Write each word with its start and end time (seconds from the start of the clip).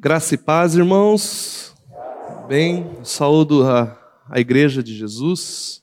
Graça 0.00 0.36
e 0.36 0.38
paz, 0.38 0.76
irmãos. 0.76 1.74
Bem, 2.46 2.88
saúdo 3.02 3.64
a, 3.64 3.98
a 4.30 4.38
Igreja 4.38 4.80
de 4.80 4.94
Jesus, 4.94 5.82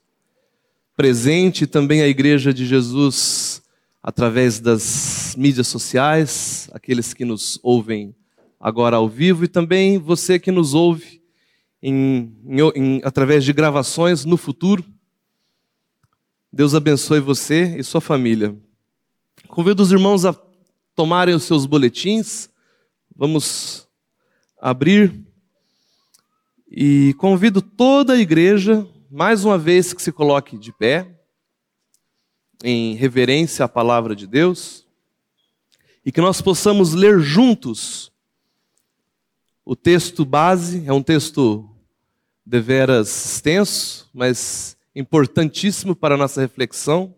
presente 0.96 1.68
também 1.68 2.02
a 2.02 2.08
Igreja 2.08 2.54
de 2.54 2.66
Jesus 2.66 3.62
através 4.02 4.62
das 4.62 5.36
mídias 5.38 5.68
sociais, 5.68 6.70
aqueles 6.72 7.14
que 7.14 7.26
nos 7.26 7.60
ouvem 7.62 8.16
agora 8.58 8.96
ao 8.96 9.10
vivo 9.10 9.44
e 9.44 9.50
também 9.50 9.98
você 9.98 10.40
que 10.40 10.50
nos 10.50 10.74
ouve 10.74 11.22
em, 11.84 12.34
em, 12.74 13.02
através 13.04 13.44
de 13.44 13.52
gravações 13.52 14.24
no 14.24 14.38
futuro. 14.38 14.86
Deus 16.54 16.74
abençoe 16.74 17.20
você 17.20 17.76
e 17.78 17.84
sua 17.84 18.00
família. 18.00 18.56
Convido 19.50 19.84
os 19.84 19.92
irmãos 19.92 20.24
a 20.24 20.34
tomarem 20.96 21.36
os 21.36 21.44
seus 21.44 21.66
boletins. 21.66 22.50
Vamos 23.14 23.85
abrir. 24.66 25.24
E 26.68 27.14
convido 27.20 27.62
toda 27.62 28.14
a 28.14 28.18
igreja, 28.18 28.88
mais 29.12 29.46
uma 29.46 29.60
vez, 29.60 29.94
que 29.94 30.02
se 30.02 30.12
coloque 30.12 30.58
de 30.58 30.74
pé, 30.74 31.08
em 32.64 32.96
reverência 32.96 33.64
à 33.64 33.68
palavra 33.68 34.16
de 34.16 34.26
Deus, 34.26 34.84
e 36.04 36.12
que 36.12 36.20
nós 36.20 36.42
possamos 36.42 36.94
ler 36.94 37.20
juntos 37.20 38.12
o 39.64 39.76
texto 39.76 40.26
base, 40.26 40.84
é 40.88 40.92
um 40.92 41.04
texto 41.04 41.70
deveras 42.44 43.08
extenso, 43.36 44.10
mas 44.12 44.76
importantíssimo 44.96 45.96
para 45.96 46.16
a 46.16 46.18
nossa 46.18 46.42
reflexão. 46.42 47.14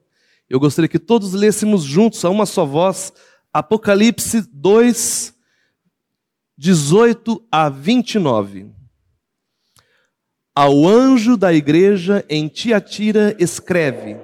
Eu 0.50 0.60
gostaria 0.60 0.90
que 0.90 1.00
todos 1.00 1.32
lêssemos 1.32 1.84
juntos, 1.84 2.26
a 2.26 2.30
uma 2.30 2.46
só 2.46 2.66
voz, 2.66 3.14
Apocalipse 3.54 4.42
2, 4.52 5.37
18 6.60 7.40
a 7.52 7.70
29. 7.70 8.66
Ao 10.56 10.88
anjo 10.88 11.38
da 11.38 11.54
igreja 11.54 12.26
em 12.28 12.48
Tiatira 12.48 13.36
escreve: 13.38 14.18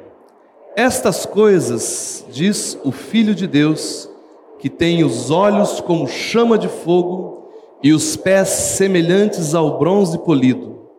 Estas 0.76 1.28
coisas 1.28 2.26
diz 2.32 2.76
o 2.84 2.92
Filho 2.92 3.36
de 3.36 3.46
Deus, 3.46 4.10
que 4.58 4.68
tem 4.68 5.04
os 5.04 5.30
olhos 5.30 5.80
como 5.80 6.08
chama 6.08 6.58
de 6.58 6.68
fogo 6.68 7.52
e 7.84 7.94
os 7.94 8.16
pés 8.16 8.50
semelhantes 8.50 9.54
ao 9.54 9.78
bronze 9.78 10.18
polido. 10.18 10.90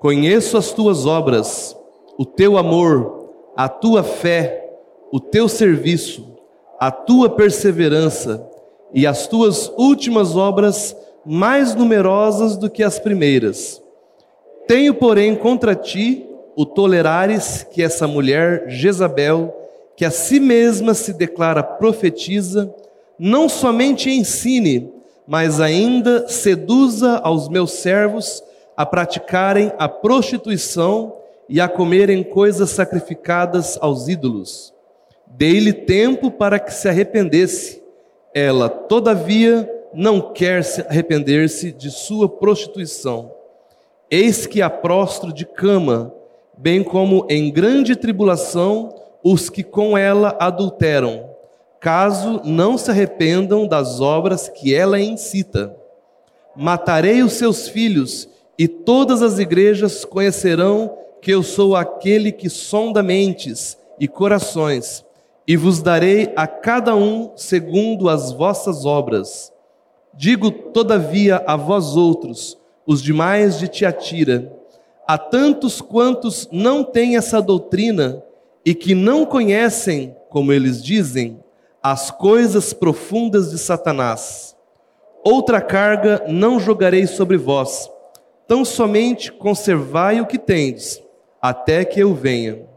Conheço 0.00 0.56
as 0.56 0.72
tuas 0.72 1.06
obras, 1.06 1.76
o 2.18 2.26
teu 2.26 2.58
amor, 2.58 3.30
a 3.56 3.68
tua 3.68 4.02
fé, 4.02 4.76
o 5.12 5.20
teu 5.20 5.48
serviço, 5.48 6.36
a 6.80 6.90
tua 6.90 7.30
perseverança 7.30 8.53
e 8.94 9.06
as 9.06 9.26
tuas 9.26 9.70
últimas 9.76 10.36
obras 10.36 10.96
mais 11.26 11.74
numerosas 11.74 12.56
do 12.56 12.70
que 12.70 12.82
as 12.82 12.98
primeiras. 12.98 13.82
Tenho, 14.68 14.94
porém, 14.94 15.34
contra 15.34 15.74
ti 15.74 16.24
o 16.54 16.64
tolerares 16.64 17.66
que 17.70 17.82
essa 17.82 18.06
mulher, 18.06 18.66
Jezabel, 18.68 19.52
que 19.96 20.04
a 20.04 20.10
si 20.10 20.38
mesma 20.38 20.94
se 20.94 21.12
declara 21.12 21.62
profetiza, 21.62 22.72
não 23.18 23.48
somente 23.48 24.10
ensine, 24.10 24.92
mas 25.26 25.60
ainda 25.60 26.28
seduza 26.28 27.16
aos 27.18 27.48
meus 27.48 27.72
servos 27.72 28.42
a 28.76 28.86
praticarem 28.86 29.72
a 29.78 29.88
prostituição 29.88 31.16
e 31.48 31.60
a 31.60 31.68
comerem 31.68 32.22
coisas 32.22 32.70
sacrificadas 32.70 33.78
aos 33.80 34.08
ídolos. 34.08 34.72
Dei-lhe 35.26 35.72
tempo 35.72 36.30
para 36.30 36.58
que 36.58 36.72
se 36.72 36.88
arrependesse 36.88 37.83
ela, 38.34 38.68
todavia, 38.68 39.70
não 39.94 40.20
quer 40.20 40.64
se 40.64 40.80
arrepender-se 40.82 41.70
de 41.70 41.88
sua 41.88 42.28
prostituição. 42.28 43.30
Eis 44.10 44.44
que 44.44 44.60
a 44.60 44.68
prostro 44.68 45.32
de 45.32 45.46
cama, 45.46 46.12
bem 46.58 46.82
como 46.82 47.24
em 47.30 47.50
grande 47.50 47.94
tribulação 47.94 48.92
os 49.22 49.48
que 49.48 49.62
com 49.62 49.96
ela 49.96 50.36
adulteram, 50.40 51.30
caso 51.80 52.40
não 52.44 52.76
se 52.76 52.90
arrependam 52.90 53.66
das 53.66 54.00
obras 54.00 54.48
que 54.48 54.74
ela 54.74 55.00
incita. 55.00 55.74
Matarei 56.56 57.22
os 57.22 57.34
seus 57.34 57.68
filhos, 57.68 58.28
e 58.58 58.68
todas 58.68 59.22
as 59.22 59.38
igrejas 59.38 60.04
conhecerão 60.04 60.96
que 61.20 61.30
eu 61.30 61.42
sou 61.42 61.74
aquele 61.74 62.30
que 62.30 62.48
sonda 62.48 63.02
mentes 63.02 63.76
e 63.98 64.06
corações 64.06 65.04
e 65.46 65.56
vos 65.56 65.82
darei 65.82 66.32
a 66.36 66.46
cada 66.46 66.96
um 66.96 67.32
segundo 67.36 68.08
as 68.08 68.32
vossas 68.32 68.84
obras. 68.86 69.52
Digo, 70.14 70.50
todavia, 70.50 71.42
a 71.46 71.56
vós 71.56 71.96
outros, 71.96 72.58
os 72.86 73.02
demais 73.02 73.58
de 73.58 73.68
Tiatira, 73.68 74.52
a 75.06 75.18
tantos 75.18 75.80
quantos 75.80 76.48
não 76.50 76.82
têm 76.82 77.16
essa 77.16 77.42
doutrina 77.42 78.22
e 78.64 78.74
que 78.74 78.94
não 78.94 79.26
conhecem, 79.26 80.16
como 80.30 80.52
eles 80.52 80.82
dizem, 80.82 81.42
as 81.82 82.10
coisas 82.10 82.72
profundas 82.72 83.50
de 83.50 83.58
Satanás. 83.58 84.56
Outra 85.22 85.60
carga 85.60 86.24
não 86.28 86.58
jogarei 86.58 87.06
sobre 87.06 87.36
vós, 87.36 87.90
tão 88.46 88.64
somente 88.64 89.30
conservai 89.30 90.20
o 90.20 90.26
que 90.26 90.38
tendes, 90.38 91.02
até 91.40 91.84
que 91.84 92.00
eu 92.00 92.14
venha. 92.14 92.73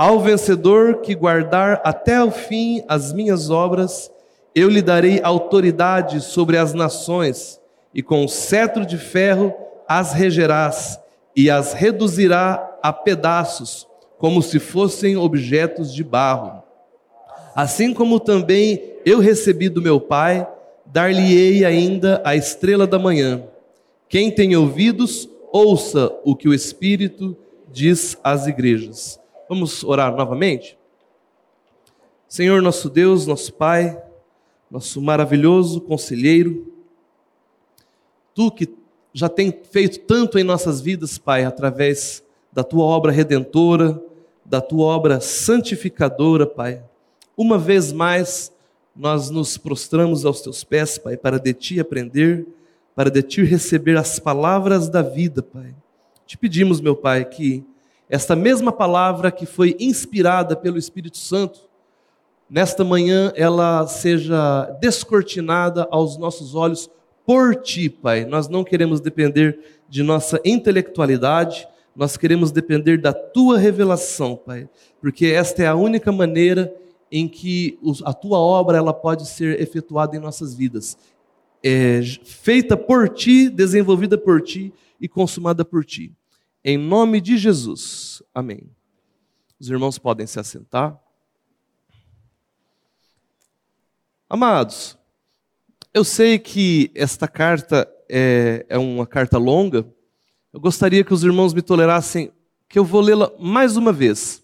Ao 0.00 0.18
vencedor 0.18 1.02
que 1.02 1.14
guardar 1.14 1.82
até 1.84 2.24
o 2.24 2.30
fim 2.30 2.82
as 2.88 3.12
minhas 3.12 3.50
obras, 3.50 4.10
eu 4.54 4.66
lhe 4.66 4.80
darei 4.80 5.20
autoridade 5.22 6.22
sobre 6.22 6.56
as 6.56 6.72
nações, 6.72 7.60
e 7.94 8.02
com 8.02 8.26
cetro 8.26 8.86
de 8.86 8.96
ferro 8.96 9.54
as 9.86 10.14
regerás, 10.14 10.98
e 11.36 11.50
as 11.50 11.74
reduzirá 11.74 12.78
a 12.82 12.94
pedaços, 12.94 13.86
como 14.16 14.40
se 14.40 14.58
fossem 14.58 15.18
objetos 15.18 15.92
de 15.92 16.02
barro. 16.02 16.62
Assim 17.54 17.92
como 17.92 18.18
também 18.18 18.94
eu 19.04 19.18
recebi 19.18 19.68
do 19.68 19.82
meu 19.82 20.00
Pai, 20.00 20.48
dar-lhe-ei 20.86 21.62
ainda 21.62 22.22
a 22.24 22.34
estrela 22.34 22.86
da 22.86 22.98
manhã. 22.98 23.42
Quem 24.08 24.30
tem 24.30 24.56
ouvidos, 24.56 25.28
ouça 25.52 26.10
o 26.24 26.34
que 26.34 26.48
o 26.48 26.54
Espírito 26.54 27.36
diz 27.70 28.16
às 28.24 28.46
igrejas. 28.46 29.20
Vamos 29.50 29.82
orar 29.82 30.14
novamente? 30.14 30.78
Senhor, 32.28 32.62
nosso 32.62 32.88
Deus, 32.88 33.26
nosso 33.26 33.52
Pai, 33.52 34.00
nosso 34.70 35.02
maravilhoso 35.02 35.80
conselheiro, 35.80 36.72
tu 38.32 38.48
que 38.52 38.72
já 39.12 39.28
tem 39.28 39.52
feito 39.72 40.06
tanto 40.06 40.38
em 40.38 40.44
nossas 40.44 40.80
vidas, 40.80 41.18
Pai, 41.18 41.44
através 41.44 42.22
da 42.52 42.62
tua 42.62 42.84
obra 42.84 43.10
redentora, 43.10 44.00
da 44.44 44.60
tua 44.60 44.86
obra 44.94 45.20
santificadora, 45.20 46.46
Pai. 46.46 46.84
Uma 47.36 47.58
vez 47.58 47.90
mais, 47.90 48.52
nós 48.94 49.30
nos 49.30 49.58
prostramos 49.58 50.24
aos 50.24 50.40
teus 50.40 50.62
pés, 50.62 50.96
Pai, 50.96 51.16
para 51.16 51.40
de 51.40 51.52
ti 51.52 51.80
aprender, 51.80 52.46
para 52.94 53.10
de 53.10 53.20
ti 53.20 53.42
receber 53.42 53.98
as 53.98 54.20
palavras 54.20 54.88
da 54.88 55.02
vida, 55.02 55.42
Pai. 55.42 55.74
Te 56.24 56.38
pedimos, 56.38 56.80
meu 56.80 56.94
Pai, 56.94 57.24
que 57.24 57.64
esta 58.10 58.34
mesma 58.34 58.72
palavra 58.72 59.30
que 59.30 59.46
foi 59.46 59.76
inspirada 59.78 60.56
pelo 60.56 60.76
Espírito 60.76 61.16
Santo, 61.16 61.60
nesta 62.50 62.82
manhã 62.82 63.32
ela 63.36 63.86
seja 63.86 64.64
descortinada 64.80 65.86
aos 65.92 66.18
nossos 66.18 66.56
olhos 66.56 66.90
por 67.24 67.54
ti, 67.54 67.88
Pai. 67.88 68.24
Nós 68.24 68.48
não 68.48 68.64
queremos 68.64 69.00
depender 69.00 69.60
de 69.88 70.02
nossa 70.02 70.40
intelectualidade, 70.44 71.68
nós 71.94 72.16
queremos 72.16 72.50
depender 72.50 73.00
da 73.00 73.12
tua 73.12 73.56
revelação, 73.56 74.34
Pai, 74.34 74.68
porque 75.00 75.26
esta 75.26 75.62
é 75.62 75.68
a 75.68 75.76
única 75.76 76.10
maneira 76.10 76.74
em 77.12 77.28
que 77.28 77.78
a 78.04 78.12
tua 78.12 78.40
obra 78.40 78.76
ela 78.76 78.92
pode 78.92 79.28
ser 79.28 79.60
efetuada 79.60 80.16
em 80.16 80.20
nossas 80.20 80.52
vidas. 80.52 80.98
É, 81.62 82.00
feita 82.24 82.76
por 82.76 83.08
ti, 83.08 83.48
desenvolvida 83.48 84.18
por 84.18 84.40
ti 84.40 84.72
e 85.00 85.06
consumada 85.06 85.64
por 85.64 85.84
ti. 85.84 86.12
Em 86.62 86.76
nome 86.76 87.20
de 87.20 87.38
Jesus. 87.38 88.22
Amém. 88.34 88.70
Os 89.58 89.70
irmãos 89.70 89.98
podem 89.98 90.26
se 90.26 90.38
assentar. 90.38 90.98
Amados, 94.28 94.96
eu 95.92 96.04
sei 96.04 96.38
que 96.38 96.90
esta 96.94 97.26
carta 97.26 97.90
é, 98.08 98.64
é 98.68 98.78
uma 98.78 99.06
carta 99.06 99.38
longa. 99.38 99.86
Eu 100.52 100.60
gostaria 100.60 101.02
que 101.02 101.14
os 101.14 101.24
irmãos 101.24 101.54
me 101.54 101.62
tolerassem, 101.62 102.30
que 102.68 102.78
eu 102.78 102.84
vou 102.84 103.00
lê-la 103.00 103.32
mais 103.38 103.76
uma 103.76 103.92
vez, 103.92 104.42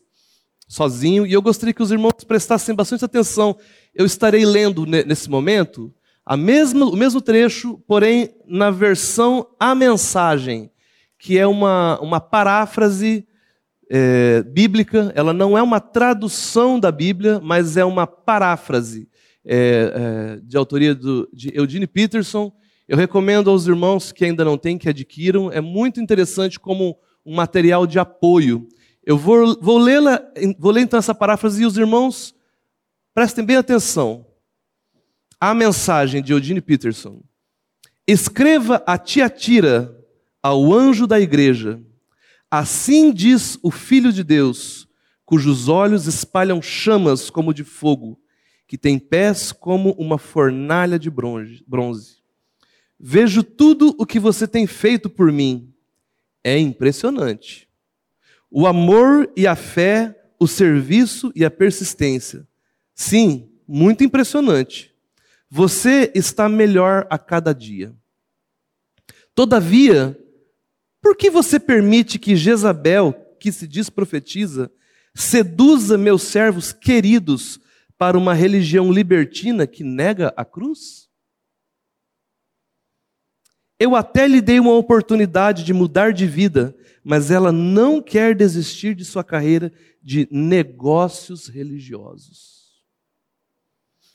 sozinho, 0.66 1.26
e 1.26 1.32
eu 1.32 1.42
gostaria 1.42 1.74
que 1.74 1.82
os 1.82 1.92
irmãos 1.92 2.24
prestassem 2.26 2.74
bastante 2.74 3.04
atenção. 3.04 3.56
Eu 3.94 4.06
estarei 4.06 4.44
lendo 4.44 4.86
nesse 4.86 5.28
momento 5.30 5.94
mesma, 6.34 6.86
o 6.86 6.96
mesmo 6.96 7.20
trecho, 7.20 7.78
porém 7.86 8.34
na 8.46 8.70
versão 8.70 9.46
a 9.60 9.74
mensagem 9.74 10.70
que 11.26 11.36
é 11.36 11.44
uma, 11.44 11.98
uma 12.00 12.20
paráfrase 12.20 13.26
é, 13.90 14.44
bíblica, 14.44 15.10
ela 15.16 15.32
não 15.32 15.58
é 15.58 15.62
uma 15.62 15.80
tradução 15.80 16.78
da 16.78 16.92
Bíblia, 16.92 17.40
mas 17.42 17.76
é 17.76 17.84
uma 17.84 18.06
paráfrase 18.06 19.08
é, 19.44 19.56
é, 19.56 20.40
de 20.40 20.56
autoria 20.56 20.94
do, 20.94 21.28
de 21.32 21.50
Eugene 21.52 21.88
Peterson 21.88 22.52
Eu 22.86 22.96
recomendo 22.96 23.50
aos 23.50 23.66
irmãos 23.66 24.12
que 24.12 24.24
ainda 24.24 24.44
não 24.44 24.56
têm 24.56 24.78
que 24.78 24.88
adquiram, 24.88 25.50
é 25.50 25.60
muito 25.60 26.00
interessante 26.00 26.60
como 26.60 26.96
um 27.24 27.34
material 27.34 27.88
de 27.88 27.98
apoio. 27.98 28.68
Eu 29.04 29.18
vou, 29.18 29.60
vou, 29.60 29.78
lê-la, 29.78 30.22
vou 30.60 30.70
ler 30.70 30.82
então 30.82 30.96
essa 30.96 31.12
paráfrase 31.12 31.60
e 31.60 31.66
os 31.66 31.76
irmãos 31.76 32.36
prestem 33.12 33.44
bem 33.44 33.56
atenção. 33.56 34.24
A 35.40 35.52
mensagem 35.52 36.22
de 36.22 36.32
Eugene 36.32 36.60
Peterson. 36.60 37.20
Escreva 38.06 38.80
a 38.86 38.96
Tiatira, 38.96 39.95
ao 40.46 40.72
anjo 40.72 41.08
da 41.08 41.18
igreja. 41.18 41.82
Assim 42.48 43.12
diz 43.12 43.58
o 43.64 43.70
Filho 43.72 44.12
de 44.12 44.22
Deus, 44.22 44.88
cujos 45.24 45.68
olhos 45.68 46.06
espalham 46.06 46.62
chamas 46.62 47.28
como 47.28 47.52
de 47.52 47.64
fogo, 47.64 48.16
que 48.68 48.78
tem 48.78 48.96
pés 48.96 49.50
como 49.50 49.90
uma 49.98 50.18
fornalha 50.18 51.00
de 51.00 51.10
bronze. 51.10 52.22
Vejo 52.98 53.42
tudo 53.42 53.92
o 53.98 54.06
que 54.06 54.20
você 54.20 54.46
tem 54.46 54.68
feito 54.68 55.10
por 55.10 55.32
mim. 55.32 55.74
É 56.44 56.56
impressionante. 56.56 57.68
O 58.48 58.68
amor 58.68 59.28
e 59.36 59.48
a 59.48 59.56
fé, 59.56 60.16
o 60.38 60.46
serviço 60.46 61.32
e 61.34 61.44
a 61.44 61.50
persistência. 61.50 62.46
Sim, 62.94 63.50
muito 63.66 64.04
impressionante. 64.04 64.94
Você 65.50 66.12
está 66.14 66.48
melhor 66.48 67.04
a 67.10 67.18
cada 67.18 67.52
dia. 67.52 67.92
Todavia, 69.34 70.16
por 71.06 71.16
que 71.16 71.30
você 71.30 71.60
permite 71.60 72.18
que 72.18 72.34
Jezabel, 72.34 73.14
que 73.38 73.52
se 73.52 73.68
diz 73.68 73.88
profetiza, 73.88 74.68
seduza 75.14 75.96
meus 75.96 76.22
servos 76.22 76.72
queridos 76.72 77.60
para 77.96 78.18
uma 78.18 78.34
religião 78.34 78.90
libertina 78.90 79.68
que 79.68 79.84
nega 79.84 80.34
a 80.36 80.44
cruz? 80.44 81.08
Eu 83.78 83.94
até 83.94 84.26
lhe 84.26 84.40
dei 84.40 84.58
uma 84.58 84.72
oportunidade 84.72 85.62
de 85.62 85.72
mudar 85.72 86.12
de 86.12 86.26
vida, 86.26 86.76
mas 87.04 87.30
ela 87.30 87.52
não 87.52 88.02
quer 88.02 88.34
desistir 88.34 88.92
de 88.92 89.04
sua 89.04 89.22
carreira 89.22 89.72
de 90.02 90.26
negócios 90.28 91.46
religiosos. 91.46 92.82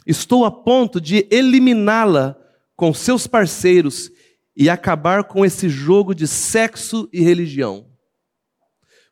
Estou 0.06 0.44
a 0.44 0.52
ponto 0.52 1.00
de 1.00 1.26
eliminá-la 1.32 2.36
com 2.76 2.94
seus 2.94 3.28
parceiros 3.28 4.12
e 4.56 4.70
acabar 4.70 5.24
com 5.24 5.46
esse 5.46 5.70
jogo 5.70 6.14
de 6.14 6.28
sexo 6.28 7.10
e 7.12 7.22
religião. 7.22 7.90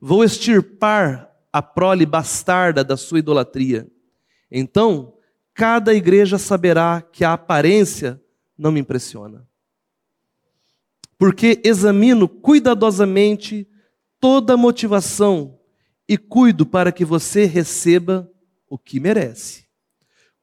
Vou 0.02 0.24
extirpar 0.24 1.30
a 1.52 1.62
prole 1.62 2.06
bastarda 2.06 2.84
da 2.84 2.96
sua 2.96 3.20
idolatria. 3.20 3.90
Então, 4.52 5.14
cada 5.54 5.94
igreja 5.94 6.38
saberá 6.38 7.02
que 7.02 7.24
a 7.24 7.34
aparência 7.34 8.22
não 8.58 8.72
me 8.72 8.80
impressiona. 8.80 9.48
Porque 11.18 11.62
examino 11.64 12.28
cuidadosamente 12.30 13.68
toda 14.20 14.54
a 14.54 14.58
motivação 14.58 15.60
e 16.08 16.18
cuido 16.18 16.66
para 16.66 16.92
que 16.92 17.04
você 17.04 17.46
receba 17.46 18.30
o 18.70 18.78
que 18.78 19.00
merece. 19.00 19.66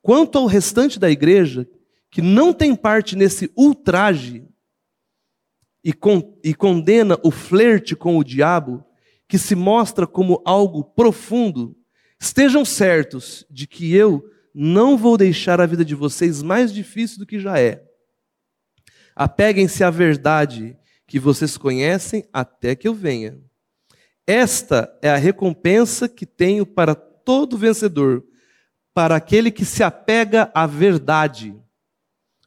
Quanto 0.03 0.39
ao 0.39 0.47
restante 0.47 0.99
da 0.99 1.11
igreja, 1.11 1.69
que 2.11 2.23
não 2.23 2.53
tem 2.53 2.75
parte 2.75 3.17
nesse 3.17 3.51
ultraje 3.57 4.46
e, 5.87 5.93
con 5.93 6.37
e 6.43 6.53
condena 6.53 7.17
o 7.23 7.31
flerte 7.31 7.95
com 7.95 8.19
o 8.19 8.25
diabo, 8.25 8.85
que 9.29 9.39
se 9.39 9.55
mostra 9.55 10.05
como 10.05 10.43
algo 10.45 10.83
profundo, 10.83 11.77
estejam 12.19 12.65
certos 12.65 13.47
de 13.49 13.69
que 13.69 13.95
eu 13.95 14.29
não 14.53 14.99
vou 14.99 15.17
deixar 15.17 15.61
a 15.61 15.67
vida 15.67 15.85
de 15.85 15.95
vocês 15.95 16.43
mais 16.43 16.75
difícil 16.75 17.21
do 17.21 17.27
que 17.27 17.39
já 17.39 17.61
é. 17.61 17.85
Apeguem-se 19.15 19.85
à 19.85 19.91
verdade 19.91 20.77
que 21.07 21.21
vocês 21.21 21.57
conhecem 21.57 22.27
até 22.33 22.75
que 22.75 22.89
eu 22.89 22.93
venha. 22.93 23.39
Esta 24.27 24.93
é 25.01 25.09
a 25.09 25.17
recompensa 25.17 26.09
que 26.09 26.27
tenho 26.27 26.67
para 26.67 26.97
todo 26.97 27.57
vencedor 27.57 28.25
para 28.93 29.15
aquele 29.15 29.53
que 29.53 29.65
se 29.65 29.85
apega 29.85 30.51
à 30.53 30.67
verdade, 30.67 31.57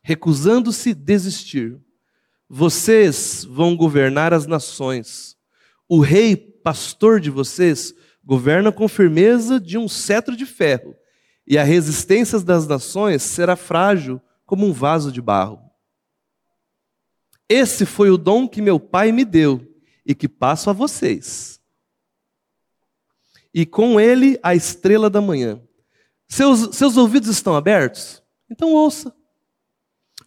recusando-se 0.03 0.93
desistir. 0.93 1.79
Vocês 2.49 3.45
vão 3.45 3.75
governar 3.75 4.33
as 4.33 4.47
nações. 4.47 5.37
O 5.87 5.99
rei 5.99 6.35
pastor 6.35 7.19
de 7.19 7.29
vocês 7.29 7.93
governa 8.23 8.71
com 8.71 8.87
firmeza 8.87 9.59
de 9.59 9.77
um 9.77 9.87
cetro 9.87 10.35
de 10.35 10.47
ferro, 10.47 10.95
e 11.45 11.57
a 11.57 11.63
resistência 11.63 12.39
das 12.39 12.67
nações 12.67 13.21
será 13.21 13.55
frágil 13.55 14.19
como 14.45 14.65
um 14.65 14.73
vaso 14.73 15.11
de 15.11 15.21
barro. 15.21 15.59
Esse 17.47 17.85
foi 17.85 18.09
o 18.09 18.17
dom 18.17 18.47
que 18.47 18.61
meu 18.61 18.79
pai 18.79 19.11
me 19.11 19.25
deu 19.25 19.65
e 20.05 20.15
que 20.15 20.27
passo 20.27 20.69
a 20.69 20.73
vocês. 20.73 21.59
E 23.53 23.65
com 23.65 23.99
ele 23.99 24.39
a 24.43 24.53
estrela 24.55 25.09
da 25.09 25.21
manhã. 25.21 25.61
Seus, 26.27 26.75
seus 26.75 26.97
ouvidos 26.97 27.29
estão 27.29 27.55
abertos? 27.55 28.23
Então 28.49 28.73
ouça. 28.73 29.13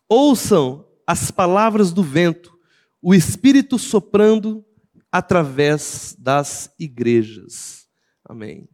Ouçam 0.08 0.84
as 1.06 1.30
palavras 1.30 1.92
do 1.92 2.02
vento, 2.02 2.52
o 3.00 3.14
Espírito 3.14 3.78
soprando 3.78 4.64
através 5.10 6.16
das 6.18 6.72
igrejas. 6.78 7.86
Amém. 8.24 8.68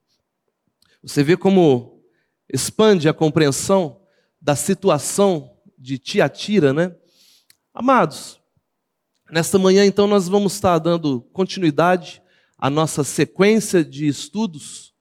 Você 1.02 1.22
vê 1.22 1.36
como 1.36 2.02
expande 2.52 3.08
a 3.08 3.14
compreensão 3.14 4.00
da 4.40 4.54
situação 4.54 5.56
de 5.76 5.98
Tiatira, 5.98 6.72
né? 6.72 6.94
Amados, 7.72 8.40
nesta 9.30 9.58
manhã 9.58 9.84
então 9.84 10.06
nós 10.06 10.28
vamos 10.28 10.54
estar 10.54 10.78
dando 10.78 11.20
continuidade 11.32 12.22
à 12.56 12.68
nossa 12.68 13.04
sequência 13.04 13.84
de 13.84 14.06
estudos 14.06 14.94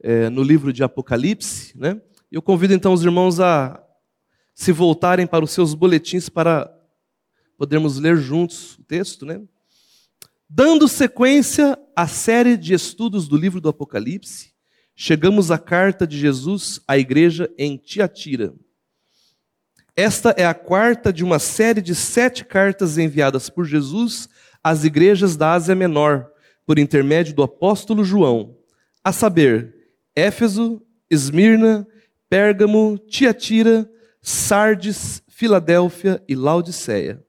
é, 0.00 0.28
no 0.30 0.42
livro 0.42 0.72
de 0.72 0.82
Apocalipse. 0.82 1.76
Né? 1.78 2.00
Eu 2.30 2.42
convido 2.42 2.74
então 2.74 2.92
os 2.92 3.02
irmãos 3.02 3.40
a 3.40 3.83
se 4.54 4.70
voltarem 4.70 5.26
para 5.26 5.44
os 5.44 5.50
seus 5.50 5.74
boletins 5.74 6.28
para 6.28 6.72
podermos 7.58 7.98
ler 7.98 8.16
juntos 8.16 8.78
o 8.78 8.84
texto. 8.84 9.26
Né? 9.26 9.40
Dando 10.48 10.86
sequência 10.86 11.78
à 11.96 12.06
série 12.06 12.56
de 12.56 12.74
estudos 12.74 13.26
do 13.26 13.36
livro 13.36 13.60
do 13.60 13.68
Apocalipse, 13.68 14.52
chegamos 14.94 15.50
à 15.50 15.58
carta 15.58 16.06
de 16.06 16.16
Jesus 16.18 16.80
à 16.86 16.96
igreja 16.96 17.50
em 17.58 17.76
Tiatira. 17.76 18.54
Esta 19.96 20.30
é 20.30 20.44
a 20.44 20.54
quarta 20.54 21.12
de 21.12 21.22
uma 21.22 21.38
série 21.38 21.80
de 21.80 21.94
sete 21.94 22.44
cartas 22.44 22.98
enviadas 22.98 23.48
por 23.48 23.64
Jesus 23.64 24.28
às 24.62 24.84
igrejas 24.84 25.36
da 25.36 25.52
Ásia 25.52 25.74
Menor, 25.74 26.30
por 26.66 26.78
intermédio 26.78 27.34
do 27.34 27.42
apóstolo 27.42 28.02
João, 28.04 28.56
a 29.02 29.12
saber, 29.12 29.74
Éfeso, 30.16 30.82
Esmirna, 31.10 31.86
Pérgamo, 32.28 32.98
Tiatira, 32.98 33.88
Sardes, 34.26 35.22
Filadélfia 35.28 36.24
e 36.26 36.34
Laodiceia. 36.34 37.22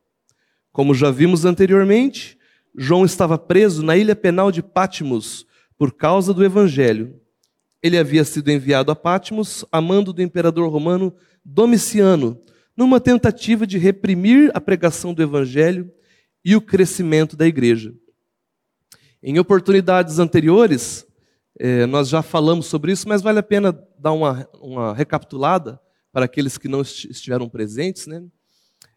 Como 0.71 0.95
já 0.95 1.11
vimos 1.11 1.43
anteriormente, 1.43 2.37
João 2.73 3.03
estava 3.03 3.37
preso 3.37 3.83
na 3.83 3.97
ilha 3.97 4.15
penal 4.15 4.49
de 4.49 4.63
Patmos 4.63 5.45
por 5.77 5.91
causa 5.91 6.33
do 6.33 6.41
evangelho. 6.41 7.19
Ele 7.83 7.97
havia 7.97 8.23
sido 8.23 8.49
enviado 8.49 8.93
a 8.93 8.95
Patmos 8.95 9.65
a 9.69 9.81
mando 9.81 10.13
do 10.13 10.21
imperador 10.21 10.71
romano 10.71 11.13
Domiciano, 11.43 12.41
numa 12.77 13.01
tentativa 13.01 13.67
de 13.67 13.77
reprimir 13.77 14.49
a 14.53 14.61
pregação 14.61 15.13
do 15.13 15.21
evangelho 15.21 15.91
e 16.45 16.55
o 16.55 16.61
crescimento 16.61 17.35
da 17.35 17.45
igreja. 17.45 17.93
Em 19.21 19.37
oportunidades 19.37 20.17
anteriores, 20.17 21.05
é, 21.59 21.85
nós 21.85 22.07
já 22.07 22.21
falamos 22.21 22.67
sobre 22.67 22.93
isso, 22.93 23.05
mas 23.09 23.21
vale 23.21 23.39
a 23.39 23.43
pena 23.43 23.77
dar 23.99 24.13
uma, 24.13 24.47
uma 24.61 24.93
recapitulada 24.93 25.77
para 26.15 26.23
aqueles 26.23 26.57
que 26.57 26.69
não 26.69 26.79
estiveram 26.81 27.49
presentes. 27.49 28.07
Né? 28.07 28.23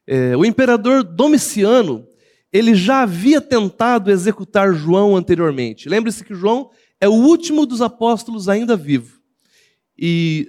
É, 0.07 0.37
o 0.37 0.45
imperador 0.45 1.03
Domiciano, 1.03 2.07
ele 2.53 2.77
já 2.77 3.03
havia 3.03 3.41
tentado 3.41 4.09
executar 4.09 4.73
João 4.73 5.17
anteriormente. 5.17 5.89
Lembre-se 5.89 6.23
que 6.23 6.33
João 6.33 6.71
é 7.01 7.09
o 7.09 7.13
último 7.13 7.67
dos 7.67 7.83
apóstolos 7.83 8.49
ainda 8.49 8.77
vivo. 8.77 9.21
E 9.99 10.47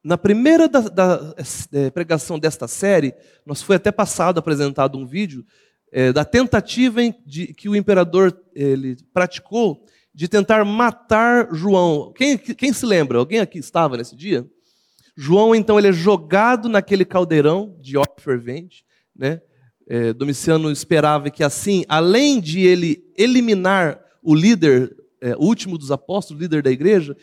na 0.00 0.16
primeira 0.16 0.68
da, 0.68 0.78
da, 0.82 1.34
é, 1.72 1.90
pregação 1.90 2.38
desta 2.38 2.68
série, 2.68 3.12
nós 3.44 3.60
foi 3.60 3.74
até 3.74 3.90
passado 3.90 4.38
apresentado 4.38 4.96
um 4.96 5.04
vídeo 5.04 5.44
é, 5.90 6.12
da 6.12 6.24
tentativa 6.24 7.00
de, 7.26 7.48
que 7.48 7.68
o 7.68 7.74
imperador 7.74 8.32
ele 8.54 8.96
praticou 9.12 9.84
de 10.14 10.28
tentar 10.28 10.64
matar 10.64 11.52
João. 11.52 12.12
Quem, 12.12 12.38
quem 12.38 12.72
se 12.72 12.86
lembra? 12.86 13.18
Alguém 13.18 13.40
aqui 13.40 13.58
estava 13.58 13.96
nesse 13.96 14.14
dia? 14.14 14.48
João, 15.16 15.54
então, 15.54 15.78
ele 15.78 15.88
é 15.88 15.92
jogado 15.92 16.68
naquele 16.68 17.04
caldeirão 17.04 17.74
de 17.80 17.96
óleo 17.96 18.06
fervente. 18.18 18.84
Né? 19.16 19.40
É, 19.88 20.12
Domiciano 20.12 20.70
esperava 20.70 21.30
que 21.30 21.42
assim, 21.42 21.84
além 21.88 22.38
de 22.38 22.60
ele 22.60 23.02
eliminar 23.16 23.98
o 24.22 24.34
líder, 24.34 24.94
é, 25.22 25.34
o 25.36 25.44
último 25.44 25.78
dos 25.78 25.90
apóstolos, 25.90 26.42
líder 26.42 26.62
da 26.62 26.70
igreja, 26.70 27.16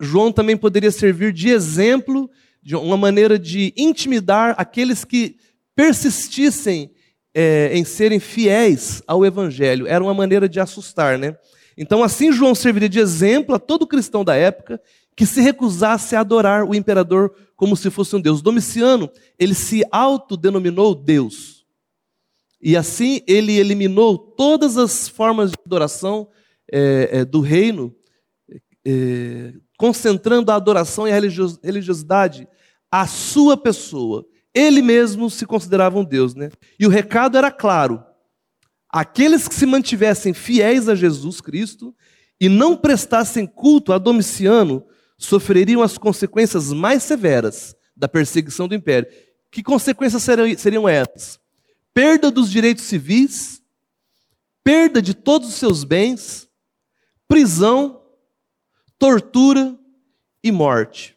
João 0.00 0.30
também 0.30 0.56
poderia 0.56 0.90
servir 0.90 1.32
de 1.32 1.48
exemplo, 1.48 2.30
de 2.62 2.76
uma 2.76 2.96
maneira 2.96 3.38
de 3.38 3.72
intimidar 3.76 4.54
aqueles 4.56 5.04
que 5.04 5.36
persistissem 5.74 6.92
é, 7.34 7.70
em 7.76 7.84
serem 7.84 8.20
fiéis 8.20 9.02
ao 9.06 9.24
evangelho. 9.24 9.86
Era 9.86 10.04
uma 10.04 10.14
maneira 10.14 10.48
de 10.48 10.60
assustar, 10.60 11.18
né? 11.18 11.36
Então, 11.76 12.02
assim, 12.02 12.30
João 12.30 12.54
serviria 12.54 12.88
de 12.88 12.98
exemplo 12.98 13.54
a 13.54 13.58
todo 13.58 13.86
cristão 13.86 14.24
da 14.24 14.36
época 14.36 14.80
que 15.16 15.26
se 15.26 15.40
recusasse 15.40 16.16
a 16.16 16.20
adorar 16.20 16.64
o 16.64 16.74
imperador 16.74 17.34
como 17.56 17.76
se 17.76 17.90
fosse 17.90 18.16
um 18.16 18.20
Deus. 18.20 18.42
Domiciano, 18.42 19.10
ele 19.38 19.54
se 19.54 19.84
autodenominou 19.90 20.94
Deus. 20.94 21.66
E 22.60 22.76
assim 22.76 23.20
ele 23.26 23.58
eliminou 23.58 24.16
todas 24.16 24.76
as 24.76 25.08
formas 25.08 25.50
de 25.50 25.56
adoração 25.66 26.28
é, 26.72 27.08
é, 27.12 27.24
do 27.24 27.40
reino, 27.40 27.94
é, 28.86 29.52
concentrando 29.76 30.50
a 30.50 30.54
adoração 30.54 31.08
e 31.08 31.12
a 31.12 31.20
religiosidade 31.62 32.48
à 32.90 33.06
sua 33.06 33.56
pessoa. 33.56 34.24
Ele 34.54 34.80
mesmo 34.80 35.28
se 35.28 35.44
considerava 35.44 35.98
um 35.98 36.04
Deus, 36.04 36.34
né? 36.34 36.50
E 36.78 36.86
o 36.86 36.90
recado 36.90 37.36
era 37.36 37.50
claro: 37.50 38.02
aqueles 38.88 39.48
que 39.48 39.54
se 39.54 39.66
mantivessem 39.66 40.32
fiéis 40.32 40.88
a 40.88 40.94
Jesus 40.94 41.40
Cristo 41.40 41.94
e 42.40 42.48
não 42.48 42.76
prestassem 42.76 43.46
culto 43.46 43.92
a 43.92 43.98
Domiciano 43.98 44.84
sofreriam 45.24 45.82
as 45.82 45.96
consequências 45.96 46.72
mais 46.72 47.02
severas 47.02 47.76
da 47.96 48.08
perseguição 48.08 48.66
do 48.66 48.74
império. 48.74 49.08
Que 49.50 49.62
consequências 49.62 50.22
seriam 50.58 50.88
essas? 50.88 51.38
Perda 51.94 52.30
dos 52.30 52.50
direitos 52.50 52.84
civis, 52.84 53.62
perda 54.64 55.00
de 55.02 55.14
todos 55.14 55.48
os 55.48 55.54
seus 55.54 55.84
bens, 55.84 56.48
prisão, 57.28 58.02
tortura 58.98 59.78
e 60.42 60.50
morte. 60.50 61.16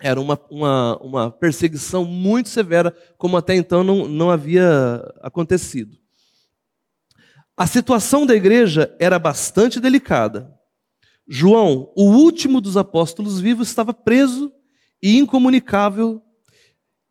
Era 0.00 0.20
uma, 0.20 0.38
uma, 0.50 0.96
uma 0.98 1.30
perseguição 1.30 2.04
muito 2.04 2.48
severa, 2.48 2.94
como 3.16 3.36
até 3.36 3.54
então 3.54 3.82
não, 3.82 4.06
não 4.06 4.30
havia 4.30 5.00
acontecido. 5.22 5.96
A 7.56 7.66
situação 7.66 8.26
da 8.26 8.34
igreja 8.34 8.94
era 8.98 9.18
bastante 9.18 9.80
delicada. 9.80 10.53
João, 11.26 11.90
o 11.96 12.04
último 12.04 12.60
dos 12.60 12.76
apóstolos 12.76 13.40
vivos, 13.40 13.68
estava 13.68 13.94
preso 13.94 14.52
e 15.02 15.18
incomunicável, 15.18 16.22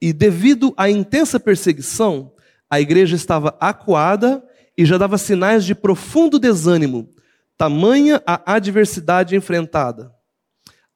e 0.01 0.11
devido 0.11 0.73
à 0.75 0.89
intensa 0.89 1.39
perseguição, 1.39 2.33
a 2.69 2.79
igreja 2.79 3.15
estava 3.15 3.55
acuada 3.59 4.43
e 4.77 4.85
já 4.85 4.97
dava 4.97 5.17
sinais 5.17 5.63
de 5.63 5.73
profundo 5.73 6.37
desânimo, 6.37 7.09
tamanha 7.57 8.21
a 8.25 8.53
adversidade 8.55 9.35
enfrentada. 9.35 10.11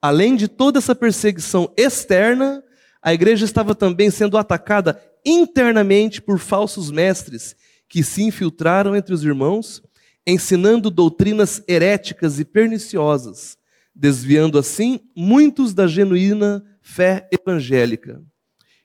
Além 0.00 0.36
de 0.36 0.46
toda 0.46 0.78
essa 0.78 0.94
perseguição 0.94 1.72
externa, 1.76 2.62
a 3.02 3.14
igreja 3.14 3.44
estava 3.44 3.74
também 3.74 4.10
sendo 4.10 4.36
atacada 4.36 5.00
internamente 5.24 6.20
por 6.20 6.38
falsos 6.38 6.90
mestres 6.90 7.56
que 7.88 8.02
se 8.04 8.22
infiltraram 8.22 8.94
entre 8.94 9.14
os 9.14 9.24
irmãos 9.24 9.82
ensinando 10.28 10.90
doutrinas 10.90 11.62
heréticas 11.66 12.38
e 12.38 12.44
perniciosas, 12.44 13.56
desviando 13.94 14.58
assim 14.58 15.00
muitos 15.16 15.72
da 15.72 15.86
genuína 15.86 16.62
fé 16.82 17.26
evangélica. 17.32 18.22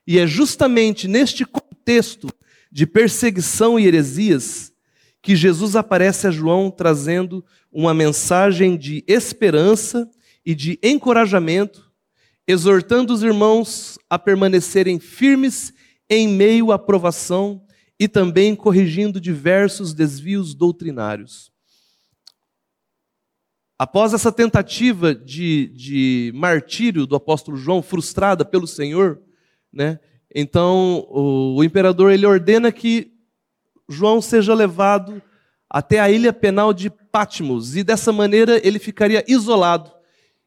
E 0.07 0.17
é 0.17 0.25
justamente 0.25 1.05
neste 1.05 1.43
contexto 1.43 2.29
de 2.71 2.87
perseguição 2.87 3.77
e 3.77 3.85
heresias 3.85 4.71
que 5.21 5.35
Jesus 5.35 5.75
aparece 5.75 6.27
a 6.27 6.31
João 6.31 6.71
trazendo 6.71 7.43
uma 7.69 7.93
mensagem 7.93 8.77
de 8.77 9.03
esperança 9.05 10.09
e 10.45 10.55
de 10.55 10.79
encorajamento, 10.81 11.91
exortando 12.47 13.13
os 13.13 13.21
irmãos 13.21 13.99
a 14.09 14.17
permanecerem 14.17 14.97
firmes 14.97 15.73
em 16.09 16.25
meio 16.25 16.71
à 16.71 16.79
provação 16.79 17.61
e 18.03 18.07
também 18.09 18.53
corrigindo 18.53 19.17
diversos 19.17 19.93
desvios 19.93 20.53
doutrinários. 20.53 21.49
Após 23.79 24.13
essa 24.13 24.29
tentativa 24.29 25.15
de, 25.15 25.67
de 25.67 26.33
martírio 26.35 27.07
do 27.07 27.15
apóstolo 27.15 27.55
João, 27.55 27.81
frustrada 27.81 28.43
pelo 28.43 28.67
Senhor, 28.67 29.21
né, 29.71 30.01
então 30.35 31.07
o, 31.09 31.55
o 31.55 31.63
imperador 31.63 32.11
ele 32.11 32.25
ordena 32.25 32.73
que 32.73 33.13
João 33.87 34.21
seja 34.21 34.53
levado 34.53 35.21
até 35.69 36.01
a 36.01 36.11
ilha 36.11 36.33
penal 36.33 36.73
de 36.73 36.89
Patmos, 36.89 37.77
e 37.77 37.85
dessa 37.85 38.11
maneira 38.11 38.59
ele 38.67 38.79
ficaria 38.79 39.23
isolado 39.29 39.89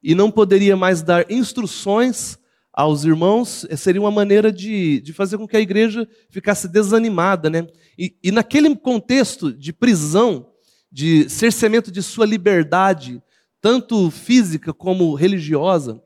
e 0.02 0.14
não 0.14 0.30
poderia 0.30 0.76
mais 0.76 1.00
dar 1.00 1.30
instruções 1.30 2.38
aos 2.76 3.04
irmãos, 3.04 3.66
seria 3.74 4.02
uma 4.02 4.10
maneira 4.10 4.52
de, 4.52 5.00
de 5.00 5.14
fazer 5.14 5.38
com 5.38 5.48
que 5.48 5.56
a 5.56 5.60
igreja 5.60 6.06
ficasse 6.28 6.68
desanimada. 6.68 7.48
Né? 7.48 7.66
E, 7.98 8.14
e 8.22 8.30
naquele 8.30 8.76
contexto 8.76 9.50
de 9.50 9.72
prisão, 9.72 10.52
de 10.92 11.26
cerceamento 11.30 11.90
de 11.90 12.02
sua 12.02 12.26
liberdade, 12.26 13.22
tanto 13.62 14.10
física 14.10 14.74
como 14.74 15.14
religiosa, 15.14 16.02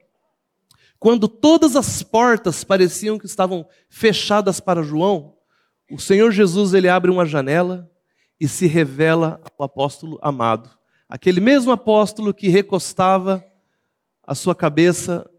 quando 0.97 1.27
todas 1.27 1.75
as 1.77 2.03
portas 2.03 2.63
pareciam 2.63 3.19
que 3.19 3.27
estavam 3.27 3.67
fechadas 3.89 4.61
para 4.61 4.83
João, 4.83 5.35
o 5.91 5.99
Senhor 5.99 6.31
Jesus 6.31 6.73
ele 6.73 6.89
abre 6.89 7.11
uma 7.11 7.27
janela 7.27 7.91
e 8.39 8.47
se 8.47 8.67
revela 8.67 9.41
ao 9.59 9.67
apóstolo 9.67 10.19
amado. 10.23 10.71
Aquele 11.09 11.41
mesmo 11.41 11.73
apóstolo 11.73 12.33
que 12.33 12.49
recostava 12.49 13.45
a 14.25 14.35
sua 14.35 14.55
cabeça 14.55 15.30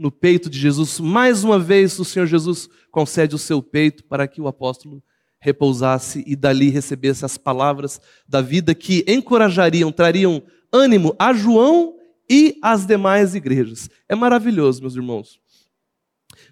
no 0.00 0.10
peito 0.10 0.48
de 0.48 0.58
Jesus. 0.58 0.98
Mais 0.98 1.44
uma 1.44 1.58
vez, 1.58 1.98
o 1.98 2.06
Senhor 2.06 2.24
Jesus 2.24 2.70
concede 2.90 3.34
o 3.34 3.38
seu 3.38 3.62
peito 3.62 4.02
para 4.04 4.26
que 4.26 4.40
o 4.40 4.48
apóstolo 4.48 5.02
repousasse 5.38 6.24
e 6.26 6.34
dali 6.34 6.70
recebesse 6.70 7.22
as 7.22 7.36
palavras 7.36 8.00
da 8.26 8.40
vida 8.40 8.74
que 8.74 9.04
encorajariam, 9.06 9.92
trariam 9.92 10.42
ânimo 10.72 11.14
a 11.18 11.34
João 11.34 11.96
e 12.28 12.58
às 12.62 12.86
demais 12.86 13.34
igrejas. 13.34 13.90
É 14.08 14.14
maravilhoso, 14.14 14.80
meus 14.80 14.96
irmãos. 14.96 15.38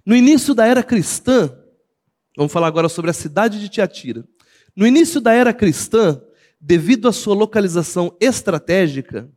No 0.04 0.14
início 0.14 0.54
da 0.54 0.66
era 0.66 0.82
cristã, 0.82 1.50
vamos 2.36 2.52
falar 2.52 2.66
agora 2.66 2.88
sobre 2.88 3.10
a 3.10 3.14
cidade 3.14 3.58
de 3.58 3.70
Tiatira. 3.70 4.28
No 4.76 4.86
início 4.86 5.22
da 5.22 5.32
era 5.32 5.54
cristã, 5.54 6.20
devido 6.60 7.08
à 7.08 7.12
sua 7.12 7.34
localização 7.34 8.14
estratégica, 8.20 9.30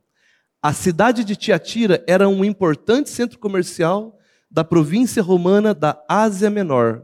a 0.61 0.73
cidade 0.73 1.23
de 1.23 1.35
Tiatira 1.35 2.03
era 2.07 2.29
um 2.29 2.45
importante 2.45 3.09
centro 3.09 3.39
comercial 3.39 4.19
da 4.49 4.63
província 4.63 5.23
romana 5.23 5.73
da 5.73 6.03
Ásia 6.07 6.49
Menor 6.49 7.03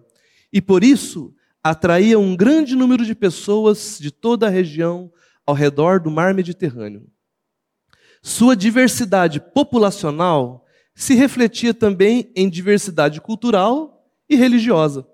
e 0.54 0.62
por 0.62 0.84
isso 0.84 1.34
atraía 1.64 2.20
um 2.20 2.36
grande 2.36 2.76
número 2.76 3.04
de 3.04 3.16
pessoas 3.16 3.98
de 4.00 4.12
toda 4.12 4.46
a 4.46 4.50
região 4.50 5.12
ao 5.46 5.56
redor 5.56 6.00
do 6.00 6.12
mar 6.12 6.34
Mediterrâneo. 6.34 7.10
Sua 8.22 8.56
diversidade 8.56 9.40
populacional 9.40 10.66
se 10.94 11.16
refletia 11.16 11.74
também 11.74 12.32
em 12.36 12.50
diversidade 12.50 13.20
cultural 13.22 14.06
e 14.30 14.36
religiosa, 14.36 15.08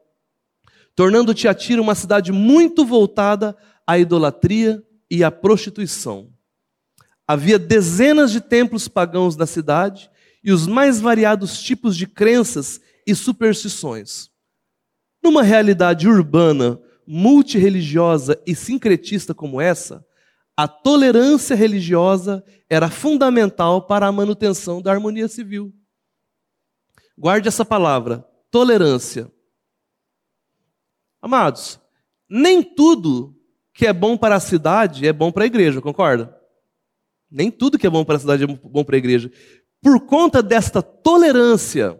tornando 0.95 1.33
Tiatira 1.33 1.81
uma 1.81 1.95
cidade 1.95 2.31
muito 2.31 2.85
voltada 2.85 3.55
à 3.85 3.97
idolatria 3.97 4.83
e 5.09 5.23
à 5.23 5.31
prostituição. 5.31 6.32
Havia 7.27 7.57
dezenas 7.57 8.31
de 8.31 8.41
templos 8.41 8.87
pagãos 8.87 9.35
na 9.35 9.45
cidade 9.45 10.09
e 10.43 10.51
os 10.51 10.67
mais 10.67 10.99
variados 10.99 11.61
tipos 11.61 11.95
de 11.95 12.05
crenças 12.05 12.81
e 13.07 13.15
superstições. 13.15 14.29
Numa 15.23 15.41
realidade 15.41 16.07
urbana, 16.07 16.79
multireligiosa 17.07 18.41
e 18.45 18.53
sincretista 18.53 19.33
como 19.33 19.61
essa, 19.61 20.05
a 20.55 20.67
tolerância 20.67 21.55
religiosa 21.55 22.43
era 22.69 22.89
fundamental 22.89 23.87
para 23.87 24.05
a 24.05 24.11
manutenção 24.11 24.81
da 24.81 24.91
harmonia 24.91 25.27
civil. 25.27 25.73
Guarde 27.17 27.47
essa 27.47 27.63
palavra, 27.63 28.27
tolerância. 28.51 29.31
Amados, 31.21 31.79
nem 32.29 32.61
tudo 32.61 33.35
que 33.73 33.87
é 33.87 33.93
bom 33.93 34.17
para 34.17 34.35
a 34.35 34.39
cidade 34.39 35.07
é 35.07 35.13
bom 35.13 35.31
para 35.31 35.43
a 35.43 35.47
igreja, 35.47 35.81
concorda? 35.81 36.42
Nem 37.33 37.49
tudo 37.49 37.79
que 37.79 37.87
é 37.87 37.89
bom 37.89 38.05
para 38.05 38.17
a 38.17 38.19
cidade 38.19 38.43
é 38.43 38.47
bom 38.47 38.83
para 38.83 38.95
a 38.95 38.99
igreja. 38.99 39.31
Por 39.81 39.99
conta 40.01 40.43
desta 40.43 40.83
tolerância, 40.83 41.99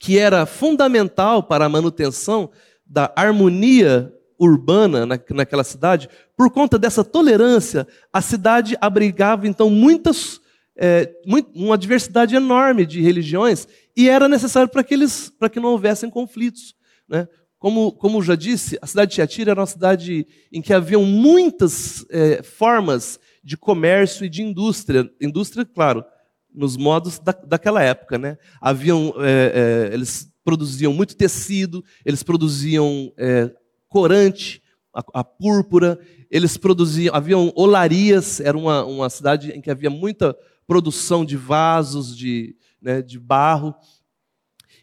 que 0.00 0.18
era 0.18 0.44
fundamental 0.44 1.44
para 1.44 1.64
a 1.64 1.68
manutenção 1.68 2.50
da 2.84 3.12
harmonia 3.14 4.12
urbana 4.36 5.06
naquela 5.06 5.62
cidade, 5.62 6.08
por 6.36 6.50
conta 6.50 6.76
dessa 6.76 7.04
tolerância, 7.04 7.86
a 8.12 8.20
cidade 8.20 8.76
abrigava 8.80 9.46
então 9.46 9.70
muitas, 9.70 10.40
é, 10.76 11.14
uma 11.54 11.78
diversidade 11.78 12.34
enorme 12.34 12.84
de 12.84 13.00
religiões 13.00 13.68
e 13.96 14.08
era 14.08 14.28
necessário 14.28 14.68
para 14.68 14.82
que, 14.82 14.94
eles, 14.94 15.30
para 15.38 15.48
que 15.48 15.60
não 15.60 15.70
houvessem 15.70 16.10
conflitos. 16.10 16.74
Né? 17.08 17.28
Como, 17.56 17.92
como 17.92 18.20
já 18.20 18.34
disse, 18.34 18.76
a 18.82 18.86
cidade 18.86 19.12
de 19.12 19.14
Tiatira 19.14 19.52
era 19.52 19.60
uma 19.60 19.66
cidade 19.66 20.26
em 20.52 20.60
que 20.60 20.74
haviam 20.74 21.04
muitas 21.04 22.04
é, 22.10 22.42
formas 22.42 23.18
de 23.44 23.56
comércio 23.56 24.24
e 24.24 24.28
de 24.28 24.42
indústria. 24.42 25.08
Indústria, 25.20 25.64
claro, 25.64 26.04
nos 26.52 26.76
modos 26.76 27.18
da, 27.18 27.32
daquela 27.32 27.82
época. 27.82 28.16
Né? 28.16 28.38
Haviam, 28.60 29.12
é, 29.18 29.90
é, 29.90 29.94
eles 29.94 30.32
produziam 30.42 30.92
muito 30.92 31.16
tecido, 31.16 31.84
eles 32.04 32.22
produziam 32.22 33.12
é, 33.18 33.54
corante 33.88 34.62
a, 34.94 35.20
a 35.20 35.24
púrpura, 35.24 35.98
eles 36.30 36.56
produziam, 36.56 37.14
haviam 37.14 37.52
olarias, 37.54 38.40
era 38.40 38.56
uma, 38.56 38.84
uma 38.84 39.10
cidade 39.10 39.50
em 39.52 39.60
que 39.60 39.70
havia 39.70 39.90
muita 39.90 40.36
produção 40.66 41.24
de 41.24 41.36
vasos, 41.36 42.16
de, 42.16 42.56
né, 42.80 43.02
de 43.02 43.18
barro. 43.18 43.74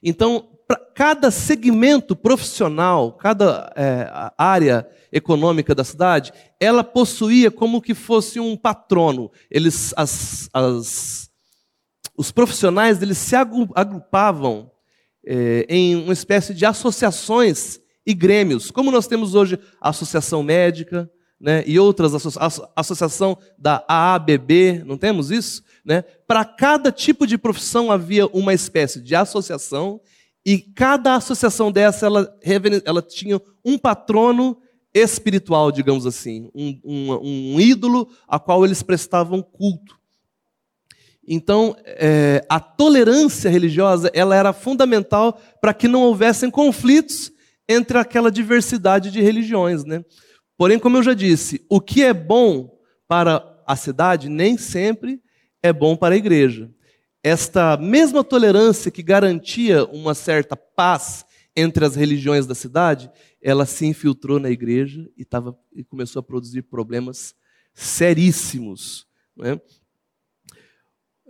Então, 0.03 0.49
cada 0.75 1.31
segmento 1.31 2.15
profissional, 2.15 3.13
cada 3.13 3.71
é, 3.75 4.31
área 4.37 4.87
econômica 5.11 5.75
da 5.75 5.83
cidade, 5.83 6.31
ela 6.59 6.83
possuía 6.83 7.51
como 7.51 7.81
que 7.81 7.93
fosse 7.93 8.39
um 8.39 8.55
patrono. 8.55 9.31
Eles, 9.49 9.93
as, 9.97 10.49
as, 10.53 11.29
os 12.15 12.31
profissionais 12.31 13.01
eles 13.01 13.17
se 13.17 13.35
agrupavam 13.35 14.71
é, 15.25 15.65
em 15.69 15.95
uma 15.95 16.13
espécie 16.13 16.53
de 16.53 16.65
associações 16.65 17.79
e 18.05 18.13
grêmios, 18.13 18.71
como 18.71 18.91
nós 18.91 19.07
temos 19.07 19.35
hoje 19.35 19.59
a 19.79 19.89
Associação 19.89 20.41
Médica, 20.41 21.09
né, 21.39 21.63
e 21.65 21.79
outras, 21.79 22.37
a 22.37 22.49
associação 22.75 23.37
da 23.57 23.83
AABB, 23.87 24.83
não 24.85 24.97
temos 24.97 25.31
isso? 25.31 25.63
Né? 25.83 26.03
Para 26.27 26.45
cada 26.45 26.91
tipo 26.91 27.25
de 27.25 27.37
profissão 27.37 27.91
havia 27.91 28.27
uma 28.27 28.53
espécie 28.53 29.01
de 29.01 29.15
associação, 29.15 29.99
e 30.45 30.57
cada 30.57 31.15
associação 31.15 31.71
dessa, 31.71 32.05
ela, 32.05 32.39
ela 32.85 33.01
tinha 33.01 33.39
um 33.63 33.77
patrono 33.77 34.57
espiritual, 34.93 35.71
digamos 35.71 36.05
assim, 36.05 36.49
um, 36.53 36.79
um, 36.83 37.55
um 37.55 37.59
ídolo 37.59 38.09
a 38.27 38.39
qual 38.39 38.65
eles 38.65 38.83
prestavam 38.83 39.41
culto. 39.41 39.99
Então, 41.25 41.75
é, 41.85 42.43
a 42.49 42.59
tolerância 42.59 43.49
religiosa 43.49 44.11
ela 44.13 44.35
era 44.35 44.51
fundamental 44.51 45.39
para 45.61 45.73
que 45.73 45.87
não 45.87 46.01
houvessem 46.01 46.49
conflitos 46.49 47.31
entre 47.69 47.97
aquela 47.97 48.31
diversidade 48.31 49.11
de 49.11 49.21
religiões. 49.21 49.85
Né? 49.85 50.03
Porém, 50.57 50.79
como 50.79 50.97
eu 50.97 51.03
já 51.03 51.13
disse, 51.13 51.63
o 51.69 51.79
que 51.79 52.03
é 52.03 52.13
bom 52.13 52.77
para 53.07 53.47
a 53.65 53.75
cidade 53.75 54.27
nem 54.27 54.57
sempre 54.57 55.21
é 55.61 55.71
bom 55.71 55.95
para 55.95 56.15
a 56.15 56.17
igreja. 56.17 56.69
Esta 57.23 57.77
mesma 57.77 58.23
tolerância 58.23 58.89
que 58.89 59.03
garantia 59.03 59.85
uma 59.85 60.15
certa 60.15 60.55
paz 60.55 61.23
entre 61.55 61.85
as 61.85 61.95
religiões 61.95 62.47
da 62.47 62.55
cidade, 62.55 63.11
ela 63.41 63.65
se 63.65 63.85
infiltrou 63.85 64.39
na 64.39 64.49
igreja 64.49 65.07
e, 65.15 65.23
tava, 65.23 65.57
e 65.73 65.83
começou 65.83 66.19
a 66.19 66.23
produzir 66.23 66.63
problemas 66.63 67.35
seríssimos. 67.73 69.05
É? 69.43 69.59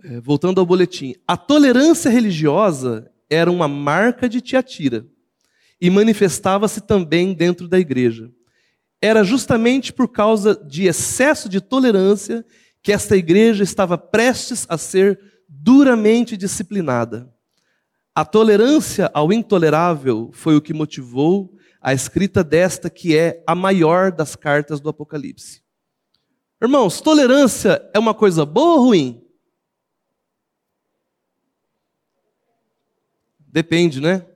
É, 0.04 0.20
voltando 0.20 0.60
ao 0.60 0.66
boletim, 0.66 1.14
a 1.26 1.36
tolerância 1.36 2.10
religiosa 2.10 3.10
era 3.28 3.50
uma 3.50 3.68
marca 3.68 4.28
de 4.28 4.40
Tiatira 4.40 5.06
e 5.80 5.90
manifestava-se 5.90 6.80
também 6.80 7.34
dentro 7.34 7.68
da 7.68 7.78
igreja. 7.78 8.30
Era 9.00 9.24
justamente 9.24 9.92
por 9.92 10.08
causa 10.08 10.54
de 10.54 10.86
excesso 10.86 11.48
de 11.48 11.60
tolerância 11.60 12.44
que 12.82 12.92
esta 12.92 13.16
igreja 13.16 13.62
estava 13.62 13.96
prestes 13.98 14.66
a 14.68 14.78
ser 14.78 15.31
duramente 15.62 16.36
disciplinada. 16.36 17.32
A 18.12 18.24
tolerância 18.24 19.08
ao 19.14 19.32
intolerável 19.32 20.30
foi 20.32 20.56
o 20.56 20.60
que 20.60 20.74
motivou 20.74 21.56
a 21.80 21.94
escrita 21.94 22.42
desta, 22.42 22.90
que 22.90 23.16
é 23.16 23.42
a 23.46 23.54
maior 23.54 24.10
das 24.10 24.34
cartas 24.34 24.80
do 24.80 24.88
Apocalipse. 24.88 25.62
Irmãos, 26.60 27.00
tolerância 27.00 27.88
é 27.94 27.98
uma 27.98 28.12
coisa 28.12 28.44
boa 28.44 28.74
ou 28.74 28.86
ruim? 28.86 29.24
Depende, 33.38 34.00
né? 34.00 34.26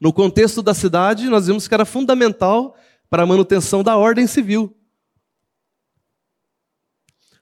No 0.00 0.12
contexto 0.12 0.62
da 0.62 0.74
cidade, 0.74 1.28
nós 1.28 1.46
vimos 1.46 1.68
que 1.68 1.74
era 1.74 1.84
fundamental 1.84 2.76
para 3.08 3.22
a 3.22 3.26
manutenção 3.26 3.84
da 3.84 3.96
ordem 3.96 4.26
civil. 4.26 4.76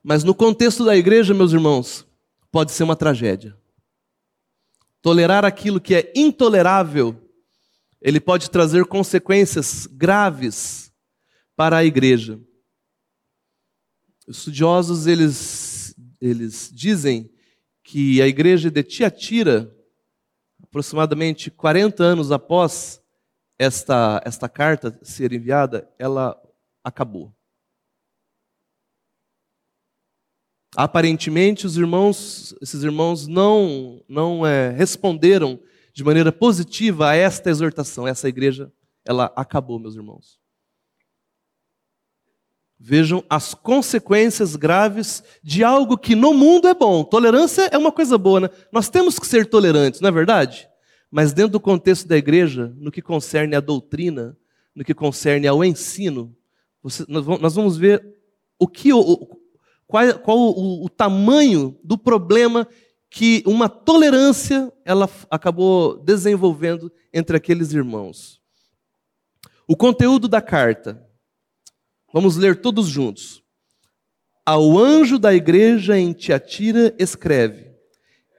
Mas 0.02 0.24
no 0.24 0.34
contexto 0.34 0.84
da 0.84 0.96
igreja, 0.96 1.32
meus 1.32 1.52
irmãos, 1.52 2.09
pode 2.50 2.72
ser 2.72 2.82
uma 2.84 2.96
tragédia. 2.96 3.56
Tolerar 5.02 5.44
aquilo 5.44 5.80
que 5.80 5.94
é 5.94 6.12
intolerável, 6.14 7.16
ele 8.00 8.20
pode 8.20 8.50
trazer 8.50 8.84
consequências 8.86 9.86
graves 9.86 10.92
para 11.56 11.78
a 11.78 11.84
igreja. 11.84 12.40
Estudiosos 14.28 15.06
eles 15.06 15.94
eles 16.20 16.70
dizem 16.72 17.32
que 17.82 18.20
a 18.20 18.28
igreja 18.28 18.70
de 18.70 18.82
Tiatira 18.82 19.74
aproximadamente 20.62 21.50
40 21.50 22.02
anos 22.04 22.30
após 22.30 23.02
esta, 23.58 24.22
esta 24.24 24.48
carta 24.48 24.98
ser 25.02 25.32
enviada, 25.32 25.90
ela 25.98 26.40
acabou. 26.82 27.34
Aparentemente, 30.76 31.66
os 31.66 31.76
irmãos, 31.76 32.54
esses 32.62 32.82
irmãos 32.84 33.26
não, 33.26 34.02
não 34.08 34.46
é, 34.46 34.70
responderam 34.70 35.58
de 35.92 36.04
maneira 36.04 36.30
positiva 36.30 37.10
a 37.10 37.14
esta 37.14 37.50
exortação. 37.50 38.06
Essa 38.06 38.28
igreja, 38.28 38.72
ela 39.04 39.32
acabou, 39.34 39.78
meus 39.78 39.96
irmãos. 39.96 40.38
Vejam 42.78 43.22
as 43.28 43.52
consequências 43.52 44.56
graves 44.56 45.22
de 45.42 45.62
algo 45.62 45.98
que 45.98 46.14
no 46.14 46.32
mundo 46.32 46.68
é 46.68 46.72
bom. 46.72 47.04
Tolerância 47.04 47.68
é 47.70 47.76
uma 47.76 47.92
coisa 47.92 48.16
boa, 48.16 48.40
né? 48.40 48.50
Nós 48.72 48.88
temos 48.88 49.18
que 49.18 49.26
ser 49.26 49.46
tolerantes, 49.46 50.00
não 50.00 50.08
é 50.08 50.12
verdade? 50.12 50.68
Mas 51.10 51.32
dentro 51.32 51.52
do 51.52 51.60
contexto 51.60 52.06
da 52.06 52.16
igreja, 52.16 52.72
no 52.78 52.90
que 52.90 53.02
concerne 53.02 53.56
à 53.56 53.60
doutrina, 53.60 54.36
no 54.74 54.84
que 54.84 54.94
concerne 54.94 55.46
ao 55.46 55.64
ensino, 55.64 56.34
você, 56.82 57.04
nós 57.08 57.54
vamos 57.54 57.76
ver 57.76 58.02
o 58.58 58.66
que, 58.66 58.92
o, 58.92 59.39
qual, 59.90 60.18
qual 60.20 60.38
o, 60.38 60.84
o 60.84 60.88
tamanho 60.88 61.78
do 61.84 61.98
problema 61.98 62.66
que 63.10 63.42
uma 63.44 63.68
tolerância 63.68 64.72
ela 64.84 65.10
acabou 65.28 65.98
desenvolvendo 66.02 66.90
entre 67.12 67.36
aqueles 67.36 67.72
irmãos. 67.72 68.40
O 69.66 69.76
conteúdo 69.76 70.28
da 70.28 70.40
carta 70.40 71.10
Vamos 72.12 72.36
ler 72.36 72.60
todos 72.60 72.88
juntos. 72.88 73.40
Ao 74.44 74.76
anjo 74.76 75.18
da 75.18 75.32
igreja 75.32 75.96
em 75.96 76.12
Tiatira 76.12 76.94
escreve: 76.98 77.70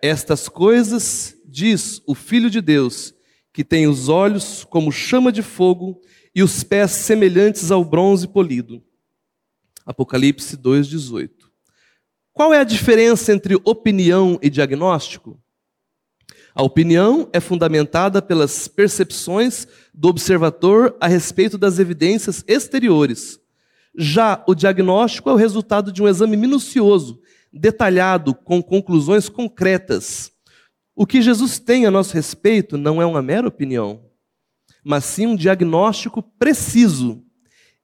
Estas 0.02 0.50
coisas 0.50 1.36
diz 1.46 2.02
o 2.06 2.14
Filho 2.14 2.50
de 2.50 2.60
Deus, 2.60 3.14
que 3.54 3.64
tem 3.64 3.88
os 3.88 4.10
olhos 4.10 4.66
como 4.66 4.92
chama 4.92 5.32
de 5.32 5.42
fogo 5.42 6.02
e 6.36 6.44
os 6.44 6.64
pés 6.64 6.92
semelhantes 6.92 7.72
ao 7.72 7.86
bronze 7.86 8.28
polido. 8.28 8.84
Apocalipse 9.86 10.58
2:18. 10.58 11.41
Qual 12.34 12.54
é 12.54 12.60
a 12.60 12.64
diferença 12.64 13.34
entre 13.34 13.56
opinião 13.66 14.40
e 14.42 14.50
diagnóstico? 14.50 15.40
A 16.56 16.64
opinião 16.64 17.30
é 17.34 17.40
fundamentada 17.40 18.22
pelas 18.22 18.68
percepções 18.68 19.68
do 19.94 20.08
observador 20.08 20.96
a 21.00 21.08
respeito 21.08 21.58
das 21.58 21.78
evidências 21.78 22.44
exteriores. 22.48 23.40
Já 23.98 24.44
o 24.48 24.56
diagnóstico 24.56 25.30
é 25.30 25.34
o 25.34 25.38
resultado 25.38 25.92
de 25.92 26.02
um 26.02 26.08
exame 26.08 26.38
minucioso, 26.38 27.22
detalhado, 27.52 28.34
com 28.34 28.62
conclusões 28.62 29.28
concretas. 29.28 30.32
O 30.96 31.06
que 31.06 31.22
Jesus 31.22 31.60
tem 31.60 31.86
a 31.86 31.92
nosso 31.92 32.14
respeito 32.14 32.78
não 32.78 33.02
é 33.02 33.06
uma 33.06 33.22
mera 33.22 33.48
opinião, 33.48 34.06
mas 34.84 35.04
sim 35.04 35.28
um 35.28 35.36
diagnóstico 35.36 36.22
preciso. 36.22 37.24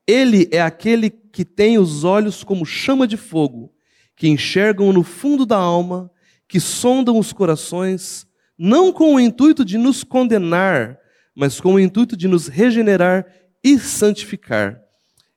Ele 0.06 0.48
é 0.50 0.60
aquele 0.60 1.10
que 1.10 1.44
tem 1.44 1.78
os 1.78 2.04
olhos 2.04 2.42
como 2.42 2.64
chama 2.64 3.06
de 3.06 3.18
fogo, 3.18 3.72
que 4.18 4.28
enxergam 4.28 4.92
no 4.92 5.04
fundo 5.04 5.46
da 5.46 5.56
alma, 5.56 6.10
que 6.48 6.58
sondam 6.58 7.16
os 7.18 7.32
corações, 7.32 8.26
não 8.58 8.92
com 8.92 9.14
o 9.14 9.20
intuito 9.20 9.64
de 9.64 9.78
nos 9.78 10.02
condenar, 10.02 10.98
mas 11.34 11.60
com 11.60 11.74
o 11.74 11.80
intuito 11.80 12.16
de 12.16 12.26
nos 12.26 12.48
regenerar 12.48 13.24
e 13.62 13.78
santificar. 13.78 14.80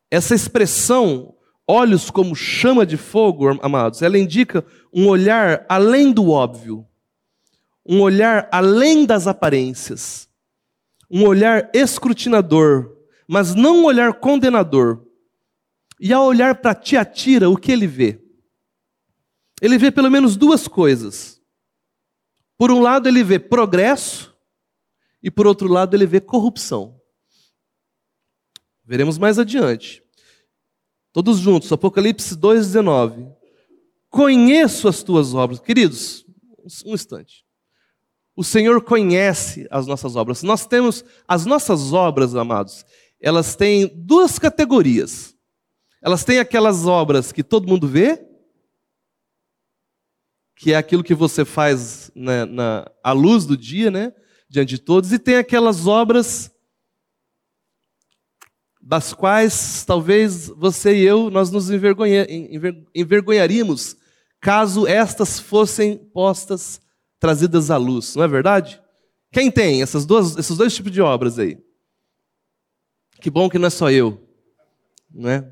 Essa 0.09 0.33
expressão, 0.33 1.35
olhos 1.67 2.09
como 2.09 2.35
chama 2.35 2.83
de 2.83 2.97
fogo, 2.97 3.59
amados, 3.61 4.01
ela 4.01 4.17
indica 4.17 4.65
um 4.91 5.07
olhar 5.07 5.63
além 5.69 6.11
do 6.11 6.31
óbvio, 6.31 6.83
um 7.85 8.01
olhar 8.01 8.49
além 8.51 9.05
das 9.05 9.27
aparências, 9.27 10.27
um 11.09 11.23
olhar 11.25 11.69
escrutinador, 11.71 12.97
mas 13.27 13.53
não 13.53 13.81
um 13.81 13.85
olhar 13.85 14.13
condenador. 14.13 15.05
E 15.99 16.11
ao 16.11 16.25
olhar 16.25 16.55
para 16.55 16.73
Tiatira, 16.73 17.47
o 17.47 17.55
que 17.55 17.71
ele 17.71 17.85
vê? 17.85 18.20
Ele 19.61 19.77
vê 19.77 19.91
pelo 19.91 20.09
menos 20.09 20.35
duas 20.35 20.67
coisas. 20.67 21.39
Por 22.57 22.71
um 22.71 22.81
lado, 22.81 23.07
ele 23.07 23.23
vê 23.23 23.37
progresso, 23.39 24.35
e 25.21 25.29
por 25.29 25.45
outro 25.45 25.67
lado, 25.67 25.95
ele 25.95 26.07
vê 26.07 26.19
corrupção. 26.19 26.99
Veremos 28.83 29.17
mais 29.17 29.37
adiante. 29.37 30.03
Todos 31.13 31.37
juntos, 31.37 31.71
Apocalipse 31.71 32.35
2,19. 32.35 33.31
Conheço 34.09 34.87
as 34.87 35.03
tuas 35.03 35.33
obras. 35.33 35.59
Queridos, 35.59 36.25
um 36.85 36.93
instante. 36.93 37.45
O 38.35 38.43
Senhor 38.43 38.81
conhece 38.83 39.67
as 39.69 39.85
nossas 39.85 40.15
obras. 40.15 40.41
Nós 40.41 40.65
temos 40.65 41.05
as 41.27 41.45
nossas 41.45 41.93
obras, 41.93 42.35
amados, 42.35 42.85
elas 43.19 43.55
têm 43.55 43.87
duas 43.93 44.39
categorias. 44.39 45.35
Elas 46.01 46.23
têm 46.23 46.39
aquelas 46.39 46.85
obras 46.87 47.31
que 47.31 47.43
todo 47.43 47.67
mundo 47.67 47.87
vê, 47.87 48.25
que 50.61 50.73
é 50.73 50.75
aquilo 50.75 51.03
que 51.03 51.15
você 51.15 51.43
faz 51.43 52.11
na, 52.13 52.45
na, 52.45 52.91
à 53.03 53.11
luz 53.13 53.47
do 53.47 53.57
dia, 53.57 53.89
né? 53.89 54.13
Diante 54.47 54.75
de 54.75 54.77
todos, 54.77 55.11
e 55.11 55.17
tem 55.17 55.37
aquelas 55.37 55.87
obras 55.87 56.51
das 58.79 59.11
quais 59.11 59.83
talvez 59.83 60.49
você 60.49 60.95
e 60.95 61.01
eu 61.01 61.31
nós 61.31 61.49
nos 61.49 61.71
envergonha, 61.71 62.27
envergonharíamos 62.93 63.95
caso 64.39 64.85
estas 64.85 65.39
fossem 65.39 65.97
postas, 65.97 66.79
trazidas 67.19 67.71
à 67.71 67.77
luz, 67.77 68.15
não 68.15 68.23
é 68.23 68.27
verdade? 68.27 68.79
Quem 69.31 69.49
tem 69.49 69.81
essas 69.81 70.05
duas, 70.05 70.37
esses 70.37 70.55
dois 70.55 70.75
tipos 70.75 70.91
de 70.91 71.01
obras 71.01 71.39
aí? 71.39 71.57
Que 73.19 73.31
bom 73.31 73.49
que 73.49 73.57
não 73.57 73.65
é 73.65 73.71
só 73.71 73.89
eu, 73.89 74.29
não 75.09 75.27
é? 75.27 75.51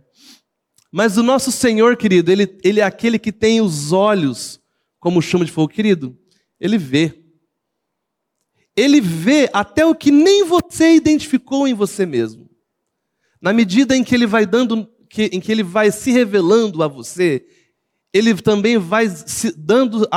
Mas 0.92 1.18
o 1.18 1.24
nosso 1.24 1.52
Senhor, 1.52 1.98
querido, 1.98 2.32
ele, 2.32 2.60
ele 2.64 2.80
é 2.80 2.84
aquele 2.84 3.18
que 3.18 3.32
tem 3.32 3.60
os 3.60 3.92
olhos 3.92 4.60
como 5.00 5.22
chama 5.22 5.46
de 5.46 5.52
fogo, 5.52 5.74
querido, 5.74 6.18
ele 6.60 6.78
vê. 6.78 7.24
Ele 8.76 9.02
vê 9.02 9.50
até 9.54 9.86
o 9.86 9.96
que 9.96 10.12
nem 10.12 10.46
você 10.46 10.94
identificou 10.96 11.68
em 11.68 11.74
você 11.74 12.06
mesmo. 12.06 12.50
Na 13.42 13.54
medida 13.54 13.96
em 13.96 14.04
que 14.04 14.14
ele 14.14 14.26
vai 14.26 14.46
dando, 14.46 14.90
em 15.18 15.40
que 15.40 15.52
ele 15.52 15.64
vai 15.64 15.92
se 15.92 16.12
revelando 16.12 16.84
a 16.84 16.88
você, 16.88 17.46
ele 18.14 18.34
também 18.36 18.78
vai 18.78 19.10
se 19.10 19.52
dando, 19.56 20.08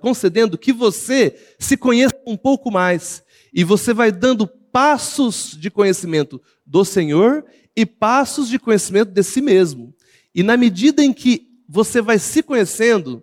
concedendo 0.00 0.58
que 0.58 0.72
você 0.72 1.36
se 1.58 1.76
conheça 1.76 2.14
um 2.26 2.36
pouco 2.36 2.70
mais. 2.70 3.22
E 3.52 3.62
você 3.62 3.92
vai 3.92 4.10
dando 4.10 4.46
passos 4.46 5.56
de 5.58 5.70
conhecimento 5.70 6.42
do 6.66 6.84
Senhor 6.84 7.44
e 7.76 7.84
passos 7.86 8.48
de 8.48 8.58
conhecimento 8.58 9.12
de 9.12 9.22
si 9.22 9.40
mesmo. 9.40 9.94
E 10.34 10.42
na 10.42 10.56
medida 10.56 11.04
em 11.04 11.12
que 11.12 11.48
você 11.68 12.00
vai 12.00 12.18
se 12.18 12.42
conhecendo, 12.42 13.22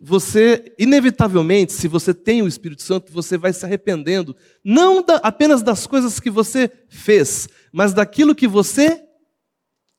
você, 0.00 0.74
inevitavelmente, 0.78 1.72
se 1.72 1.88
você 1.88 2.14
tem 2.14 2.40
o 2.40 2.48
Espírito 2.48 2.82
Santo, 2.82 3.12
você 3.12 3.36
vai 3.36 3.52
se 3.52 3.64
arrependendo, 3.64 4.36
não 4.64 5.02
da, 5.02 5.16
apenas 5.16 5.62
das 5.62 5.86
coisas 5.86 6.20
que 6.20 6.30
você 6.30 6.70
fez, 6.88 7.48
mas 7.72 7.92
daquilo 7.92 8.34
que 8.34 8.46
você 8.46 9.04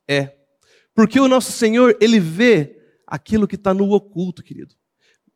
é. 0.07 0.37
Porque 0.95 1.19
o 1.19 1.27
nosso 1.27 1.51
Senhor, 1.51 1.97
Ele 1.99 2.19
vê 2.19 2.79
aquilo 3.05 3.47
que 3.47 3.55
está 3.55 3.73
no 3.73 3.91
oculto, 3.91 4.41
querido. 4.41 4.73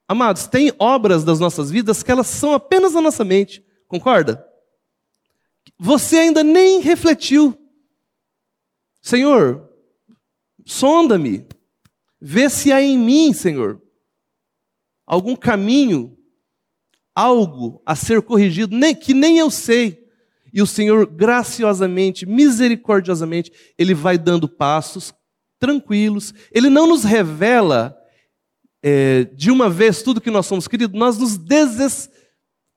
Amados, 0.07 0.47
tem 0.47 0.71
obras 0.79 1.23
das 1.23 1.39
nossas 1.39 1.69
vidas 1.69 2.01
que 2.01 2.11
elas 2.11 2.27
são 2.27 2.53
apenas 2.53 2.93
na 2.93 3.01
nossa 3.01 3.25
mente, 3.25 3.65
concorda? 3.87 4.45
Você 5.77 6.17
ainda 6.17 6.43
nem 6.43 6.79
refletiu. 6.79 7.57
Senhor, 9.01 9.69
sonda-me, 10.65 11.45
vê 12.21 12.49
se 12.49 12.71
há 12.71 12.81
em 12.81 12.97
mim, 12.97 13.33
Senhor, 13.33 13.82
algum 15.05 15.35
caminho, 15.35 16.17
algo 17.15 17.81
a 17.85 17.95
ser 17.95 18.21
corrigido, 18.21 18.75
nem, 18.75 18.95
que 18.95 19.13
nem 19.13 19.37
eu 19.37 19.49
sei. 19.51 20.03
E 20.53 20.61
o 20.61 20.67
Senhor, 20.67 21.05
graciosamente, 21.07 22.25
misericordiosamente, 22.25 23.51
Ele 23.77 23.93
vai 23.93 24.17
dando 24.17 24.47
passos 24.47 25.13
tranquilos. 25.59 26.33
Ele 26.51 26.69
não 26.69 26.87
nos 26.87 27.03
revela 27.03 27.97
é, 28.83 29.23
de 29.23 29.49
uma 29.49 29.69
vez 29.69 30.03
tudo 30.03 30.21
que 30.21 30.29
nós 30.29 30.45
somos, 30.45 30.67
queridos. 30.67 30.97
nós 30.97 31.17
nos 31.17 31.37
deses... 31.37 32.09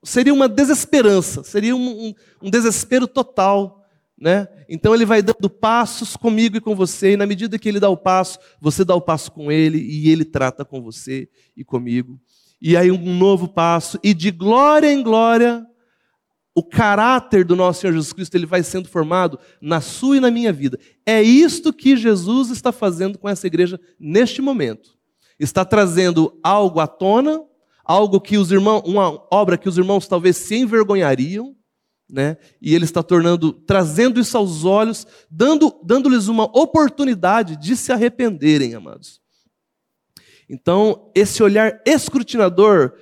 Seria 0.05 0.33
uma 0.33 0.49
desesperança, 0.49 1.43
seria 1.43 1.75
um, 1.75 2.09
um, 2.09 2.15
um 2.43 2.51
desespero 2.51 3.09
total. 3.09 3.76
Né? 4.19 4.49
Então 4.69 4.95
ele 4.95 5.05
vai 5.05 5.21
dando 5.21 5.51
passos 5.51 6.17
comigo 6.17 6.57
e 6.57 6.61
com 6.61 6.75
você, 6.75 7.13
e 7.13 7.17
na 7.17 7.27
medida 7.27 7.59
que 7.59 7.69
ele 7.69 7.79
dá 7.79 7.91
o 7.91 7.97
passo, 7.97 8.39
você 8.61 8.85
dá 8.85 8.95
o 8.95 9.01
passo 9.01 9.31
com 9.31 9.53
ele, 9.53 9.79
e 9.79 10.09
ele 10.11 10.25
trata 10.25 10.65
com 10.65 10.81
você 10.83 11.29
e 11.57 11.63
comigo. 11.63 12.19
E 12.61 12.77
aí 12.77 12.91
um 12.91 13.15
novo 13.15 13.47
passo, 13.47 13.99
e 14.03 14.15
de 14.15 14.31
glória 14.31 14.91
em 14.91 15.03
glória, 15.03 15.67
o 16.55 16.63
caráter 16.63 17.45
do 17.45 17.55
nosso 17.55 17.83
Senhor 17.83 17.93
Jesus 17.93 18.15
Cristo 18.15 18.35
ele 18.35 18.47
vai 18.47 18.63
sendo 18.63 18.89
formado 18.89 19.39
na 19.61 19.83
sua 19.83 20.17
e 20.17 20.21
na 20.21 20.31
minha 20.31 20.51
vida. 20.51 20.79
É 21.05 21.23
isto 21.23 21.71
que 21.71 21.95
Jesus 21.99 22.49
está 22.49 22.73
fazendo 22.73 23.19
com 23.19 23.29
essa 23.29 23.47
igreja 23.47 23.79
neste 24.01 24.41
momento. 24.41 24.97
Está 25.39 25.67
trazendo 25.67 26.41
algo 26.43 26.81
à 26.81 26.87
tona, 26.87 27.43
algo 27.85 28.19
que 28.19 28.39
os 28.39 28.51
irmãos, 28.51 28.83
uma 28.87 29.23
obra 29.31 29.59
que 29.59 29.69
os 29.69 29.77
irmãos 29.77 30.09
talvez 30.09 30.39
se 30.39 30.57
envergonhariam, 30.57 31.55
né? 32.09 32.37
E 32.61 32.75
ele 32.75 32.85
está 32.85 33.03
tornando, 33.03 33.53
trazendo 33.53 34.21
isso 34.21 34.37
aos 34.37 34.65
olhos, 34.65 35.07
dando, 35.31 35.79
dando-lhes 35.85 36.29
uma 36.29 36.45
oportunidade 36.45 37.57
de 37.57 37.77
se 37.77 37.93
arrependerem, 37.93 38.75
amados. 38.75 39.21
Então, 40.49 41.11
esse 41.15 41.43
olhar 41.43 41.83
escrutinador 41.85 42.93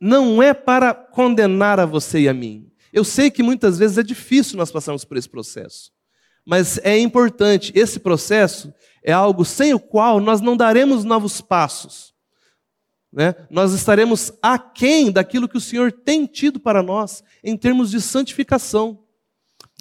não 0.00 0.42
é 0.42 0.54
para 0.54 0.94
condenar 0.94 1.78
a 1.78 1.86
você 1.86 2.20
e 2.20 2.28
a 2.28 2.34
mim. 2.34 2.70
Eu 2.92 3.04
sei 3.04 3.30
que 3.30 3.42
muitas 3.42 3.78
vezes 3.78 3.98
é 3.98 4.02
difícil 4.02 4.56
nós 4.56 4.72
passarmos 4.72 5.04
por 5.04 5.16
esse 5.16 5.28
processo, 5.28 5.90
mas 6.46 6.78
é 6.78 6.98
importante. 6.98 7.72
Esse 7.74 8.00
processo 8.00 8.72
é 9.02 9.12
algo 9.12 9.44
sem 9.44 9.74
o 9.74 9.80
qual 9.80 10.20
nós 10.20 10.40
não 10.40 10.56
daremos 10.56 11.04
novos 11.04 11.40
passos 11.40 12.13
né, 13.14 13.32
nós 13.48 13.72
estaremos 13.72 14.32
aquém 14.42 15.12
daquilo 15.12 15.48
que 15.48 15.56
o 15.56 15.60
Senhor 15.60 15.92
tem 15.92 16.26
tido 16.26 16.58
para 16.58 16.82
nós 16.82 17.22
em 17.44 17.56
termos 17.56 17.92
de 17.92 18.00
santificação. 18.00 19.04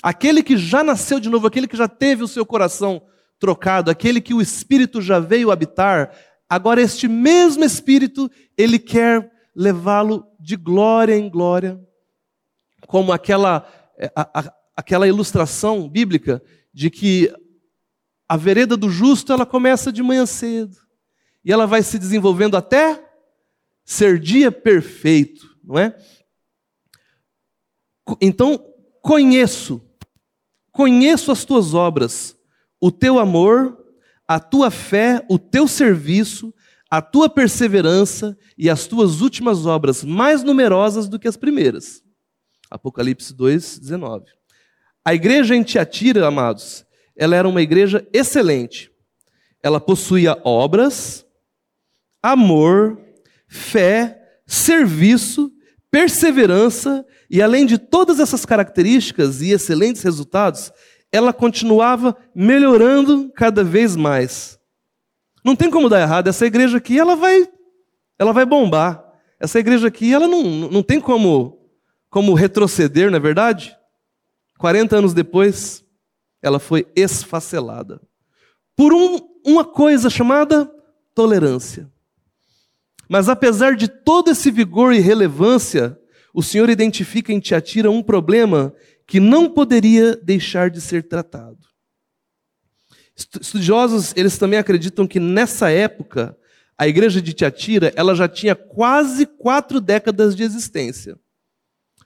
Aquele 0.03 0.43
que 0.43 0.55
já 0.55 0.83
nasceu 0.83 1.19
de 1.19 1.29
novo, 1.29 1.47
aquele 1.47 1.67
que 1.67 1.75
já 1.75 1.87
teve 1.87 2.21
o 2.21 2.27
seu 2.27 2.45
coração 2.45 3.01
trocado, 3.39 3.89
aquele 3.89 4.21
que 4.21 4.35
o 4.35 4.41
Espírito 4.41 5.01
já 5.01 5.19
veio 5.19 5.49
habitar, 5.49 6.15
agora 6.47 6.79
este 6.79 7.07
mesmo 7.07 7.63
Espírito, 7.63 8.29
ele 8.55 8.77
quer 8.77 9.31
levá-lo 9.55 10.27
de 10.39 10.55
glória 10.55 11.17
em 11.17 11.27
glória, 11.27 11.81
como 12.85 13.11
aquela, 13.11 13.67
é, 13.97 14.11
a, 14.15 14.41
a, 14.41 14.53
aquela 14.75 15.07
ilustração 15.07 15.89
bíblica 15.89 16.39
de 16.71 16.91
que 16.91 17.33
a 18.29 18.37
vereda 18.37 18.77
do 18.77 18.91
justo 18.91 19.33
ela 19.33 19.45
começa 19.45 19.91
de 19.91 20.03
manhã 20.03 20.27
cedo 20.27 20.77
e 21.43 21.51
ela 21.51 21.65
vai 21.65 21.81
se 21.81 21.97
desenvolvendo 21.97 22.55
até 22.55 23.12
ser 23.85 24.19
dia 24.19 24.51
perfeito, 24.51 25.57
não 25.63 25.77
é? 25.77 25.95
Então, 28.21 28.63
conheço, 29.01 29.81
conheço 30.71 31.31
as 31.31 31.45
tuas 31.45 31.73
obras, 31.73 32.37
o 32.79 32.91
teu 32.91 33.19
amor, 33.19 33.77
a 34.27 34.39
tua 34.39 34.71
fé, 34.71 35.25
o 35.29 35.37
teu 35.37 35.67
serviço, 35.67 36.53
a 36.89 37.01
tua 37.01 37.29
perseverança 37.29 38.37
e 38.57 38.69
as 38.69 38.87
tuas 38.87 39.21
últimas 39.21 39.65
obras, 39.65 40.03
mais 40.03 40.43
numerosas 40.43 41.07
do 41.07 41.19
que 41.19 41.27
as 41.27 41.37
primeiras. 41.37 42.03
Apocalipse 42.69 43.33
2, 43.33 43.79
19. 43.79 44.25
A 45.05 45.13
igreja 45.13 45.55
em 45.55 45.63
Tiatira, 45.63 46.27
amados, 46.27 46.85
ela 47.15 47.35
era 47.35 47.47
uma 47.47 47.61
igreja 47.61 48.07
excelente. 48.13 48.91
Ela 49.61 49.79
possuía 49.79 50.39
obras, 50.43 51.25
amor, 52.21 53.02
fé, 53.53 54.19
serviço, 54.47 55.51
perseverança, 55.91 57.05
e 57.29 57.39
além 57.39 57.67
de 57.67 57.77
todas 57.77 58.19
essas 58.19 58.45
características 58.45 59.43
e 59.43 59.51
excelentes 59.51 60.01
resultados, 60.01 60.71
ela 61.11 61.31
continuava 61.31 62.17
melhorando 62.33 63.31
cada 63.35 63.63
vez 63.63 63.95
mais. 63.95 64.59
Não 65.45 65.55
tem 65.55 65.69
como 65.69 65.87
dar 65.87 66.01
errado, 66.01 66.27
essa 66.27 66.47
igreja 66.47 66.77
aqui, 66.77 66.97
ela 66.97 67.15
vai 67.15 67.47
ela 68.17 68.33
vai 68.33 68.45
bombar. 68.45 69.03
Essa 69.39 69.59
igreja 69.59 69.87
aqui, 69.87 70.11
ela 70.13 70.27
não, 70.27 70.43
não 70.43 70.81
tem 70.81 70.99
como 70.99 71.59
como 72.09 72.33
retroceder, 72.33 73.09
não 73.09 73.17
é 73.17 73.19
verdade? 73.19 73.75
40 74.57 74.97
anos 74.97 75.13
depois, 75.13 75.83
ela 76.41 76.59
foi 76.59 76.87
esfacelada 76.95 77.99
por 78.75 78.93
um, 78.93 79.19
uma 79.45 79.65
coisa 79.65 80.09
chamada 80.09 80.71
tolerância. 81.13 81.92
Mas 83.13 83.29
apesar 83.29 83.75
de 83.75 83.87
todo 83.87 84.31
esse 84.31 84.49
vigor 84.49 84.91
e 84.91 84.97
relevância, 84.97 85.95
o 86.33 86.41
Senhor 86.41 86.67
identifica 86.67 87.31
em 87.31 87.39
Tiatira 87.39 87.91
um 87.91 88.01
problema 88.01 88.73
que 89.05 89.19
não 89.19 89.47
poderia 89.47 90.15
deixar 90.15 90.71
de 90.71 90.81
ser 90.81 91.07
tratado. 91.07 91.59
Estudiosos, 93.15 94.13
eles 94.15 94.35
também 94.39 94.57
acreditam 94.57 95.05
que 95.05 95.19
nessa 95.19 95.69
época, 95.69 96.35
a 96.75 96.87
igreja 96.87 97.21
de 97.21 97.33
Tiatira, 97.33 97.93
ela 97.95 98.15
já 98.15 98.27
tinha 98.27 98.55
quase 98.55 99.27
quatro 99.27 99.79
décadas 99.79 100.35
de 100.35 100.41
existência. 100.41 101.15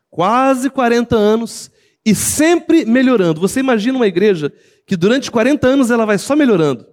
Quase 0.10 0.70
40 0.70 1.16
anos 1.16 1.72
e 2.06 2.14
sempre 2.14 2.84
melhorando. 2.84 3.40
Você 3.40 3.62
imagina 3.62 3.98
uma 3.98 4.08
igreja 4.08 4.52
que 4.86 4.98
durante 4.98 5.32
40 5.32 5.66
anos 5.66 5.90
ela 5.90 6.06
vai 6.06 6.18
só 6.18 6.36
melhorando. 6.36 6.86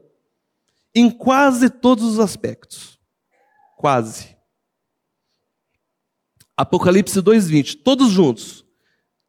Em 0.94 1.11
quase 1.11 1.68
todos 1.68 2.05
os 2.05 2.20
aspectos. 2.20 2.94
Quase. 3.85 4.35
Apocalipse 6.57 7.20
2:20, 7.20 7.77
todos 7.77 8.09
juntos. 8.09 8.64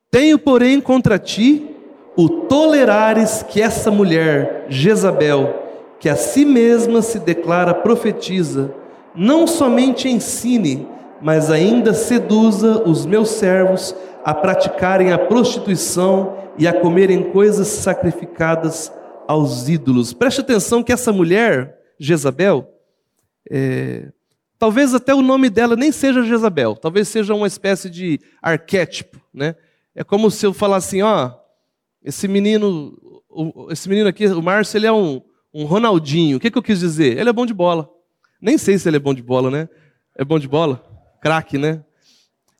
Tenho, 0.09 0.39
porém, 0.39 0.79
contra 0.79 1.19
ti 1.19 1.75
o 2.15 2.29
tolerares 2.47 3.43
que 3.43 3.61
essa 3.61 3.91
mulher, 3.91 4.65
Jezabel, 4.69 5.53
que 5.99 6.07
a 6.07 6.15
si 6.15 6.45
mesma 6.45 7.01
se 7.01 7.19
declara 7.19 7.73
profetiza, 7.73 8.73
não 9.13 9.45
somente 9.45 10.07
ensine, 10.07 10.87
mas 11.21 11.51
ainda 11.51 11.93
seduza 11.93 12.81
os 12.87 13.05
meus 13.05 13.31
servos 13.31 13.93
a 14.23 14.33
praticarem 14.33 15.11
a 15.11 15.17
prostituição 15.17 16.37
e 16.57 16.65
a 16.65 16.71
comerem 16.71 17.29
coisas 17.29 17.67
sacrificadas 17.67 18.89
aos 19.27 19.67
ídolos. 19.67 20.13
Preste 20.13 20.39
atenção 20.39 20.81
que 20.81 20.93
essa 20.93 21.11
mulher, 21.11 21.77
Jezabel, 21.99 22.69
é, 23.51 24.13
talvez 24.57 24.93
até 24.93 25.13
o 25.13 25.21
nome 25.21 25.49
dela 25.49 25.75
nem 25.75 25.91
seja 25.91 26.23
Jezabel, 26.23 26.75
talvez 26.75 27.07
seja 27.07 27.33
uma 27.33 27.47
espécie 27.47 27.89
de 27.89 28.19
arquétipo, 28.41 29.19
né? 29.33 29.55
É 29.93 30.03
como 30.03 30.29
se 30.29 30.45
eu 30.45 30.53
falasse 30.53 30.87
assim, 30.87 31.01
ó, 31.01 31.31
esse 32.03 32.27
menino, 32.27 32.97
esse 33.69 33.87
menino 33.87 34.09
aqui, 34.09 34.27
o 34.27 34.41
Márcio, 34.41 34.77
ele 34.77 34.87
é 34.87 34.91
um, 34.91 35.21
um 35.53 35.65
Ronaldinho. 35.65 36.37
O 36.37 36.39
que, 36.39 36.51
que 36.51 36.57
eu 36.57 36.63
quis 36.63 36.79
dizer? 36.79 37.17
Ele 37.17 37.29
é 37.29 37.33
bom 37.33 37.45
de 37.45 37.53
bola. 37.53 37.89
Nem 38.41 38.57
sei 38.57 38.77
se 38.77 38.89
ele 38.89 38.97
é 38.97 38.99
bom 38.99 39.13
de 39.13 39.23
bola, 39.23 39.49
né? 39.49 39.69
É 40.17 40.23
bom 40.23 40.37
de 40.37 40.47
bola? 40.47 40.85
Craque, 41.21 41.57
né? 41.57 41.83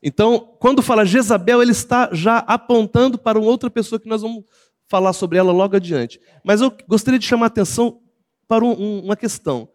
Então, 0.01 0.55
quando 0.59 0.81
fala 0.81 1.05
Jezabel, 1.05 1.61
ele 1.61 1.71
está 1.71 2.09
já 2.13 2.37
apontando 2.39 3.17
para 3.17 3.37
uma 3.37 3.49
outra 3.49 3.69
pessoa 3.69 3.99
que 3.99 4.07
nós 4.07 4.21
vamos 4.21 4.43
falar 4.87 5.13
sobre 5.13 5.37
ela 5.37 5.51
logo 5.51 5.75
adiante. 5.75 6.21
Mas 6.43 6.61
eu 6.61 6.71
gostaria 6.87 7.19
de 7.19 7.25
chamar 7.25 7.45
a 7.45 7.47
atenção 7.47 7.99
para 8.47 8.63
um, 8.63 8.71
um, 8.71 8.99
uma 9.05 9.15
questão. 9.15 9.67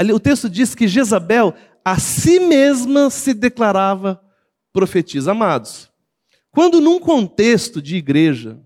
Ali, 0.00 0.14
o 0.14 0.18
texto 0.18 0.48
diz 0.48 0.74
que 0.74 0.88
Jezabel 0.88 1.54
a 1.84 1.98
si 1.98 2.40
mesma 2.40 3.10
se 3.10 3.34
declarava 3.34 4.18
profetisa. 4.72 5.32
Amados, 5.32 5.90
quando 6.50 6.80
num 6.80 6.98
contexto 6.98 7.82
de 7.82 7.96
igreja, 7.96 8.58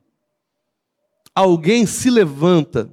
alguém 1.35 1.87
se 1.87 2.09
levanta 2.09 2.89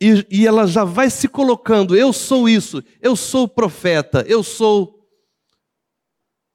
e, 0.00 0.26
e 0.30 0.46
ela 0.46 0.66
já 0.66 0.82
vai 0.82 1.10
se 1.10 1.28
colocando: 1.28 1.94
eu 1.94 2.10
sou 2.10 2.48
isso, 2.48 2.82
eu 3.02 3.14
sou 3.14 3.46
profeta, 3.46 4.24
eu 4.26 4.42
sou 4.42 5.06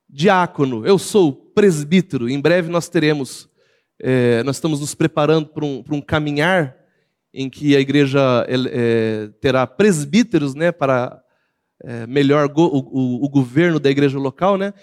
diácono, 0.10 0.84
eu 0.84 0.98
sou 0.98 1.32
presbítero. 1.32 2.28
Em 2.28 2.42
breve 2.42 2.72
nós 2.72 2.90
teremos, 2.90 3.48
é, 4.02 4.42
nós 4.42 4.56
estamos 4.56 4.80
nos 4.80 4.96
preparando 4.96 5.50
para 5.50 5.64
um, 5.64 5.84
para 5.84 5.94
um 5.94 6.02
caminhar 6.02 6.76
em 7.40 7.52
que 7.52 7.76
a 7.76 7.80
igreja 7.80 8.20
é, 8.50 9.30
terá 9.40 9.68
presbíteros, 9.68 10.56
né, 10.56 10.72
para 10.72 11.22
é, 11.84 12.08
melhor 12.08 12.48
go, 12.48 12.64
o, 12.64 13.24
o, 13.24 13.30
governo 13.30 13.80
da 13.80 13.92
igreja 13.92 14.18
local, 14.18 14.58
né? 14.58 14.74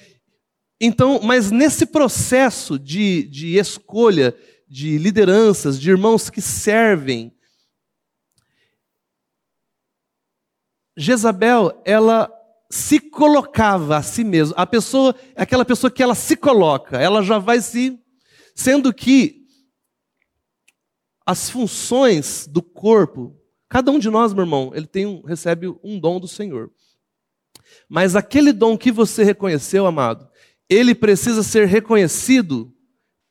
Então, 0.81 1.21
mas 1.21 1.51
nesse 1.51 1.85
processo 1.85 2.79
de, 2.79 3.25
de 3.25 3.59
escolha 3.59 4.37
de 4.69 4.97
lideranças, 4.99 5.81
de 5.81 5.91
irmãos 5.91 6.31
que 6.31 6.41
servem 6.41 7.33
Jezabel, 10.97 11.83
ela 11.85 12.33
se 12.71 13.01
colocava 13.01 13.97
a 13.97 14.03
si 14.03 14.23
mesma. 14.23 14.55
A 14.57 14.65
pessoa, 14.65 15.13
aquela 15.35 15.65
pessoa 15.65 15.91
que 15.91 16.05
ela 16.05 16.15
se 16.15 16.37
coloca, 16.37 17.01
ela 17.01 17.21
já 17.21 17.39
vai 17.39 17.61
se. 17.61 17.99
Sendo 18.55 18.95
que 18.95 19.44
as 21.27 21.49
funções 21.49 22.47
do 22.47 22.63
corpo, 22.63 23.35
cada 23.69 23.91
um 23.91 23.99
de 23.99 24.11
nós, 24.11 24.33
meu 24.33 24.45
irmão, 24.45 24.73
ele 24.75 24.87
tem 24.87 25.07
um, 25.07 25.23
recebe 25.23 25.69
um 25.83 25.99
dom 25.99 26.21
do 26.21 26.29
Senhor. 26.29 26.71
Mas 27.89 28.15
aquele 28.15 28.53
dom 28.53 28.77
que 28.77 28.93
você 28.93 29.25
reconheceu, 29.25 29.87
amado, 29.87 30.29
ele 30.69 30.95
precisa 30.95 31.43
ser 31.43 31.67
reconhecido 31.67 32.73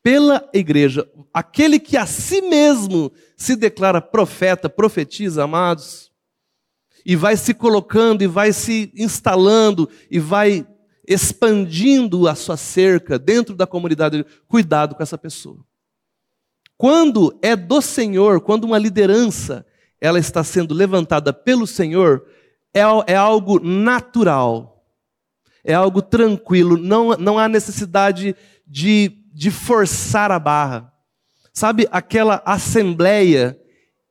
pela 0.02 0.50
igreja. 0.54 1.10
Aquele 1.34 1.80
que 1.80 1.96
a 1.96 2.06
si 2.06 2.42
mesmo 2.42 3.12
se 3.38 3.56
declara 3.56 4.02
profeta, 4.02 4.70
profetiza, 4.70 5.44
amados, 5.44 6.12
e 7.06 7.16
vai 7.16 7.36
se 7.36 7.54
colocando, 7.54 8.22
e 8.22 8.28
vai 8.28 8.54
se 8.54 8.92
instalando, 8.96 9.90
e 10.10 10.20
vai 10.20 10.66
expandindo 11.08 12.28
a 12.28 12.36
sua 12.36 12.56
cerca 12.58 13.20
dentro 13.20 13.56
da 13.56 13.68
comunidade. 13.68 14.26
Cuidado 14.48 14.96
com 14.96 15.04
essa 15.04 15.18
pessoa. 15.18 15.66
Quando 16.84 17.40
é 17.42 17.56
do 17.56 17.82
Senhor, 17.82 18.42
quando 18.42 18.66
uma 18.66 18.78
liderança 18.78 19.66
ela 20.02 20.20
está 20.20 20.44
sendo 20.44 20.74
levantada 20.74 21.32
pelo 21.32 21.66
Senhor, 21.66 22.26
é, 22.74 22.82
é 23.08 23.16
algo 23.16 23.58
natural, 23.58 24.86
é 25.64 25.74
algo 25.74 26.02
tranquilo, 26.02 26.76
não, 26.76 27.16
não 27.16 27.40
há 27.40 27.48
necessidade 27.48 28.36
de, 28.68 29.14
de 29.34 29.50
forçar 29.50 30.30
a 30.30 30.38
barra. 30.38 30.92
Sabe 31.54 31.88
aquela 31.90 32.44
assembleia 32.46 33.58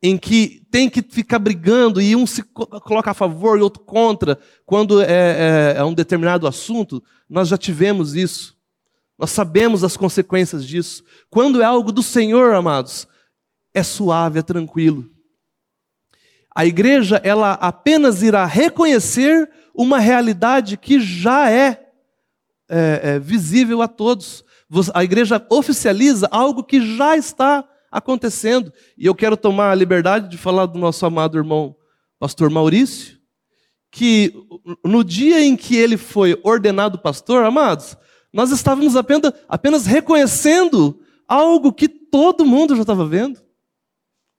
em 0.02 0.16
que 0.16 0.66
tem 0.70 0.88
que 0.88 1.02
ficar 1.02 1.40
brigando 1.40 2.00
e 2.00 2.16
um 2.16 2.26
se 2.26 2.42
coloca 2.42 3.11
a 3.11 3.14
favor 3.14 3.58
e 3.58 3.61
outro 3.61 3.82
contra 3.82 4.38
quando 4.64 5.02
é, 5.02 5.74
é, 5.74 5.74
é 5.76 5.85
um 5.85 5.92
determinado 5.92 6.46
assunto, 6.46 7.04
nós 7.28 7.48
já 7.48 7.58
tivemos 7.58 8.16
isso. 8.16 8.56
Nós 9.22 9.30
sabemos 9.30 9.85
as 9.85 9.96
consequências 9.96 10.66
disso. 10.66 11.04
Quando 11.30 11.62
é 11.62 11.64
algo 11.64 11.92
do 11.92 12.02
Senhor, 12.02 12.54
amados, 12.54 13.06
é 13.72 13.80
suave, 13.80 14.40
é 14.40 14.42
tranquilo. 14.42 15.08
A 16.52 16.66
igreja, 16.66 17.20
ela 17.22 17.52
apenas 17.52 18.20
irá 18.20 18.44
reconhecer 18.44 19.48
uma 19.72 20.00
realidade 20.00 20.76
que 20.76 20.98
já 20.98 21.48
é, 21.48 21.87
é, 22.68 23.00
é 23.14 23.18
visível 23.20 23.80
a 23.80 23.87
todos. 23.87 24.42
A 24.92 25.04
igreja 25.04 25.46
oficializa 25.48 26.26
algo 26.28 26.64
que 26.64 26.96
já 26.96 27.16
está 27.16 27.64
acontecendo. 27.92 28.72
E 28.98 29.06
eu 29.06 29.14
quero 29.14 29.37
tomar 29.37 29.70
a 29.70 29.76
liberdade 29.76 30.28
de 30.28 30.37
falar 30.37 30.66
do 30.66 30.80
nosso 30.80 31.06
amado 31.06 31.38
irmão, 31.38 31.76
pastor 32.18 32.50
Maurício, 32.50 33.18
que 33.88 34.35
no 34.85 35.04
dia 35.04 35.44
em 35.44 35.54
que 35.54 35.76
ele 35.76 35.96
foi 35.96 36.37
ordenado 36.42 36.98
pastor, 36.98 37.44
amados, 37.44 37.96
nós 38.32 38.50
estávamos 38.50 38.96
apenas, 38.96 39.32
apenas 39.48 39.86
reconhecendo 39.86 41.00
algo 41.28 41.72
que 41.72 41.88
todo 41.88 42.46
mundo 42.46 42.74
já 42.74 42.82
estava 42.82 43.06
vendo. 43.06 43.40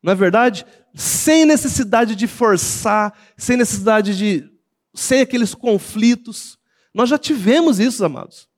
Não 0.02 0.12
é 0.12 0.16
verdade? 0.16 0.66
Sem 0.94 1.46
necessidade 1.46 2.16
de 2.16 2.28
forçar, 2.28 3.18
sem 3.38 3.56
necessidade 3.56 4.18
de. 4.18 4.50
sem 4.94 5.22
aqueles 5.22 5.54
conflitos. 5.54 6.58
Nós 6.94 7.10
já 7.10 7.18
tivemos 7.18 7.80
isso, 7.80 8.04
amados. 8.04 8.50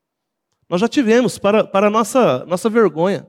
Nós 0.69 0.81
já 0.81 0.87
tivemos, 0.87 1.37
para, 1.37 1.63
para 1.63 1.89
nossa, 1.89 2.43
nossa 2.45 2.69
vergonha. 2.69 3.27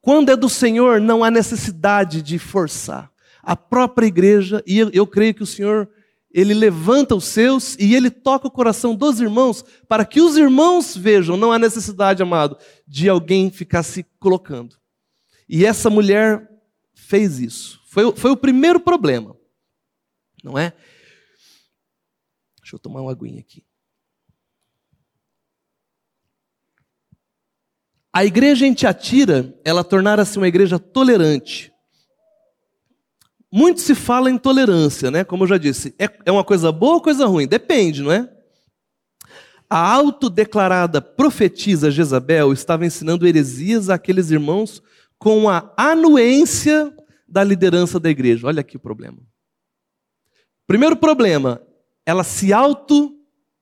Quando 0.00 0.30
é 0.30 0.36
do 0.36 0.48
Senhor, 0.48 1.00
não 1.00 1.24
há 1.24 1.30
necessidade 1.30 2.22
de 2.22 2.38
forçar. 2.38 3.10
A 3.42 3.56
própria 3.56 4.06
igreja, 4.06 4.62
e 4.66 4.78
eu, 4.78 4.90
eu 4.92 5.06
creio 5.06 5.34
que 5.34 5.42
o 5.42 5.46
Senhor, 5.46 5.88
ele 6.34 6.52
levanta 6.52 7.14
os 7.14 7.26
seus 7.26 7.76
e 7.78 7.94
ele 7.94 8.10
toca 8.10 8.48
o 8.48 8.50
coração 8.50 8.92
dos 8.92 9.20
irmãos, 9.20 9.64
para 9.86 10.04
que 10.04 10.20
os 10.20 10.36
irmãos 10.36 10.96
vejam, 10.96 11.36
não 11.36 11.52
há 11.52 11.60
necessidade, 11.60 12.24
amado, 12.24 12.58
de 12.88 13.08
alguém 13.08 13.52
ficar 13.52 13.84
se 13.84 14.02
colocando. 14.18 14.76
E 15.48 15.64
essa 15.64 15.88
mulher 15.88 16.50
fez 16.92 17.38
isso. 17.38 17.80
Foi, 17.86 18.16
foi 18.16 18.32
o 18.32 18.36
primeiro 18.36 18.80
problema, 18.80 19.36
não 20.42 20.58
é? 20.58 20.72
Deixa 22.60 22.74
eu 22.74 22.80
tomar 22.80 23.02
uma 23.02 23.12
aguinha 23.12 23.38
aqui. 23.38 23.64
A 28.12 28.24
igreja 28.24 28.66
em 28.66 28.74
Tiatira, 28.74 29.56
ela 29.64 29.84
tornara-se 29.84 30.36
uma 30.36 30.48
igreja 30.48 30.80
tolerante. 30.80 31.73
Muito 33.56 33.82
se 33.82 33.94
fala 33.94 34.28
em 34.28 34.36
tolerância, 34.36 35.12
né? 35.12 35.22
Como 35.22 35.44
eu 35.44 35.46
já 35.46 35.56
disse, 35.56 35.94
é, 35.96 36.10
é 36.26 36.32
uma 36.32 36.42
coisa 36.42 36.72
boa 36.72 36.94
ou 36.94 37.00
coisa 37.00 37.24
ruim? 37.24 37.46
Depende, 37.46 38.02
não 38.02 38.10
é? 38.10 38.28
A 39.70 39.78
autodeclarada 39.92 41.00
profetisa 41.00 41.88
Jezabel 41.88 42.52
estava 42.52 42.84
ensinando 42.84 43.24
heresias 43.24 43.88
àqueles 43.88 44.32
irmãos 44.32 44.82
com 45.20 45.48
a 45.48 45.72
anuência 45.76 46.92
da 47.28 47.44
liderança 47.44 48.00
da 48.00 48.10
igreja. 48.10 48.48
Olha 48.48 48.58
aqui 48.58 48.76
o 48.76 48.80
problema. 48.80 49.18
Primeiro 50.66 50.96
problema, 50.96 51.62
ela 52.04 52.24
se 52.24 52.52
auto 52.52 53.16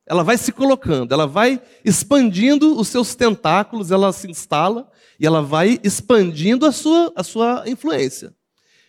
ela 0.06 0.24
vai 0.24 0.38
se 0.38 0.52
colocando, 0.52 1.12
ela 1.12 1.26
vai 1.26 1.60
expandindo 1.84 2.78
os 2.80 2.88
seus 2.88 3.14
tentáculos, 3.14 3.90
ela 3.90 4.10
se 4.10 4.26
instala 4.26 4.90
e 5.20 5.26
ela 5.26 5.42
vai 5.42 5.78
expandindo 5.84 6.64
a 6.64 6.72
sua, 6.72 7.12
a 7.14 7.22
sua 7.22 7.64
influência. 7.66 8.34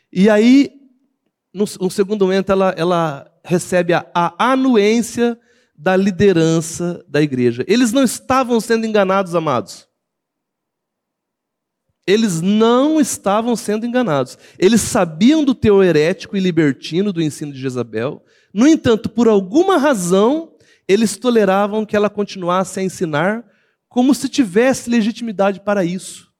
E 0.09 0.29
aí, 0.29 0.81
no, 1.53 1.67
segundo 1.89 2.25
momento, 2.25 2.51
ela, 2.51 2.73
ela 2.75 3.31
recebe 3.43 3.93
a, 3.93 4.05
a 4.13 4.51
anuência 4.51 5.39
da 5.75 5.95
liderança 5.95 7.03
da 7.07 7.21
igreja. 7.21 7.63
Eles 7.67 7.91
não 7.91 8.03
estavam 8.03 8.59
sendo 8.59 8.85
enganados, 8.85 9.35
amados. 9.35 9.87
Eles 12.05 12.41
não 12.41 12.99
estavam 12.99 13.55
sendo 13.55 13.85
enganados. 13.85 14.37
Eles 14.57 14.81
sabiam 14.81 15.43
do 15.43 15.55
teu 15.55 15.81
herético 15.83 16.35
e 16.35 16.39
libertino 16.39 17.13
do 17.13 17.21
ensino 17.21 17.53
de 17.53 17.61
Jezabel. 17.61 18.23
No 18.53 18.67
entanto, 18.67 19.09
por 19.09 19.27
alguma 19.27 19.77
razão, 19.77 20.53
eles 20.87 21.15
toleravam 21.15 21.85
que 21.85 21.95
ela 21.95 22.09
continuasse 22.09 22.79
a 22.79 22.83
ensinar 22.83 23.45
como 23.87 24.13
se 24.13 24.27
tivesse 24.27 24.89
legitimidade 24.89 25.61
para 25.61 25.85
isso. 25.85 26.31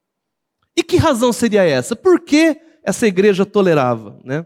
E 0.76 0.84
que 0.84 0.98
razão 0.98 1.32
seria 1.32 1.64
essa? 1.64 1.96
Por 1.96 2.20
que 2.20 2.60
essa 2.84 3.08
igreja 3.08 3.46
tolerava? 3.46 4.20
Né? 4.24 4.46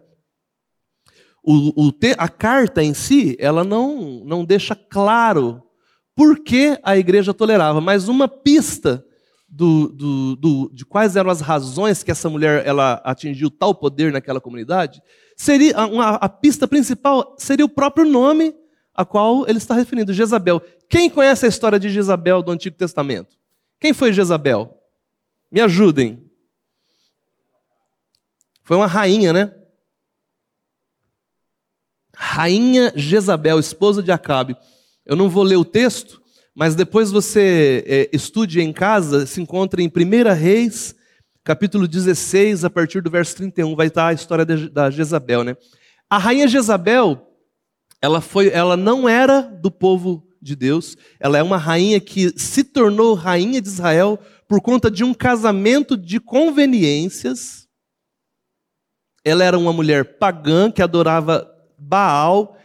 O, 1.50 1.88
o, 1.88 1.94
a 2.18 2.28
carta 2.28 2.84
em 2.84 2.94
si, 2.94 3.38
ela 3.40 3.64
não, 3.64 4.22
não 4.26 4.44
deixa 4.44 4.76
claro 4.76 5.64
por 6.14 6.44
que 6.44 6.78
a 6.84 6.98
igreja 6.98 7.34
tolerava, 7.34 7.80
mas 7.80 8.10
uma 8.10 8.28
pista 8.28 9.02
do, 9.48 9.88
do, 9.88 10.36
do, 10.36 10.72
de 10.74 10.86
quais 10.86 11.16
eram 11.16 11.30
as 11.30 11.40
razões 11.40 12.04
que 12.04 12.12
essa 12.12 12.30
mulher 12.30 12.68
ela 12.68 13.02
atingiu 13.02 13.50
tal 13.50 13.74
poder 13.74 14.12
naquela 14.12 14.42
comunidade, 14.42 15.02
seria 15.38 15.86
uma, 15.86 16.16
a 16.16 16.28
pista 16.28 16.68
principal 16.68 17.34
seria 17.38 17.64
o 17.66 17.70
próprio 17.70 18.06
nome 18.06 18.54
a 18.94 19.06
qual 19.06 19.48
ele 19.48 19.58
está 19.58 19.74
referindo, 19.74 20.12
Jezabel. 20.12 20.62
Quem 20.90 21.10
conhece 21.10 21.46
a 21.46 21.50
história 21.50 21.80
de 21.80 21.90
Jezabel 21.90 22.44
do 22.44 22.52
Antigo 22.52 22.76
Testamento? 22.76 23.38
Quem 23.80 23.94
foi 23.94 24.12
Jezabel? 24.12 24.78
Me 25.50 25.62
ajudem. 25.62 26.30
Foi 28.64 28.76
uma 28.76 28.88
rainha, 28.88 29.32
né? 29.32 29.54
Rainha 32.20 32.92
Jezabel, 32.96 33.60
esposa 33.60 34.02
de 34.02 34.12
Acabe. 34.12 34.58
Eu 35.06 35.16
não 35.16 35.30
vou 35.30 35.44
ler 35.44 35.58
o 35.58 35.64
texto, 35.64 36.20
mas 36.56 36.74
depois 36.74 37.12
você 37.12 37.84
é, 37.86 38.10
estude 38.12 38.60
em 38.60 38.74
casa, 38.74 39.28
se 39.28 39.40
encontra 39.40 39.84
em 39.84 39.88
1 39.88 40.34
Reis, 40.34 40.96
capítulo 41.44 41.88
16, 41.88 42.66
a 42.66 42.72
partir 42.72 43.02
do 43.02 43.12
verso 43.12 43.36
31, 43.36 43.76
vai 43.76 43.86
estar 43.86 44.08
a 44.08 44.14
história 44.14 44.44
de, 44.44 44.68
da 44.68 44.90
Jezabel, 44.90 45.44
né? 45.44 45.56
A 46.10 46.18
rainha 46.18 46.48
Jezabel, 46.48 47.22
ela 48.02 48.20
foi, 48.20 48.50
ela 48.50 48.76
não 48.76 49.08
era 49.08 49.42
do 49.42 49.70
povo 49.70 50.28
de 50.42 50.56
Deus, 50.56 50.98
ela 51.20 51.38
é 51.38 51.44
uma 51.44 51.58
rainha 51.58 52.00
que 52.00 52.34
se 52.36 52.64
tornou 52.64 53.14
rainha 53.14 53.62
de 53.62 53.68
Israel 53.68 54.20
por 54.48 54.60
conta 54.60 54.90
de 54.90 55.04
um 55.04 55.14
casamento 55.14 55.96
de 55.96 56.20
conveniências. 56.20 57.68
Ela 59.24 59.44
era 59.44 59.58
uma 59.58 59.72
mulher 59.72 60.18
pagã 60.18 60.72
que 60.72 60.82
adorava 60.82 61.54
Baal, 61.88 62.58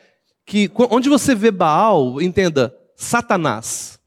que 0.45 0.71
onde 0.91 1.09
você 1.09 1.35
vê 1.35 1.51
Baal, 1.51 2.21
entenda, 2.21 2.75
Satanás. 2.97 3.99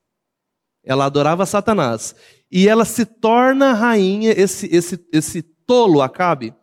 Ela 0.84 1.06
adorava 1.06 1.46
Satanás. 1.46 2.16
E 2.52 2.68
ela 2.68 2.86
se 2.86 3.06
torna 3.06 3.74
rainha, 3.74 4.32
esse, 4.32 4.68
esse, 4.74 5.04
esse 5.12 5.42
tolo 5.42 6.02
Acabe, 6.02 6.54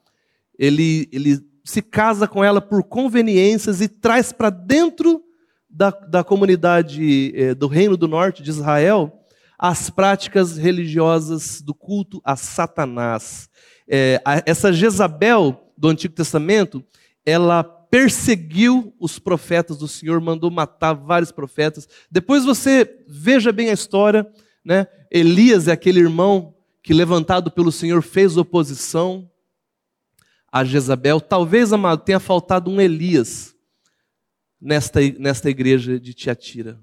ele, 0.58 1.08
ele 1.12 1.40
se 1.64 1.82
casa 1.82 2.28
com 2.28 2.44
ela 2.44 2.60
por 2.60 2.84
conveniências 2.84 3.80
e 3.80 3.88
traz 3.88 4.32
para 4.32 4.50
dentro 4.50 5.22
da, 5.68 5.90
da 5.90 6.22
comunidade 6.22 7.32
eh, 7.34 7.54
do 7.54 7.66
Reino 7.66 7.96
do 7.96 8.06
Norte 8.06 8.42
de 8.42 8.50
Israel 8.50 9.22
as 9.58 9.88
práticas 9.90 10.56
religiosas 10.56 11.62
do 11.62 11.72
culto 11.72 12.20
a 12.24 12.34
Satanás. 12.36 13.48
É, 13.88 14.20
a, 14.24 14.42
essa 14.44 14.72
Jezabel 14.72 15.72
do 15.78 15.88
Antigo 15.88 16.14
Testamento, 16.14 16.84
ela 17.24 17.62
perseguiu 17.92 18.96
os 18.98 19.18
profetas 19.18 19.76
do 19.76 19.86
Senhor, 19.86 20.18
mandou 20.18 20.50
matar 20.50 20.94
vários 20.94 21.30
profetas. 21.30 21.86
Depois 22.10 22.42
você 22.42 23.04
veja 23.06 23.52
bem 23.52 23.68
a 23.68 23.74
história, 23.74 24.26
né? 24.64 24.86
Elias 25.10 25.68
é 25.68 25.72
aquele 25.72 26.00
irmão 26.00 26.56
que, 26.82 26.94
levantado 26.94 27.50
pelo 27.50 27.70
Senhor, 27.70 28.00
fez 28.00 28.38
oposição 28.38 29.30
a 30.50 30.64
Jezabel. 30.64 31.20
Talvez, 31.20 31.70
amado, 31.70 32.02
tenha 32.02 32.18
faltado 32.18 32.70
um 32.70 32.80
Elias 32.80 33.54
nesta, 34.58 35.00
nesta 35.18 35.50
igreja 35.50 36.00
de 36.00 36.14
Tiatira. 36.14 36.80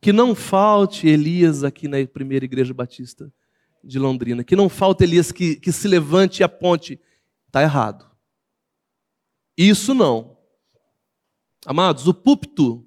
Que 0.00 0.12
não 0.12 0.34
falte 0.34 1.06
Elias 1.06 1.62
aqui 1.62 1.86
na 1.86 2.04
primeira 2.04 2.44
igreja 2.44 2.74
batista 2.74 3.32
de 3.84 3.96
Londrina. 3.96 4.42
Que 4.42 4.56
não 4.56 4.68
falte 4.68 5.04
Elias 5.04 5.30
que, 5.30 5.54
que 5.54 5.70
se 5.70 5.86
levante 5.86 6.40
e 6.40 6.42
aponte. 6.42 7.00
Está 7.46 7.62
errado. 7.62 8.07
Isso 9.58 9.92
não. 9.92 10.38
Amados, 11.66 12.06
o 12.06 12.14
púlpito, 12.14 12.86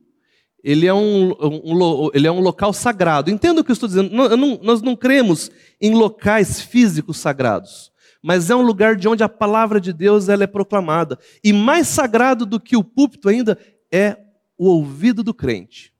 ele 0.63 0.87
é 0.87 0.93
um, 0.93 1.31
um, 1.33 2.09
ele 2.13 2.25
é 2.25 2.31
um 2.31 2.39
local 2.39 2.71
sagrado. 2.71 3.29
Entenda 3.29 3.59
o 3.59 3.63
que 3.63 3.71
eu 3.71 3.73
estou 3.73 3.89
dizendo. 3.89 4.09
Não, 4.09 4.57
nós 4.63 4.81
não 4.81 4.95
cremos 4.95 5.51
em 5.81 5.93
locais 5.93 6.61
físicos 6.61 7.17
sagrados, 7.17 7.91
mas 8.23 8.49
é 8.49 8.55
um 8.55 8.61
lugar 8.61 8.95
de 8.95 9.07
onde 9.09 9.21
a 9.21 9.29
palavra 9.29 9.81
de 9.81 9.91
Deus 9.91 10.29
ela 10.29 10.45
é 10.45 10.47
proclamada. 10.47 11.19
E 11.43 11.51
mais 11.51 11.89
sagrado 11.89 12.45
do 12.45 12.59
que 12.59 12.77
o 12.77 12.83
púlpito 12.83 13.27
ainda 13.27 13.57
é 13.91 14.17
o 14.57 14.67
ouvido 14.67 15.21
do 15.21 15.33
crente. 15.33 15.93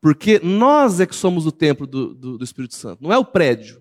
Porque 0.00 0.40
nós 0.40 0.98
é 0.98 1.06
que 1.06 1.14
somos 1.14 1.46
o 1.46 1.52
templo 1.52 1.86
do, 1.86 2.14
do, 2.14 2.38
do 2.38 2.44
Espírito 2.44 2.74
Santo, 2.74 3.02
não 3.02 3.12
é 3.12 3.18
o 3.18 3.24
prédio. 3.24 3.80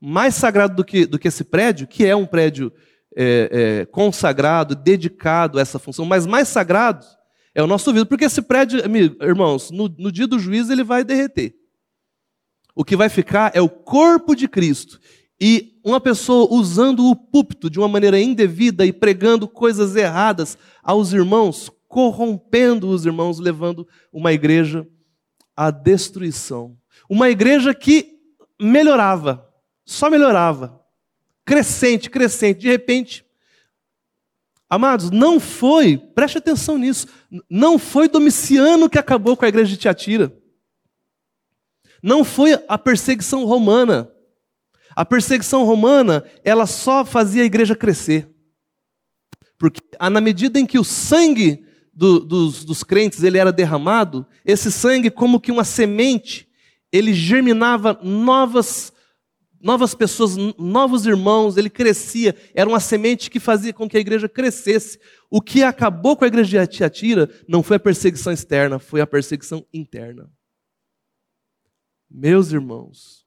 Mais 0.00 0.34
sagrado 0.34 0.76
do 0.76 0.84
que, 0.84 1.06
do 1.06 1.18
que 1.18 1.28
esse 1.28 1.44
prédio, 1.44 1.86
que 1.86 2.04
é 2.04 2.14
um 2.14 2.26
prédio 2.26 2.72
é, 3.16 3.80
é, 3.82 3.86
consagrado, 3.86 4.74
dedicado 4.74 5.58
a 5.58 5.62
essa 5.62 5.78
função, 5.78 6.04
mas 6.04 6.26
mais 6.26 6.48
sagrado 6.48 7.06
é 7.54 7.62
o 7.62 7.66
nosso 7.66 7.90
ouvido, 7.90 8.06
porque 8.06 8.24
esse 8.24 8.40
prédio, 8.40 8.84
amigo, 8.84 9.22
irmãos, 9.22 9.70
no, 9.70 9.88
no 9.98 10.10
dia 10.10 10.26
do 10.26 10.38
juízo 10.38 10.72
ele 10.72 10.82
vai 10.82 11.04
derreter. 11.04 11.54
O 12.74 12.84
que 12.84 12.96
vai 12.96 13.10
ficar 13.10 13.52
é 13.54 13.60
o 13.60 13.68
corpo 13.68 14.34
de 14.34 14.48
Cristo. 14.48 14.98
E 15.38 15.78
uma 15.84 16.00
pessoa 16.00 16.48
usando 16.54 17.04
o 17.04 17.16
púlpito 17.16 17.68
de 17.68 17.78
uma 17.78 17.88
maneira 17.88 18.18
indevida 18.18 18.86
e 18.86 18.92
pregando 18.92 19.46
coisas 19.46 19.94
erradas 19.96 20.56
aos 20.82 21.12
irmãos, 21.12 21.70
corrompendo 21.88 22.88
os 22.88 23.04
irmãos, 23.04 23.38
levando 23.38 23.86
uma 24.10 24.32
igreja 24.32 24.86
à 25.54 25.70
destruição. 25.70 26.78
Uma 27.10 27.28
igreja 27.28 27.74
que 27.74 28.18
melhorava, 28.58 29.46
só 29.84 30.08
melhorava 30.08 30.81
crescente, 31.44 32.10
crescente. 32.10 32.60
De 32.60 32.68
repente, 32.68 33.24
amados, 34.68 35.10
não 35.10 35.38
foi, 35.38 35.96
preste 35.96 36.38
atenção 36.38 36.78
nisso, 36.78 37.06
não 37.48 37.78
foi 37.78 38.08
Domiciano 38.08 38.88
que 38.88 38.98
acabou 38.98 39.36
com 39.36 39.44
a 39.44 39.48
igreja 39.48 39.70
de 39.70 39.76
Tiatira. 39.76 40.32
Não 42.02 42.24
foi 42.24 42.58
a 42.66 42.76
perseguição 42.76 43.44
romana. 43.44 44.10
A 44.94 45.04
perseguição 45.04 45.64
romana, 45.64 46.24
ela 46.44 46.66
só 46.66 47.04
fazia 47.04 47.42
a 47.42 47.46
igreja 47.46 47.76
crescer. 47.76 48.28
Porque 49.56 49.80
na 50.10 50.20
medida 50.20 50.58
em 50.58 50.66
que 50.66 50.78
o 50.78 50.84
sangue 50.84 51.64
do, 51.94 52.18
dos, 52.20 52.64
dos 52.64 52.82
crentes 52.82 53.22
ele 53.22 53.38
era 53.38 53.52
derramado, 53.52 54.26
esse 54.44 54.72
sangue, 54.72 55.10
como 55.10 55.40
que 55.40 55.52
uma 55.52 55.62
semente, 55.62 56.48
ele 56.90 57.14
germinava 57.14 57.98
novas 58.02 58.91
novas 59.62 59.94
pessoas, 59.94 60.36
novos 60.58 61.06
irmãos, 61.06 61.56
ele 61.56 61.70
crescia, 61.70 62.34
era 62.52 62.68
uma 62.68 62.80
semente 62.80 63.30
que 63.30 63.38
fazia 63.38 63.72
com 63.72 63.88
que 63.88 63.96
a 63.96 64.00
igreja 64.00 64.28
crescesse. 64.28 64.98
O 65.30 65.40
que 65.40 65.62
acabou 65.62 66.16
com 66.16 66.24
a 66.24 66.28
igreja 66.28 66.66
de 66.66 66.76
Tiatira 66.76 67.30
não 67.48 67.62
foi 67.62 67.76
a 67.76 67.80
perseguição 67.80 68.32
externa, 68.32 68.78
foi 68.78 69.00
a 69.00 69.06
perseguição 69.06 69.64
interna. 69.72 70.28
Meus 72.10 72.52
irmãos, 72.52 73.24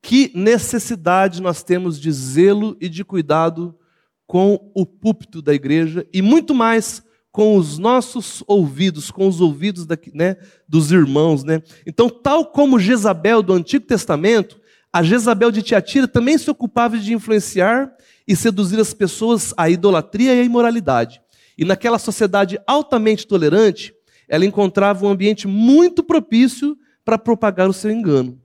que 0.00 0.30
necessidade 0.34 1.42
nós 1.42 1.62
temos 1.62 2.00
de 2.00 2.12
zelo 2.12 2.76
e 2.80 2.88
de 2.88 3.04
cuidado 3.04 3.78
com 4.26 4.70
o 4.74 4.86
púlpito 4.86 5.42
da 5.42 5.52
igreja 5.52 6.06
e 6.12 6.22
muito 6.22 6.54
mais 6.54 7.02
com 7.34 7.56
os 7.56 7.78
nossos 7.78 8.44
ouvidos, 8.46 9.10
com 9.10 9.26
os 9.26 9.40
ouvidos 9.40 9.86
daqui, 9.86 10.12
né, 10.14 10.36
dos 10.68 10.92
irmãos. 10.92 11.42
Né? 11.42 11.60
Então, 11.84 12.08
tal 12.08 12.46
como 12.46 12.78
Jezabel 12.78 13.42
do 13.42 13.52
Antigo 13.52 13.84
Testamento, 13.84 14.60
a 14.92 15.02
Jezabel 15.02 15.50
de 15.50 15.60
Tiatira 15.60 16.06
também 16.06 16.38
se 16.38 16.48
ocupava 16.48 16.96
de 16.96 17.12
influenciar 17.12 17.92
e 18.24 18.36
seduzir 18.36 18.78
as 18.78 18.94
pessoas 18.94 19.52
à 19.56 19.68
idolatria 19.68 20.32
e 20.32 20.42
à 20.42 20.44
imoralidade. 20.44 21.20
E 21.58 21.64
naquela 21.64 21.98
sociedade 21.98 22.56
altamente 22.68 23.26
tolerante, 23.26 23.92
ela 24.28 24.46
encontrava 24.46 25.04
um 25.04 25.08
ambiente 25.08 25.48
muito 25.48 26.04
propício 26.04 26.78
para 27.04 27.18
propagar 27.18 27.68
o 27.68 27.72
seu 27.72 27.90
engano. 27.90 28.40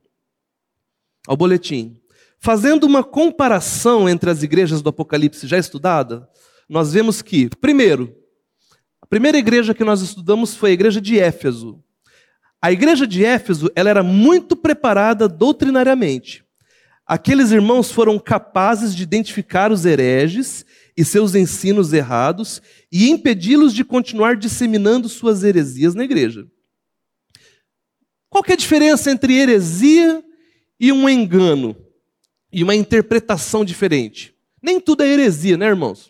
Ao 1.28 1.38
boletim. 1.38 1.96
Fazendo 2.40 2.86
uma 2.86 3.04
comparação 3.04 4.10
entre 4.10 4.32
as 4.32 4.42
igrejas 4.42 4.82
do 4.82 4.90
Apocalipse 4.90 5.46
já 5.46 5.60
estudada, 5.60 6.28
nós 6.68 6.92
vemos 6.92 7.22
que, 7.22 7.50
primeiro, 7.62 8.18
primeira 9.10 9.38
igreja 9.38 9.74
que 9.74 9.84
nós 9.84 10.02
estudamos 10.02 10.56
foi 10.56 10.72
a 10.72 10.74
igreja 10.74 11.02
de 11.02 11.20
Éfeso. 11.20 11.84
A 12.62 12.72
igreja 12.72 13.08
de 13.08 13.24
Éfeso 13.24 13.72
ela 13.76 13.90
era 13.90 14.04
muito 14.04 14.56
preparada 14.56 15.28
doutrinariamente. 15.28 16.44
Aqueles 17.06 17.52
irmãos 17.52 17.92
foram 17.92 18.20
capazes 18.20 18.96
de 18.96 19.02
identificar 19.02 19.72
os 19.72 19.84
hereges 19.84 20.64
e 20.96 21.04
seus 21.04 21.34
ensinos 21.34 21.92
errados 21.92 22.62
e 22.92 23.10
impedi-los 23.10 23.74
de 23.74 23.84
continuar 23.84 24.36
disseminando 24.36 25.10
suas 25.10 25.44
heresias 25.44 25.96
na 25.96 26.04
igreja. 26.04 26.46
Qual 28.30 28.44
é 28.48 28.54
a 28.54 28.58
diferença 28.58 29.10
entre 29.10 29.34
heresia 29.34 30.24
e 30.80 30.92
um 30.92 31.10
engano 31.10 31.76
e 32.52 32.64
uma 32.64 32.76
interpretação 32.76 33.66
diferente? 33.66 34.36
Nem 34.62 34.80
tudo 34.80 35.02
é 35.02 35.08
heresia, 35.08 35.58
né, 35.58 35.66
irmãos? 35.66 36.09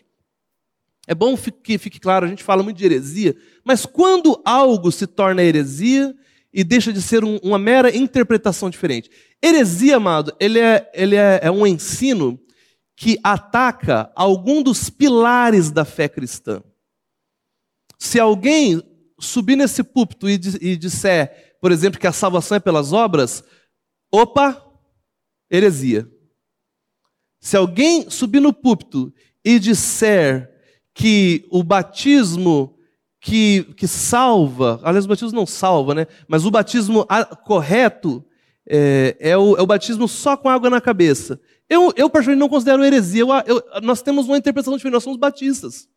É 1.10 1.14
bom 1.14 1.36
que 1.36 1.76
fique 1.76 1.98
claro, 1.98 2.24
a 2.24 2.28
gente 2.28 2.44
fala 2.44 2.62
muito 2.62 2.76
de 2.76 2.84
heresia, 2.84 3.36
mas 3.64 3.84
quando 3.84 4.40
algo 4.44 4.92
se 4.92 5.08
torna 5.08 5.42
heresia 5.42 6.14
e 6.52 6.62
deixa 6.62 6.92
de 6.92 7.02
ser 7.02 7.24
um, 7.24 7.36
uma 7.42 7.58
mera 7.58 7.92
interpretação 7.96 8.70
diferente. 8.70 9.10
Heresia, 9.44 9.96
amado, 9.96 10.32
ele, 10.38 10.60
é, 10.60 10.88
ele 10.94 11.16
é, 11.16 11.40
é 11.42 11.50
um 11.50 11.66
ensino 11.66 12.38
que 12.94 13.18
ataca 13.24 14.12
algum 14.14 14.62
dos 14.62 14.88
pilares 14.88 15.72
da 15.72 15.84
fé 15.84 16.08
cristã. 16.08 16.62
Se 17.98 18.20
alguém 18.20 18.80
subir 19.18 19.56
nesse 19.56 19.82
púlpito 19.82 20.30
e, 20.30 20.34
e 20.60 20.76
disser, 20.76 21.56
por 21.60 21.72
exemplo, 21.72 21.98
que 21.98 22.06
a 22.06 22.12
salvação 22.12 22.56
é 22.56 22.60
pelas 22.60 22.92
obras, 22.92 23.42
opa, 24.12 24.64
heresia. 25.50 26.08
Se 27.40 27.56
alguém 27.56 28.08
subir 28.08 28.38
no 28.38 28.52
púlpito 28.52 29.12
e 29.44 29.58
disser 29.58 30.49
que 31.00 31.46
o 31.48 31.62
batismo 31.62 32.76
que, 33.18 33.64
que 33.74 33.88
salva, 33.88 34.78
aliás, 34.82 35.06
o 35.06 35.08
batismo 35.08 35.32
não 35.32 35.46
salva, 35.46 35.94
né? 35.94 36.06
Mas 36.28 36.44
o 36.44 36.50
batismo 36.50 37.06
correto 37.42 38.22
é, 38.68 39.16
é, 39.18 39.36
o, 39.36 39.56
é 39.56 39.62
o, 39.62 39.66
batismo 39.66 40.06
só 40.06 40.36
com 40.36 40.50
água 40.50 40.68
na 40.68 40.78
cabeça. 40.78 41.40
Eu, 41.70 41.90
eu 41.96 42.10
particularmente, 42.10 42.38
não 42.38 42.50
considero 42.50 42.84
heresia. 42.84 43.22
Eu, 43.22 43.28
eu, 43.46 43.80
nós 43.82 44.02
temos 44.02 44.26
uma 44.26 44.36
interpretação 44.36 44.76
diferente, 44.76 44.92
nós 44.92 45.02
somos 45.02 45.18
batistas. 45.18 45.88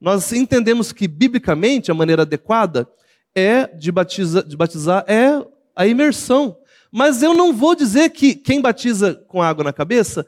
Nós 0.00 0.32
entendemos 0.32 0.92
que, 0.92 1.06
biblicamente, 1.06 1.90
a 1.90 1.94
maneira 1.94 2.22
adequada 2.22 2.88
é 3.34 3.66
de, 3.66 3.92
batiza, 3.92 4.42
de 4.42 4.56
batizar 4.56 5.04
é 5.06 5.46
a 5.76 5.86
imersão. 5.86 6.56
Mas 6.90 7.22
eu 7.22 7.34
não 7.34 7.52
vou 7.52 7.74
dizer 7.74 8.08
que 8.08 8.34
quem 8.34 8.62
batiza 8.62 9.14
com 9.28 9.42
água 9.42 9.62
na 9.62 9.74
cabeça 9.74 10.26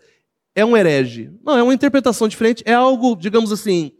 é 0.54 0.62
um 0.62 0.76
herege. 0.76 1.32
Não, 1.42 1.56
é 1.56 1.62
uma 1.62 1.72
interpretação 1.72 2.28
diferente, 2.28 2.62
é 2.66 2.74
algo, 2.74 3.16
digamos 3.16 3.50
assim, 3.50 3.92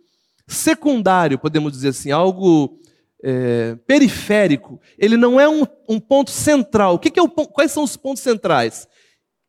secundário, 0.52 1.38
podemos 1.38 1.72
dizer 1.72 1.88
assim, 1.88 2.10
algo 2.10 2.78
é, 3.22 3.76
periférico. 3.86 4.80
Ele 4.98 5.16
não 5.16 5.40
é 5.40 5.48
um, 5.48 5.66
um 5.88 6.00
ponto 6.00 6.30
central. 6.30 6.94
O 6.94 6.98
que, 6.98 7.10
que 7.10 7.20
é 7.20 7.22
o, 7.22 7.28
quais 7.28 7.72
são 7.72 7.82
os 7.82 7.96
pontos 7.96 8.22
centrais? 8.22 8.88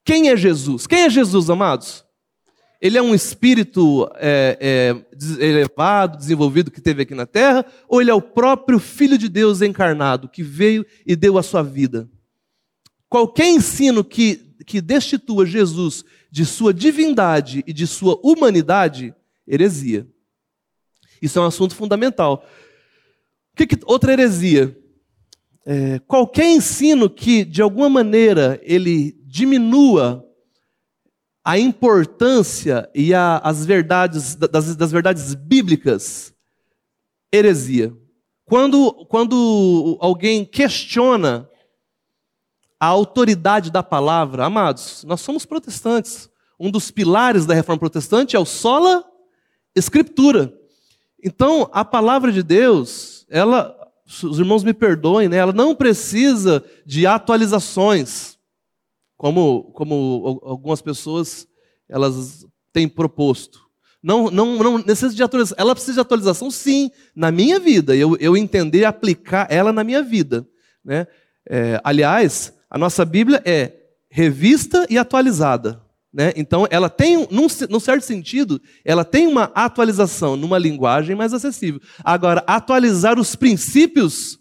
Quem 0.03 0.29
é 0.29 0.37
Jesus? 0.37 0.87
Quem 0.87 1.03
é 1.03 1.09
Jesus, 1.09 1.49
amados? 1.49 2.05
Ele 2.81 2.97
é 2.97 3.01
um 3.01 3.13
espírito 3.13 4.09
é, 4.15 4.57
é, 4.59 5.45
elevado, 5.45 6.17
desenvolvido 6.17 6.71
que 6.71 6.81
teve 6.81 7.03
aqui 7.03 7.13
na 7.13 7.27
terra, 7.27 7.63
ou 7.87 8.01
ele 8.01 8.09
é 8.09 8.13
o 8.13 8.21
próprio 8.21 8.79
Filho 8.79 9.17
de 9.17 9.29
Deus 9.29 9.61
encarnado 9.61 10.27
que 10.27 10.41
veio 10.41 10.83
e 11.05 11.15
deu 11.15 11.37
a 11.37 11.43
sua 11.43 11.61
vida? 11.61 12.09
Qualquer 13.07 13.49
ensino 13.49 14.03
que, 14.03 14.55
que 14.65 14.81
destitua 14.81 15.45
Jesus 15.45 16.03
de 16.31 16.45
sua 16.45 16.73
divindade 16.73 17.63
e 17.67 17.73
de 17.73 17.85
sua 17.85 18.19
humanidade, 18.23 19.13
heresia. 19.47 20.07
Isso 21.21 21.37
é 21.37 21.41
um 21.41 21.45
assunto 21.45 21.75
fundamental. 21.75 22.45
Que, 23.55 23.67
que 23.67 23.79
outra 23.85 24.13
heresia? 24.13 24.77
É, 25.65 25.99
qualquer 25.99 26.49
ensino 26.49 27.09
que, 27.09 27.45
de 27.45 27.61
alguma 27.61 27.89
maneira, 27.89 28.59
ele 28.63 29.15
diminua 29.25 30.25
a 31.43 31.57
importância 31.57 32.89
e 32.93 33.13
a, 33.13 33.37
as 33.37 33.65
verdades 33.65 34.35
das, 34.35 34.75
das, 34.75 34.91
verdades 34.91 35.33
bíblicas, 35.33 36.33
heresia. 37.31 37.95
Quando, 38.45 39.05
quando 39.05 39.97
alguém 39.99 40.45
questiona 40.45 41.49
a 42.79 42.87
autoridade 42.87 43.71
da 43.71 43.83
palavra, 43.83 44.45
amados, 44.45 45.03
nós 45.03 45.21
somos 45.21 45.45
protestantes. 45.45 46.29
Um 46.59 46.69
dos 46.69 46.91
pilares 46.91 47.45
da 47.45 47.53
reforma 47.53 47.79
protestante 47.79 48.35
é 48.35 48.39
o 48.39 48.45
sola 48.45 49.03
escritura. 49.75 50.53
Então, 51.23 51.69
a 51.71 51.85
palavra 51.85 52.31
de 52.31 52.41
Deus, 52.41 53.25
ela, 53.29 53.75
os 54.23 54.39
irmãos 54.39 54.63
me 54.63 54.73
perdoem, 54.73 55.29
né? 55.29 55.37
ela 55.37 55.53
não 55.53 55.75
precisa 55.75 56.63
de 56.85 57.05
atualizações, 57.05 58.37
como, 59.17 59.71
como 59.73 60.41
algumas 60.43 60.81
pessoas 60.81 61.47
elas 61.87 62.45
têm 62.73 62.87
proposto. 62.87 63.59
Não, 64.01 64.31
não, 64.31 64.57
não 64.57 64.77
necessita 64.79 65.13
de 65.13 65.21
atualização. 65.21 65.57
Ela 65.59 65.75
precisa 65.75 65.93
de 65.93 65.99
atualização, 65.99 66.49
sim, 66.49 66.89
na 67.15 67.31
minha 67.31 67.59
vida. 67.59 67.95
Eu, 67.95 68.17
eu 68.17 68.35
entender 68.35 68.79
e 68.79 68.85
aplicar 68.85 69.45
ela 69.49 69.71
na 69.71 69.83
minha 69.83 70.01
vida. 70.01 70.47
Né? 70.83 71.05
É, 71.47 71.79
aliás, 71.83 72.51
a 72.69 72.77
nossa 72.77 73.05
Bíblia 73.05 73.41
é 73.45 73.73
revista 74.09 74.87
e 74.89 74.97
atualizada. 74.97 75.81
Né? 76.13 76.33
Então, 76.35 76.67
ela 76.69 76.89
tem, 76.89 77.27
num, 77.31 77.47
num, 77.69 77.79
certo 77.79 78.03
sentido, 78.03 78.61
ela 78.83 79.05
tem 79.05 79.27
uma 79.27 79.51
atualização 79.55 80.35
numa 80.35 80.57
linguagem 80.57 81.15
mais 81.15 81.33
acessível. 81.33 81.79
Agora, 82.03 82.43
atualizar 82.45 83.17
os 83.17 83.35
princípios 83.35 84.37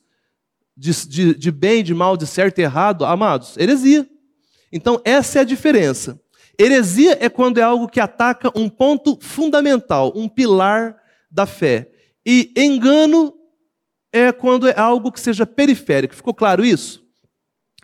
de, 0.76 1.06
de, 1.06 1.34
de 1.34 1.50
bem, 1.50 1.84
de 1.84 1.94
mal, 1.94 2.16
de 2.16 2.26
certo 2.26 2.58
e 2.58 2.62
errado, 2.62 3.04
amados, 3.04 3.56
heresia. 3.56 4.08
Então, 4.72 5.00
essa 5.04 5.38
é 5.38 5.42
a 5.42 5.44
diferença. 5.44 6.20
Heresia 6.58 7.16
é 7.20 7.28
quando 7.28 7.58
é 7.58 7.62
algo 7.62 7.88
que 7.88 8.00
ataca 8.00 8.50
um 8.54 8.68
ponto 8.68 9.18
fundamental, 9.20 10.12
um 10.16 10.28
pilar 10.28 10.96
da 11.30 11.46
fé. 11.46 11.90
E 12.26 12.52
engano 12.56 13.32
é 14.12 14.32
quando 14.32 14.68
é 14.68 14.78
algo 14.78 15.12
que 15.12 15.20
seja 15.20 15.46
periférico. 15.46 16.14
Ficou 16.14 16.34
claro 16.34 16.64
isso? 16.64 17.04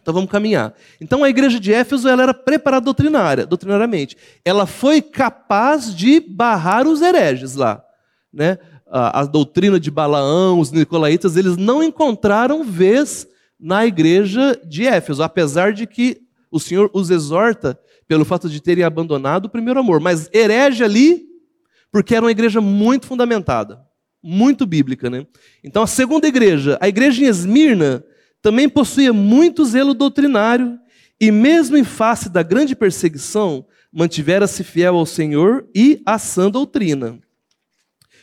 Então 0.06 0.14
vamos 0.14 0.30
caminhar. 0.30 0.72
Então 1.00 1.24
a 1.24 1.28
igreja 1.28 1.58
de 1.58 1.72
Éfeso 1.72 2.06
ela 2.08 2.22
era 2.22 2.32
preparada 2.32 2.84
doutrinária, 2.84 3.44
doutrinariamente. 3.44 4.16
Ela 4.44 4.64
foi 4.64 5.02
capaz 5.02 5.92
de 5.92 6.20
barrar 6.20 6.86
os 6.86 7.02
hereges 7.02 7.56
lá. 7.56 7.82
Né? 8.32 8.56
A, 8.86 9.22
a 9.22 9.24
doutrina 9.24 9.80
de 9.80 9.90
Balaão, 9.90 10.60
os 10.60 10.70
nicolaítas, 10.70 11.36
eles 11.36 11.56
não 11.56 11.82
encontraram 11.82 12.62
vez 12.62 13.26
na 13.58 13.84
igreja 13.84 14.56
de 14.64 14.86
Éfeso, 14.86 15.24
apesar 15.24 15.72
de 15.72 15.88
que 15.88 16.20
o 16.52 16.60
Senhor 16.60 16.88
os 16.94 17.10
exorta 17.10 17.76
pelo 18.06 18.24
fato 18.24 18.48
de 18.48 18.62
terem 18.62 18.84
abandonado 18.84 19.46
o 19.46 19.50
primeiro 19.50 19.80
amor. 19.80 19.98
Mas 19.98 20.30
herege 20.32 20.84
ali, 20.84 21.24
porque 21.90 22.14
era 22.14 22.24
uma 22.24 22.30
igreja 22.30 22.60
muito 22.60 23.08
fundamentada, 23.08 23.80
muito 24.22 24.66
bíblica. 24.66 25.10
Né? 25.10 25.26
Então 25.64 25.82
a 25.82 25.86
segunda 25.88 26.28
igreja, 26.28 26.78
a 26.80 26.86
igreja 26.86 27.24
em 27.24 27.26
Esmirna, 27.26 28.04
também 28.46 28.68
possuía 28.68 29.12
muito 29.12 29.64
zelo 29.64 29.92
doutrinário 29.92 30.78
e, 31.20 31.32
mesmo 31.32 31.76
em 31.76 31.82
face 31.82 32.28
da 32.28 32.44
grande 32.44 32.76
perseguição, 32.76 33.66
mantivera-se 33.92 34.62
fiel 34.62 34.94
ao 34.94 35.04
Senhor 35.04 35.66
e 35.74 36.00
à 36.06 36.16
sã 36.16 36.48
doutrina. 36.48 37.18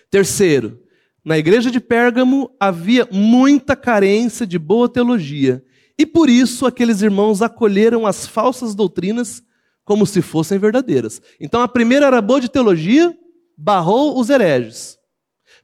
Terceiro, 0.09 0.79
na 1.25 1.37
igreja 1.37 1.69
de 1.69 1.81
Pérgamo 1.81 2.55
havia 2.57 3.05
muita 3.11 3.75
carência 3.75 4.47
de 4.47 4.57
boa 4.57 4.87
teologia, 4.87 5.61
e 5.99 6.05
por 6.05 6.29
isso 6.29 6.65
aqueles 6.65 7.01
irmãos 7.01 7.41
acolheram 7.41 8.07
as 8.07 8.25
falsas 8.25 8.73
doutrinas 8.73 9.43
como 9.83 10.05
se 10.05 10.21
fossem 10.21 10.57
verdadeiras. 10.57 11.21
Então 11.37 11.59
a 11.61 11.67
primeira 11.67 12.05
era 12.05 12.21
boa 12.21 12.39
de 12.39 12.47
teologia, 12.47 13.13
barrou 13.57 14.17
os 14.17 14.29
hereges. 14.29 14.97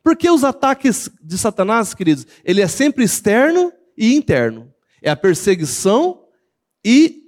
Porque 0.03 0.29
os 0.29 0.43
ataques 0.43 1.09
de 1.23 1.37
Satanás, 1.37 1.93
queridos, 1.93 2.27
ele 2.43 2.59
é 2.59 2.67
sempre 2.67 3.05
externo 3.05 3.71
e 3.99 4.15
interno. 4.15 4.73
É 5.01 5.09
a 5.09 5.15
perseguição 5.15 6.23
e 6.83 7.23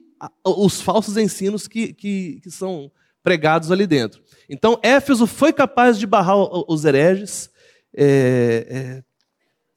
os 0.45 0.82
falsos 0.82 1.17
ensinos 1.17 1.67
que, 1.67 1.93
que, 1.93 2.39
que 2.41 2.49
são 2.49 2.89
pregados 3.22 3.72
ali 3.72 3.86
dentro. 3.86 4.24
Então, 4.49 4.80
Éfeso 4.82 5.28
foi 5.28 5.51
capaz 5.51 5.99
de 5.99 6.07
barrar 6.07 6.38
os 6.38 6.86
hereges. 6.86 7.49
É, 7.95 8.67
é, 8.69 9.03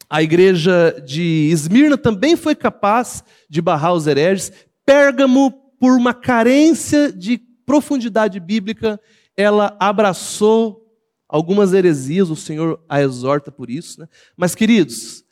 a 0.09 0.23
igreja 0.23 1.03
de 1.05 1.51
Esmirna 1.51 1.99
também 1.99 2.37
foi 2.37 2.55
capaz 2.55 3.25
de 3.49 3.61
barrar 3.61 3.95
os 3.95 4.07
hereges. 4.07 4.53
Pérgamo, 4.87 5.51
por 5.81 5.93
uma 5.97 6.15
carência 6.15 7.13
de 7.13 7.39
profundidade 7.67 8.39
bíblica, 8.39 9.01
ela 9.37 9.77
abraçou 9.81 10.85
algumas 11.29 11.73
heresias, 11.73 12.31
o 12.31 12.37
Senhor 12.37 12.81
a 12.89 13.03
exorta 13.03 13.51
por 13.51 13.69
isso. 13.69 14.01
Né? 14.01 14.09
Mas, 14.37 14.55
queridos, 14.55 15.24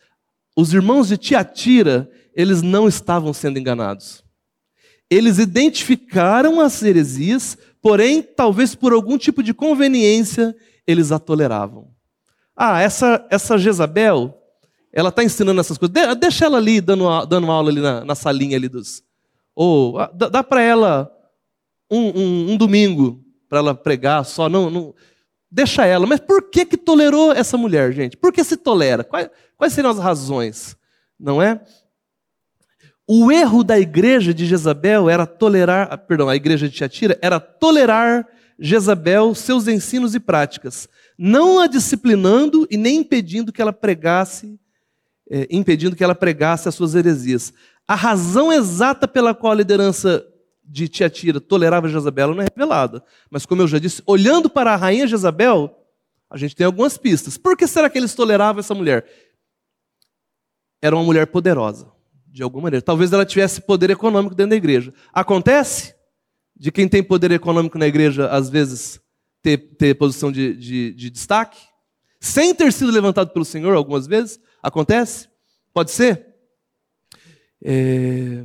os 0.57 0.72
irmãos 0.72 1.09
de 1.09 1.16
Tiatira, 1.16 2.11
eles 2.34 2.62
não 2.62 2.88
estavam 2.88 3.32
sendo 3.32 3.59
enganados. 3.59 4.22
Eles 5.11 5.38
identificaram 5.38 6.61
as 6.61 6.82
heresias, 6.82 7.57
porém, 7.80 8.22
talvez 8.22 8.74
por 8.74 8.92
algum 8.92 9.18
tipo 9.18 9.42
de 9.42 9.53
conveniência, 9.53 10.55
eles 10.86 11.12
a 11.12 11.18
toleravam. 11.18 11.90
Ah, 12.57 12.80
essa, 12.80 13.26
essa 13.30 13.59
Jezabel, 13.59 14.34
ela 14.92 15.09
está 15.09 15.24
ensinando 15.24 15.61
essas 15.61 15.78
coisas. 15.78 15.92
De, 15.92 16.14
deixa 16.14 16.44
ela 16.44 16.59
ali, 16.59 16.80
dando, 16.80 17.26
dando 17.26 17.50
aula 17.50 17.70
ali 17.70 17.80
na, 17.80 18.05
na 18.05 18.14
salinha 18.14 18.57
ali 18.57 18.68
dos. 18.68 19.03
Ou 19.55 19.98
dá, 20.14 20.28
dá 20.28 20.42
para 20.42 20.62
ela 20.62 21.11
um, 21.90 22.20
um, 22.20 22.53
um 22.53 22.57
domingo 22.57 23.22
para 23.48 23.59
ela 23.59 23.74
pregar 23.74 24.24
só. 24.24 24.48
Não, 24.48 24.70
não, 24.70 24.94
deixa 25.50 25.84
ela. 25.84 26.07
Mas 26.07 26.20
por 26.20 26.50
que, 26.50 26.64
que 26.64 26.76
tolerou 26.76 27.32
essa 27.32 27.59
mulher, 27.59 27.92
gente? 27.92 28.16
Por 28.16 28.32
que 28.32 28.42
se 28.42 28.57
tolera? 28.57 29.05
Quais, 29.05 29.28
quais 29.62 29.74
seriam 29.74 29.92
as 29.92 29.98
razões? 29.98 30.76
Não 31.16 31.40
é? 31.40 31.60
O 33.06 33.30
erro 33.30 33.62
da 33.62 33.78
igreja 33.78 34.34
de 34.34 34.44
Jezabel 34.44 35.08
era 35.08 35.24
tolerar, 35.24 35.86
ah, 35.88 35.96
perdão, 35.96 36.28
a 36.28 36.34
igreja 36.34 36.68
de 36.68 36.74
Tiatira 36.74 37.16
era 37.22 37.38
tolerar 37.38 38.26
Jezabel, 38.58 39.32
seus 39.36 39.68
ensinos 39.68 40.16
e 40.16 40.20
práticas, 40.20 40.88
não 41.16 41.60
a 41.60 41.68
disciplinando 41.68 42.66
e 42.72 42.76
nem 42.76 42.96
impedindo 42.96 43.52
que 43.52 43.62
ela 43.62 43.72
pregasse 43.72 44.58
é, 45.30 45.46
impedindo 45.48 45.94
que 45.94 46.02
ela 46.02 46.14
pregasse 46.16 46.68
as 46.68 46.74
suas 46.74 46.96
heresias. 46.96 47.52
A 47.86 47.94
razão 47.94 48.52
exata 48.52 49.06
pela 49.06 49.32
qual 49.32 49.52
a 49.52 49.56
liderança 49.56 50.26
de 50.64 50.88
Tiatira 50.88 51.40
tolerava 51.40 51.88
Jezabel 51.88 52.34
não 52.34 52.42
é 52.42 52.46
revelada. 52.52 53.00
Mas, 53.30 53.46
como 53.46 53.62
eu 53.62 53.68
já 53.68 53.78
disse, 53.78 54.02
olhando 54.06 54.50
para 54.50 54.72
a 54.72 54.76
rainha 54.76 55.06
Jezabel, 55.06 55.72
a 56.28 56.36
gente 56.36 56.56
tem 56.56 56.66
algumas 56.66 56.98
pistas. 56.98 57.38
Por 57.38 57.56
que 57.56 57.68
será 57.68 57.88
que 57.88 57.96
eles 57.96 58.12
toleravam 58.12 58.58
essa 58.58 58.74
mulher? 58.74 59.06
Era 60.82 60.96
uma 60.96 61.04
mulher 61.04 61.28
poderosa, 61.28 61.86
de 62.26 62.42
alguma 62.42 62.64
maneira. 62.64 62.82
Talvez 62.82 63.12
ela 63.12 63.24
tivesse 63.24 63.60
poder 63.60 63.88
econômico 63.90 64.34
dentro 64.34 64.50
da 64.50 64.56
igreja. 64.56 64.92
Acontece 65.12 65.94
de 66.56 66.72
quem 66.72 66.88
tem 66.88 67.02
poder 67.02 67.30
econômico 67.30 67.78
na 67.78 67.86
igreja, 67.86 68.28
às 68.28 68.50
vezes, 68.50 69.00
ter, 69.40 69.58
ter 69.76 69.94
posição 69.94 70.32
de, 70.32 70.54
de, 70.56 70.92
de 70.92 71.08
destaque, 71.08 71.60
sem 72.20 72.54
ter 72.54 72.72
sido 72.72 72.90
levantado 72.90 73.30
pelo 73.30 73.44
Senhor 73.44 73.76
algumas 73.76 74.06
vezes. 74.06 74.40
Acontece? 74.60 75.28
Pode 75.72 75.92
ser? 75.92 76.26
É... 77.62 78.44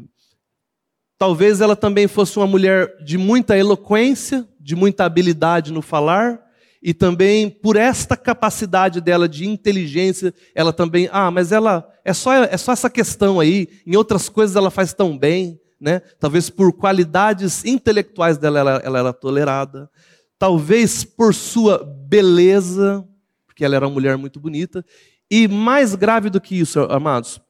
Talvez 1.17 1.61
ela 1.61 1.75
também 1.75 2.07
fosse 2.07 2.37
uma 2.37 2.45
mulher 2.45 3.03
de 3.03 3.17
muita 3.17 3.57
eloquência, 3.57 4.47
de 4.59 4.75
muita 4.75 5.05
habilidade 5.05 5.73
no 5.73 5.81
falar, 5.81 6.46
e 6.81 6.93
também 6.93 7.49
por 7.49 7.75
esta 7.75 8.15
capacidade 8.15 9.01
dela 9.01 9.27
de 9.27 9.47
inteligência, 9.47 10.33
ela 10.53 10.71
também, 10.71 11.09
ah, 11.11 11.31
mas 11.31 11.51
ela 11.51 11.87
é 12.03 12.13
só 12.13 12.33
é 12.33 12.57
só 12.57 12.71
essa 12.71 12.89
questão 12.89 13.39
aí, 13.39 13.67
em 13.85 13.95
outras 13.95 14.29
coisas 14.29 14.55
ela 14.55 14.71
faz 14.71 14.93
tão 14.93 15.17
bem, 15.17 15.59
né? 15.79 15.99
Talvez 16.19 16.49
por 16.49 16.73
qualidades 16.73 17.65
intelectuais 17.65 18.37
dela 18.37 18.59
ela, 18.59 18.81
ela 18.83 18.99
era 18.99 19.13
tolerada, 19.13 19.89
talvez 20.37 21.03
por 21.03 21.33
sua 21.33 21.83
beleza, 22.07 23.07
porque 23.45 23.65
ela 23.65 23.75
era 23.75 23.87
uma 23.87 23.93
mulher 23.93 24.17
muito 24.17 24.39
bonita, 24.39 24.85
e 25.29 25.47
mais 25.47 25.95
grave 25.95 26.29
do 26.29 26.39
que 26.39 26.59
isso, 26.59 26.79
amados, 26.81 27.41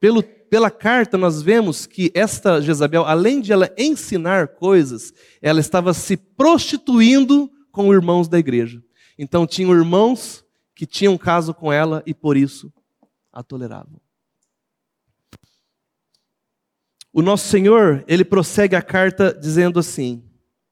pelo 0.00 0.22
pela 0.48 0.70
carta 0.70 1.18
nós 1.18 1.42
vemos 1.42 1.86
que 1.86 2.10
esta 2.14 2.60
Jezabel, 2.60 3.04
além 3.04 3.40
de 3.40 3.52
ela 3.52 3.70
ensinar 3.76 4.48
coisas, 4.48 5.12
ela 5.42 5.60
estava 5.60 5.92
se 5.92 6.16
prostituindo 6.16 7.50
com 7.78 7.94
irmãos 7.94 8.26
da 8.26 8.40
igreja. 8.40 8.82
Então 9.16 9.46
tinham 9.46 9.72
irmãos 9.72 10.44
que 10.74 10.84
tinham 10.84 11.16
caso 11.16 11.54
com 11.54 11.72
ela 11.72 12.02
e 12.04 12.12
por 12.12 12.36
isso 12.36 12.72
a 13.32 13.40
toleravam. 13.40 14.00
O 17.12 17.22
nosso 17.22 17.46
Senhor, 17.46 18.04
ele 18.08 18.24
prossegue 18.24 18.74
a 18.74 18.82
carta 18.82 19.32
dizendo 19.32 19.78
assim, 19.78 20.24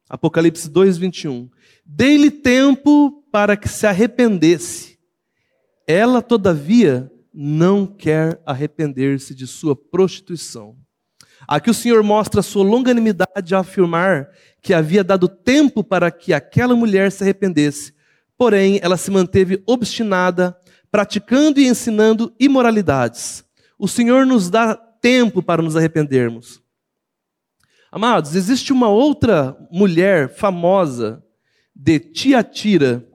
Apocalipse 0.09 0.69
2:21. 0.69 1.49
Dei-lhe 1.85 2.29
tempo 2.29 3.23
para 3.31 3.57
que 3.57 3.69
se 3.69 3.87
arrependesse. 3.87 4.99
Ela 5.87 6.21
todavia 6.21 7.09
não 7.33 7.87
quer 7.87 8.43
arrepender-se 8.45 9.33
de 9.33 9.47
sua 9.47 9.77
prostituição. 9.77 10.77
Aqui 11.47 11.71
o 11.71 11.75
Senhor 11.75 12.03
mostra 12.03 12.41
a 12.41 12.43
sua 12.43 12.65
longanimidade 12.65 13.55
ao 13.55 13.61
afirmar 13.61 14.31
que 14.61 14.75
havia 14.75 15.05
dado 15.05 15.29
tempo 15.29 15.85
para 15.85 16.11
que 16.11 16.33
aquela 16.33 16.75
mulher 16.75 17.13
se 17.13 17.23
arrependesse, 17.23 17.95
porém 18.37 18.81
ela 18.83 18.97
se 18.97 19.11
manteve 19.11 19.63
obstinada, 19.67 20.57
praticando 20.91 21.61
e 21.61 21.67
ensinando 21.67 22.35
imoralidades. 22.39 23.45
O 23.79 23.87
Senhor 23.87 24.27
nos 24.27 24.51
dá 24.51 24.75
tempo 24.75 25.43
para 25.43 25.63
nos 25.63 25.77
arrependermos. 25.77 26.61
Amados, 27.93 28.35
existe 28.35 28.73
uma 28.73 28.89
outra 28.89 29.57
mulher 29.71 30.29
famosa 30.35 31.23
de 31.75 32.01
Tiatira, 32.01 33.07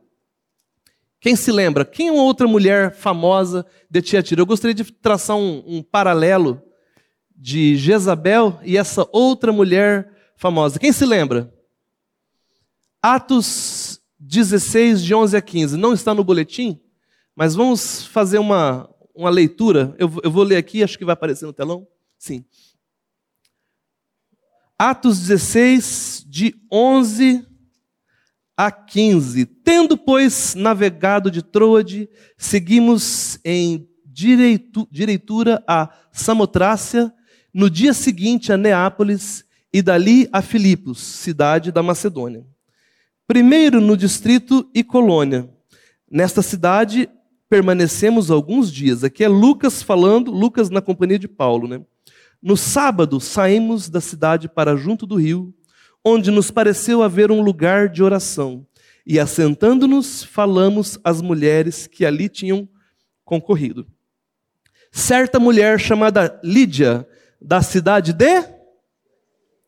quem 1.21 1.35
se 1.35 1.51
lembra? 1.51 1.85
Quem 1.85 2.07
é 2.07 2.11
uma 2.11 2.23
outra 2.23 2.47
mulher 2.47 2.95
famosa 2.95 3.63
de 3.87 4.01
Tiatira? 4.01 4.41
Eu 4.41 4.45
gostaria 4.45 4.73
de 4.73 4.91
traçar 4.91 5.37
um, 5.37 5.63
um 5.67 5.83
paralelo 5.83 6.59
de 7.41 7.75
Jezabel 7.75 8.59
e 8.63 8.77
essa 8.77 9.07
outra 9.11 9.51
mulher 9.51 10.13
famosa. 10.35 10.77
Quem 10.77 10.91
se 10.91 11.03
lembra? 11.03 11.51
Atos 13.01 13.99
16, 14.19 15.03
de 15.03 15.15
11 15.15 15.35
a 15.35 15.41
15. 15.41 15.75
Não 15.75 15.91
está 15.91 16.13
no 16.13 16.23
boletim, 16.23 16.79
mas 17.35 17.55
vamos 17.55 18.05
fazer 18.05 18.37
uma, 18.37 18.87
uma 19.15 19.31
leitura. 19.31 19.95
Eu, 19.97 20.11
eu 20.23 20.29
vou 20.29 20.43
ler 20.43 20.57
aqui, 20.57 20.83
acho 20.83 20.99
que 20.99 21.03
vai 21.05 21.13
aparecer 21.13 21.47
no 21.47 21.53
telão. 21.53 21.87
Sim. 22.15 22.45
Atos 24.77 25.19
16, 25.19 26.23
de 26.27 26.55
11 26.71 27.43
a 28.55 28.71
15. 28.71 29.45
Tendo, 29.47 29.97
pois, 29.97 30.53
navegado 30.53 31.31
de 31.31 31.41
Troade, 31.41 32.07
seguimos 32.37 33.39
em 33.43 33.89
direitu, 34.05 34.87
direitura 34.91 35.63
a 35.67 35.89
Samotrácia, 36.11 37.11
no 37.53 37.69
dia 37.69 37.93
seguinte 37.93 38.51
a 38.51 38.57
Neápolis 38.57 39.45
e 39.73 39.81
dali 39.81 40.27
a 40.31 40.41
Filipos, 40.41 40.99
cidade 40.99 41.71
da 41.71 41.81
Macedônia. 41.81 42.45
Primeiro 43.27 43.79
no 43.79 43.95
distrito 43.95 44.69
e 44.73 44.83
colônia. 44.83 45.49
Nesta 46.09 46.41
cidade 46.41 47.09
permanecemos 47.49 48.29
alguns 48.29 48.71
dias. 48.71 49.03
Aqui 49.03 49.23
é 49.23 49.27
Lucas 49.27 49.81
falando, 49.81 50.31
Lucas 50.31 50.69
na 50.69 50.81
companhia 50.81 51.19
de 51.19 51.27
Paulo, 51.27 51.67
né? 51.67 51.81
No 52.41 52.57
sábado 52.57 53.19
saímos 53.19 53.89
da 53.89 54.01
cidade 54.01 54.49
para 54.49 54.75
junto 54.75 55.05
do 55.05 55.15
rio 55.15 55.53
onde 56.03 56.31
nos 56.31 56.49
pareceu 56.49 57.03
haver 57.03 57.31
um 57.31 57.41
lugar 57.41 57.87
de 57.87 58.03
oração. 58.03 58.65
E 59.05 59.19
assentando-nos, 59.19 60.23
falamos 60.23 60.99
às 61.03 61.21
mulheres 61.21 61.87
que 61.87 62.05
ali 62.05 62.29
tinham 62.29 62.67
concorrido. 63.23 63.87
Certa 64.91 65.39
mulher 65.39 65.79
chamada 65.79 66.39
Lídia, 66.43 67.07
da 67.41 67.61
cidade 67.61 68.13
de 68.13 68.43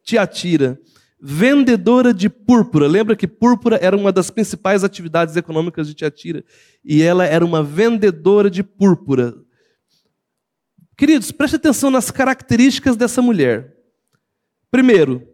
Tiatira, 0.03 0.79
vendedora 1.19 2.13
de 2.13 2.29
púrpura. 2.29 2.87
Lembra 2.87 3.15
que 3.15 3.27
púrpura 3.27 3.79
era 3.81 3.97
uma 3.97 4.11
das 4.11 4.29
principais 4.29 4.83
atividades 4.83 5.35
econômicas 5.35 5.87
de 5.87 5.93
Tiatira? 5.93 6.43
E 6.83 7.01
ela 7.01 7.25
era 7.25 7.43
uma 7.43 7.63
vendedora 7.63 8.49
de 8.49 8.61
púrpura. 8.61 9.33
Queridos, 10.95 11.31
preste 11.31 11.55
atenção 11.55 11.89
nas 11.89 12.11
características 12.11 12.95
dessa 12.95 13.21
mulher. 13.21 13.75
Primeiro, 14.69 15.27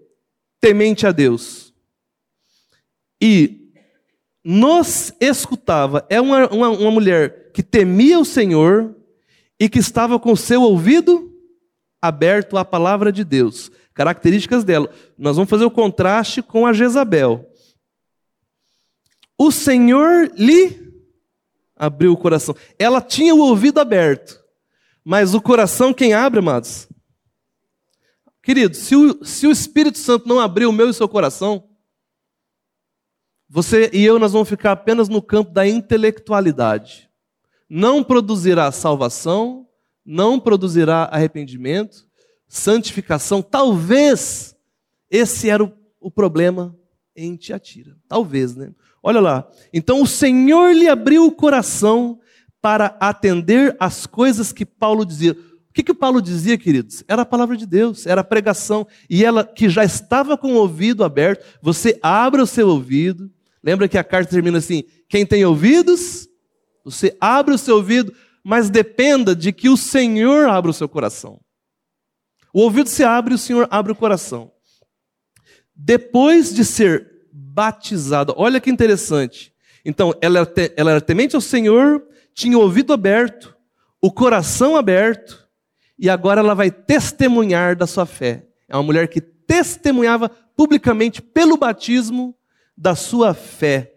temente 0.62 1.06
a 1.06 1.12
Deus. 1.12 1.74
E 3.22 3.72
nos 4.44 5.12
escutava. 5.20 6.06
É 6.10 6.22
uma, 6.22 6.48
uma, 6.48 6.70
uma 6.70 6.92
mulher 6.92 7.52
que 7.52 7.62
temia 7.62 8.20
o 8.20 8.26
Senhor 8.26 8.96
e 9.60 9.68
que 9.68 9.80
estava 9.80 10.18
com 10.18 10.36
seu 10.36 10.62
ouvido 10.62 11.29
aberto 12.02 12.58
à 12.58 12.66
palavra 12.66 13.12
de 13.12 13.24
Deus. 13.24 13.72
Características 13.94 14.64
dela. 14.64 14.90
Nós 15.18 15.36
vamos 15.36 15.50
fazer 15.50 15.66
o 15.66 15.72
contraste 15.72 16.42
com 16.42 16.66
a 16.66 16.74
Jezabel. 16.74 17.46
O 19.38 19.52
Senhor 19.52 20.32
lhe 20.36 20.90
abriu 21.76 22.12
o 22.12 22.18
coração. 22.18 22.56
Ela 22.78 23.02
tinha 23.02 23.34
o 23.34 23.40
ouvido 23.40 23.80
aberto, 23.80 24.38
mas 25.04 25.34
o 25.34 25.42
coração 25.42 25.94
quem 25.94 26.14
abre, 26.14 26.40
amados? 26.40 26.90
Querido, 28.44 28.76
se 28.76 28.96
o, 28.96 29.24
se 29.24 29.48
o 29.48 29.52
Espírito 29.52 29.98
Santo 29.98 30.28
não 30.28 30.40
abrir 30.40 30.66
o 30.66 30.74
meu 30.74 30.88
e 30.88 30.90
o 30.90 30.94
seu 30.94 31.08
coração, 31.08 31.70
você 33.48 33.90
e 33.94 34.04
eu 34.04 34.20
nós 34.20 34.34
vamos 34.34 34.50
ficar 34.50 34.74
apenas 34.74 35.08
no 35.08 35.22
campo 35.22 35.52
da 35.52 35.68
intelectualidade. 35.68 37.10
Não 37.70 38.04
produzirá 38.04 38.72
salvação, 38.72 39.69
não 40.10 40.40
produzirá 40.40 41.08
arrependimento, 41.12 42.08
santificação. 42.48 43.44
Talvez 43.44 44.56
esse 45.08 45.48
era 45.48 45.64
o, 45.64 45.72
o 46.02 46.10
problema 46.10 46.76
em 47.16 47.36
Tiatira. 47.36 47.96
Talvez, 48.08 48.56
né? 48.56 48.74
Olha 49.04 49.20
lá. 49.20 49.48
Então 49.72 50.02
o 50.02 50.08
Senhor 50.08 50.74
lhe 50.74 50.88
abriu 50.88 51.28
o 51.28 51.32
coração 51.32 52.20
para 52.60 52.98
atender 53.00 53.78
às 53.80 54.08
coisas 54.08 54.52
que 54.52 54.66
Paulo 54.66 55.06
dizia. 55.06 55.34
O 55.34 55.74
que, 55.74 55.84
que 55.84 55.94
Paulo 55.94 56.20
dizia, 56.24 56.58
queridos? 56.58 57.04
Era 57.08 57.22
a 57.22 57.26
palavra 57.26 57.56
de 57.56 57.68
Deus, 57.68 58.08
era 58.08 58.22
a 58.22 58.24
pregação. 58.24 58.88
E 59.08 59.24
ela 59.24 59.44
que 59.44 59.70
já 59.70 59.84
estava 59.84 60.36
com 60.36 60.54
o 60.54 60.58
ouvido 60.58 61.04
aberto, 61.04 61.46
você 61.62 62.00
abre 62.02 62.42
o 62.42 62.48
seu 62.48 62.68
ouvido. 62.68 63.30
Lembra 63.64 63.88
que 63.88 63.98
a 63.98 64.04
carta 64.04 64.32
termina 64.32 64.58
assim: 64.58 64.84
quem 65.08 65.24
tem 65.24 65.46
ouvidos, 65.46 66.28
você 66.84 67.16
abre 67.22 67.54
o 67.54 67.60
seu 67.60 67.76
ouvido, 67.76 68.12
mas 68.44 68.70
dependa 68.70 69.36
de 69.36 69.52
que 69.52 69.70
o 69.70 69.78
Senhor 69.78 70.48
abra 70.48 70.72
o 70.72 70.74
seu 70.74 70.88
coração. 70.88 71.40
O 72.54 72.62
ouvido 72.62 72.90
se 72.90 73.04
abre 73.04 73.34
e 73.34 73.36
o 73.36 73.40
Senhor 73.40 73.68
abre 73.70 73.92
o 73.92 73.96
coração. 73.96 74.52
Depois 75.76 76.54
de 76.54 76.66
ser 76.66 77.08
batizada, 77.32 78.34
olha 78.36 78.60
que 78.60 78.70
interessante. 78.70 79.54
Então, 79.86 80.14
ela 80.22 80.48
era 80.92 81.02
temente 81.02 81.36
ao 81.36 81.42
Senhor, 81.42 82.04
tinha 82.34 82.58
o 82.58 82.62
ouvido 82.62 82.92
aberto, 82.92 83.56
o 84.02 84.12
coração 84.12 84.76
aberto, 84.76 85.48
e 85.98 86.10
agora 86.10 86.42
ela 86.42 86.54
vai 86.54 86.72
testemunhar 86.72 87.76
da 87.76 87.86
sua 87.86 88.06
fé. 88.06 88.46
É 88.68 88.76
uma 88.76 88.84
mulher 88.84 89.08
que 89.08 89.22
testemunhava 89.22 90.30
publicamente 90.56 91.22
pelo 91.22 91.58
batismo 91.58 92.36
da 92.78 92.96
sua 92.96 93.34
fé. 93.34 93.94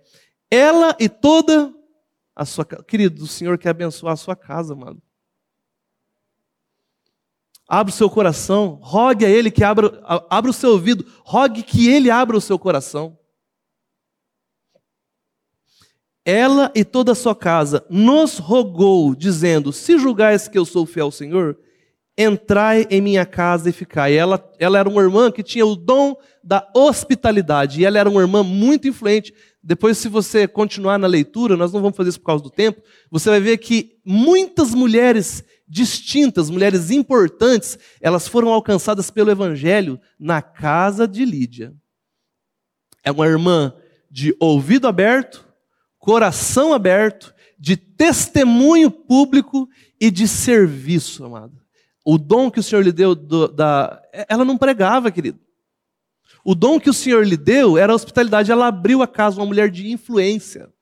Ela 0.50 0.96
e 0.98 1.08
toda 1.08 1.72
a 2.34 2.44
sua 2.44 2.64
casa. 2.64 2.82
Querido, 2.84 3.22
o 3.24 3.26
Senhor 3.26 3.58
quer 3.58 3.70
abençoar 3.70 4.14
a 4.14 4.16
sua 4.16 4.36
casa, 4.36 4.74
amado. 4.74 5.02
abra 7.68 7.90
o 7.90 7.96
seu 7.96 8.10
coração, 8.10 8.78
rogue 8.82 9.24
a 9.24 9.30
Ele 9.30 9.50
que 9.50 9.64
abra, 9.64 10.02
abra 10.28 10.50
o 10.50 10.54
seu 10.54 10.72
ouvido, 10.72 11.06
rogue 11.24 11.62
que 11.62 11.88
Ele 11.88 12.10
abra 12.10 12.36
o 12.36 12.40
seu 12.40 12.58
coração. 12.58 13.18
Ela 16.24 16.70
e 16.74 16.84
toda 16.84 17.12
a 17.12 17.16
sua 17.16 17.34
casa 17.34 17.84
nos 17.90 18.38
rogou, 18.38 19.14
dizendo: 19.14 19.72
Se 19.72 19.98
julgais 19.98 20.46
que 20.46 20.58
eu 20.58 20.64
sou 20.64 20.86
fiel 20.86 21.06
ao 21.06 21.12
Senhor, 21.12 21.58
entrai 22.16 22.86
em 22.90 23.00
minha 23.00 23.26
casa 23.26 23.70
e 23.70 23.72
ficai. 23.72 24.14
Ela, 24.14 24.52
ela 24.58 24.78
era 24.78 24.88
uma 24.88 25.02
irmã 25.02 25.32
que 25.32 25.42
tinha 25.42 25.66
o 25.66 25.74
dom 25.74 26.14
da 26.44 26.70
hospitalidade, 26.74 27.80
e 27.80 27.84
ela 27.84 27.98
era 27.98 28.08
uma 28.08 28.20
irmã 28.20 28.42
muito 28.42 28.86
influente. 28.86 29.34
Depois, 29.62 29.96
se 29.98 30.08
você 30.08 30.48
continuar 30.48 30.98
na 30.98 31.06
leitura, 31.06 31.56
nós 31.56 31.72
não 31.72 31.80
vamos 31.80 31.96
fazer 31.96 32.10
isso 32.10 32.20
por 32.20 32.26
causa 32.26 32.42
do 32.42 32.50
tempo, 32.50 32.82
você 33.10 33.30
vai 33.30 33.40
ver 33.40 33.58
que 33.58 33.96
muitas 34.04 34.74
mulheres 34.74 35.44
distintas, 35.68 36.50
mulheres 36.50 36.90
importantes, 36.90 37.78
elas 38.00 38.26
foram 38.28 38.48
alcançadas 38.48 39.10
pelo 39.10 39.30
Evangelho 39.30 40.00
na 40.18 40.42
casa 40.42 41.06
de 41.06 41.24
Lídia. 41.24 41.72
É 43.04 43.10
uma 43.10 43.26
irmã 43.26 43.72
de 44.10 44.36
ouvido 44.38 44.86
aberto, 44.86 45.46
coração 45.98 46.74
aberto, 46.74 47.32
de 47.58 47.76
testemunho 47.76 48.90
público 48.90 49.68
e 50.00 50.10
de 50.10 50.26
serviço, 50.26 51.24
amado. 51.24 51.56
O 52.04 52.18
dom 52.18 52.50
que 52.50 52.60
o 52.60 52.62
Senhor 52.62 52.82
lhe 52.82 52.92
deu, 52.92 53.14
do, 53.14 53.46
da, 53.46 54.02
ela 54.28 54.44
não 54.44 54.58
pregava, 54.58 55.10
querido. 55.10 55.38
O 56.44 56.54
dom 56.54 56.80
que 56.80 56.90
o 56.90 56.94
Senhor 56.94 57.26
lhe 57.26 57.36
deu 57.36 57.78
era 57.78 57.92
a 57.92 57.96
hospitalidade. 57.96 58.50
Ela 58.50 58.66
abriu 58.66 59.02
a 59.02 59.06
casa, 59.06 59.38
uma 59.38 59.46
mulher 59.46 59.70
de 59.70 59.90
influência. 59.90 60.72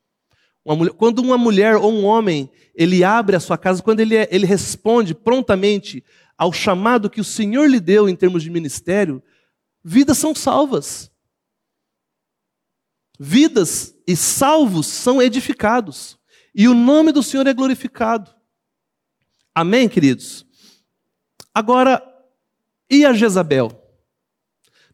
Uma 0.65 0.77
mulher, 0.77 0.93
quando 0.93 1.21
uma 1.21 1.39
mulher 1.39 1.77
ou 1.77 1.93
um 1.93 2.05
homem 2.05 2.51
ele 2.75 3.03
abre 3.05 3.37
a 3.37 3.41
sua 3.41 3.59
casa, 3.59 3.83
quando 3.83 4.01
ele, 4.01 4.17
é, 4.17 4.29
ele 4.31 4.47
responde 4.47 5.15
prontamente 5.15 6.05
ao 6.37 6.53
chamado 6.53 7.11
que 7.11 7.21
o 7.21 7.25
Senhor 7.25 7.69
lhe 7.69 7.81
deu 7.81 8.09
em 8.09 8.17
termos 8.17 8.43
de 8.43 8.51
ministério, 8.51 9.23
vidas 9.85 10.17
são 10.19 10.35
salvas. 10.35 11.11
Vidas 13.19 13.95
e 14.07 14.17
salvos 14.17 14.87
são 14.87 15.21
edificados. 15.21 16.19
E 16.55 16.67
o 16.69 16.75
nome 16.75 17.13
do 17.13 17.23
Senhor 17.23 17.47
é 17.47 17.53
glorificado. 17.53 18.35
Amém, 19.55 19.89
queridos? 19.89 20.47
Agora, 21.55 22.03
e 22.89 23.05
a 23.05 23.13
Jezabel? 23.13 23.80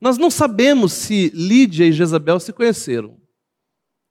Nós 0.00 0.18
não 0.18 0.30
sabemos 0.30 0.92
se 0.92 1.30
Lídia 1.34 1.86
e 1.86 1.92
Jezabel 1.92 2.38
se 2.38 2.52
conheceram. 2.52 3.16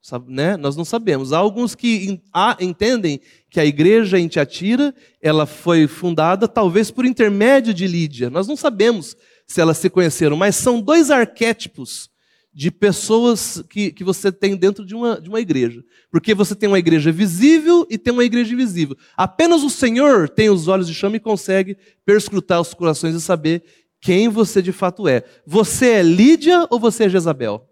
Sabe, 0.06 0.32
né? 0.32 0.56
Nós 0.56 0.76
não 0.76 0.84
sabemos. 0.84 1.32
Há 1.32 1.38
alguns 1.38 1.74
que 1.74 2.20
entendem 2.60 3.20
que 3.50 3.58
a 3.58 3.66
igreja 3.66 4.20
em 4.20 4.28
Tiatira 4.28 4.94
ela 5.20 5.46
foi 5.46 5.88
fundada 5.88 6.46
talvez 6.46 6.92
por 6.92 7.04
intermédio 7.04 7.74
de 7.74 7.88
Lídia. 7.88 8.30
Nós 8.30 8.46
não 8.46 8.56
sabemos 8.56 9.16
se 9.46 9.60
elas 9.60 9.78
se 9.78 9.90
conheceram, 9.90 10.36
mas 10.36 10.54
são 10.54 10.80
dois 10.80 11.10
arquétipos 11.10 12.08
de 12.56 12.70
pessoas 12.70 13.62
que, 13.68 13.90
que 13.90 14.02
você 14.02 14.32
tem 14.32 14.56
dentro 14.56 14.86
de 14.86 14.94
uma, 14.94 15.20
de 15.20 15.28
uma 15.28 15.40
igreja. 15.40 15.84
Porque 16.10 16.34
você 16.34 16.54
tem 16.54 16.68
uma 16.68 16.78
igreja 16.78 17.12
visível 17.12 17.86
e 17.90 17.98
tem 17.98 18.12
uma 18.12 18.24
igreja 18.24 18.54
invisível. 18.54 18.96
Apenas 19.16 19.62
o 19.62 19.68
Senhor 19.68 20.28
tem 20.28 20.48
os 20.48 20.66
olhos 20.66 20.86
de 20.86 20.94
chama 20.94 21.16
e 21.16 21.20
consegue 21.20 21.76
perscrutar 22.04 22.60
os 22.60 22.72
corações 22.72 23.14
e 23.14 23.20
saber 23.20 23.62
quem 24.00 24.28
você 24.28 24.62
de 24.62 24.72
fato 24.72 25.08
é. 25.08 25.24
Você 25.46 25.92
é 25.92 26.02
Lídia 26.02 26.66
ou 26.70 26.78
você 26.78 27.04
é 27.04 27.08
Jezabel? 27.08 27.68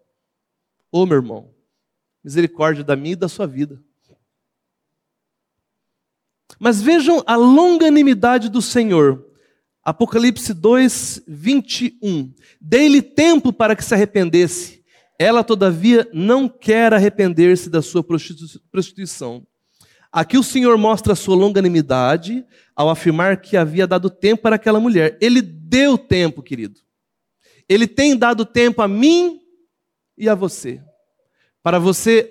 Ô 0.90 1.02
oh, 1.02 1.06
meu 1.06 1.16
irmão, 1.16 1.54
misericórdia 2.22 2.84
da 2.84 2.96
minha 2.96 3.12
e 3.12 3.16
da 3.16 3.28
sua 3.28 3.46
vida. 3.46 3.82
Mas 6.58 6.80
vejam 6.80 7.22
a 7.26 7.36
longanimidade 7.36 8.48
do 8.48 8.62
Senhor. 8.62 9.24
Apocalipse 9.82 10.54
2, 10.54 11.24
21. 11.26 12.32
Dei-lhe 12.60 13.02
tempo 13.02 13.52
para 13.52 13.76
que 13.76 13.84
se 13.84 13.92
arrependesse. 13.92 14.82
Ela, 15.18 15.44
todavia, 15.44 16.08
não 16.12 16.48
quer 16.48 16.92
arrepender-se 16.92 17.68
da 17.68 17.82
sua 17.82 18.02
prostituição. 18.02 19.46
Aqui 20.14 20.38
o 20.38 20.44
Senhor 20.44 20.78
mostra 20.78 21.12
a 21.12 21.16
sua 21.16 21.34
longanimidade 21.34 22.46
ao 22.76 22.88
afirmar 22.88 23.40
que 23.40 23.56
havia 23.56 23.84
dado 23.84 24.08
tempo 24.08 24.42
para 24.42 24.54
aquela 24.54 24.78
mulher. 24.78 25.18
Ele 25.20 25.42
deu 25.42 25.98
tempo, 25.98 26.40
querido. 26.40 26.78
Ele 27.68 27.88
tem 27.88 28.16
dado 28.16 28.46
tempo 28.46 28.80
a 28.80 28.86
mim 28.86 29.40
e 30.16 30.28
a 30.28 30.36
você. 30.36 30.80
Para 31.64 31.80
você 31.80 32.30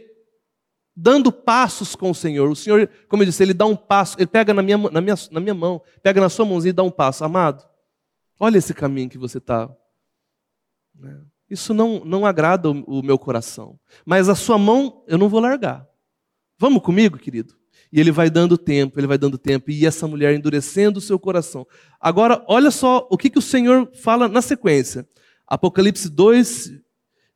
dando 0.95 1.29
passos 1.29 1.93
com 1.93 2.09
o 2.09 2.15
Senhor. 2.15 2.49
O 2.49 2.55
Senhor, 2.55 2.89
como 3.09 3.21
eu 3.21 3.27
disse, 3.27 3.43
ele 3.43 3.53
dá 3.53 3.65
um 3.65 3.75
passo, 3.75 4.15
ele 4.17 4.27
pega 4.27 4.53
na 4.53 4.61
minha, 4.61 4.77
na 4.77 5.01
minha, 5.01 5.15
na 5.29 5.41
minha 5.41 5.53
mão, 5.53 5.81
pega 6.01 6.21
na 6.21 6.29
sua 6.29 6.45
mãozinha 6.45 6.69
e 6.69 6.73
dá 6.73 6.83
um 6.83 6.91
passo. 6.91 7.25
Amado, 7.25 7.67
olha 8.39 8.59
esse 8.59 8.73
caminho 8.73 9.09
que 9.09 9.17
você 9.17 9.39
está. 9.39 9.69
Né? 10.95 11.19
Isso 11.49 11.73
não, 11.73 11.99
não 12.05 12.25
agrada 12.25 12.71
o, 12.71 12.99
o 12.99 13.03
meu 13.03 13.19
coração. 13.19 13.77
Mas 14.05 14.29
a 14.29 14.35
sua 14.35 14.57
mão 14.57 15.03
eu 15.05 15.17
não 15.17 15.27
vou 15.27 15.41
largar. 15.41 15.85
Vamos 16.57 16.81
comigo, 16.81 17.17
querido? 17.17 17.61
E 17.93 17.99
ele 17.99 18.11
vai 18.11 18.27
dando 18.27 18.57
tempo, 18.57 18.99
ele 18.99 19.05
vai 19.05 19.19
dando 19.19 19.37
tempo, 19.37 19.69
e 19.69 19.85
essa 19.85 20.07
mulher 20.07 20.33
endurecendo 20.33 20.97
o 20.97 21.01
seu 21.01 21.19
coração. 21.19 21.63
Agora, 22.01 22.43
olha 22.47 22.71
só 22.71 23.07
o 23.07 23.15
que, 23.15 23.29
que 23.29 23.37
o 23.37 23.41
Senhor 23.41 23.87
fala 23.93 24.27
na 24.27 24.41
sequência. 24.41 25.07
Apocalipse 25.47 26.09
2, 26.09 26.71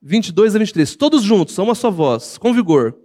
22 0.01 0.55
a 0.55 0.57
23. 0.57 0.95
Todos 0.95 1.21
juntos, 1.21 1.59
a 1.59 1.61
uma 1.61 1.75
só 1.75 1.91
voz, 1.91 2.39
com 2.39 2.55
vigor. 2.55 2.95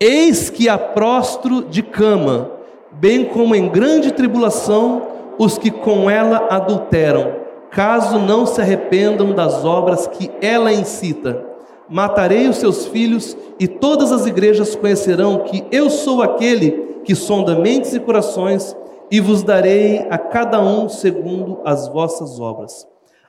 Eis 0.00 0.48
que 0.48 0.70
há 0.70 0.78
prostro 0.78 1.64
de 1.64 1.82
cama, 1.82 2.50
bem 2.92 3.26
como 3.26 3.54
em 3.54 3.68
grande 3.68 4.10
tribulação 4.10 5.34
os 5.38 5.58
que 5.58 5.70
com 5.70 6.08
ela 6.08 6.48
adulteram, 6.48 7.42
caso 7.70 8.18
não 8.18 8.46
se 8.46 8.58
arrependam 8.62 9.34
das 9.34 9.66
obras 9.66 10.06
que 10.06 10.30
ela 10.40 10.72
incita. 10.72 11.44
Matarei 11.90 12.48
os 12.48 12.56
seus 12.56 12.86
filhos, 12.86 13.36
e 13.60 13.68
todas 13.68 14.10
as 14.12 14.24
igrejas 14.26 14.74
conhecerão 14.74 15.40
que 15.40 15.62
eu 15.70 15.90
sou 15.90 16.22
aquele 16.22 16.85
que 17.06 17.14
sonda 17.14 17.58
mentes 17.58 17.94
e 17.94 18.00
corações, 18.00 18.76
e 19.10 19.20
vos 19.20 19.44
darei 19.44 20.00
a 20.10 20.18
cada 20.18 20.60
um 20.60 20.88
segundo 20.88 21.60
as 21.64 21.86
vossas 21.86 22.40
obras. 22.40 22.84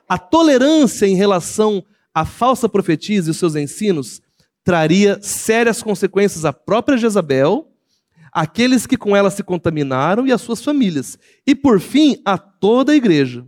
A 0.08 0.18
tolerância 0.18 1.06
em 1.06 1.14
relação 1.14 1.84
à 2.12 2.24
falsa 2.24 2.68
profetisa 2.68 3.28
e 3.28 3.30
os 3.30 3.36
seus 3.36 3.54
ensinos 3.54 4.20
traria 4.64 5.18
sérias 5.22 5.80
consequências 5.80 6.44
à 6.44 6.52
própria 6.52 6.98
Jezabel, 6.98 7.70
aqueles 8.32 8.84
que 8.84 8.96
com 8.96 9.16
ela 9.16 9.30
se 9.30 9.44
contaminaram 9.44 10.26
e 10.26 10.32
às 10.32 10.40
suas 10.40 10.62
famílias, 10.62 11.16
e 11.46 11.54
por 11.54 11.78
fim 11.78 12.20
a 12.24 12.36
toda 12.36 12.90
a 12.90 12.96
igreja. 12.96 13.46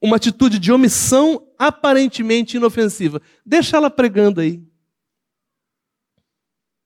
Uma 0.00 0.16
atitude 0.16 0.60
de 0.60 0.72
omissão 0.72 1.42
aparentemente 1.58 2.56
inofensiva. 2.56 3.20
Deixa 3.44 3.76
ela 3.76 3.90
pregando 3.90 4.40
aí. 4.40 4.62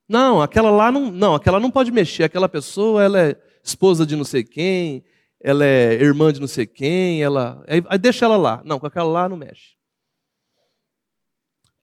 Não, 0.08 0.42
aquela 0.42 0.70
lá 0.70 0.92
não, 0.92 1.10
não, 1.10 1.34
aquela 1.34 1.58
não 1.58 1.70
pode 1.70 1.90
mexer, 1.90 2.24
aquela 2.24 2.48
pessoa, 2.48 3.02
ela 3.02 3.20
é 3.20 3.36
esposa 3.62 4.04
de 4.04 4.14
não 4.16 4.24
sei 4.24 4.44
quem, 4.44 5.02
ela 5.40 5.64
é 5.64 5.94
irmã 5.94 6.32
de 6.32 6.40
não 6.40 6.46
sei 6.46 6.66
quem, 6.66 7.22
ela, 7.22 7.64
aí, 7.66 7.82
aí 7.88 7.98
deixa 7.98 8.24
ela 8.24 8.36
lá. 8.36 8.62
Não, 8.64 8.78
com 8.78 8.86
aquela 8.86 9.08
lá 9.08 9.28
não 9.28 9.36
mexe 9.36 9.74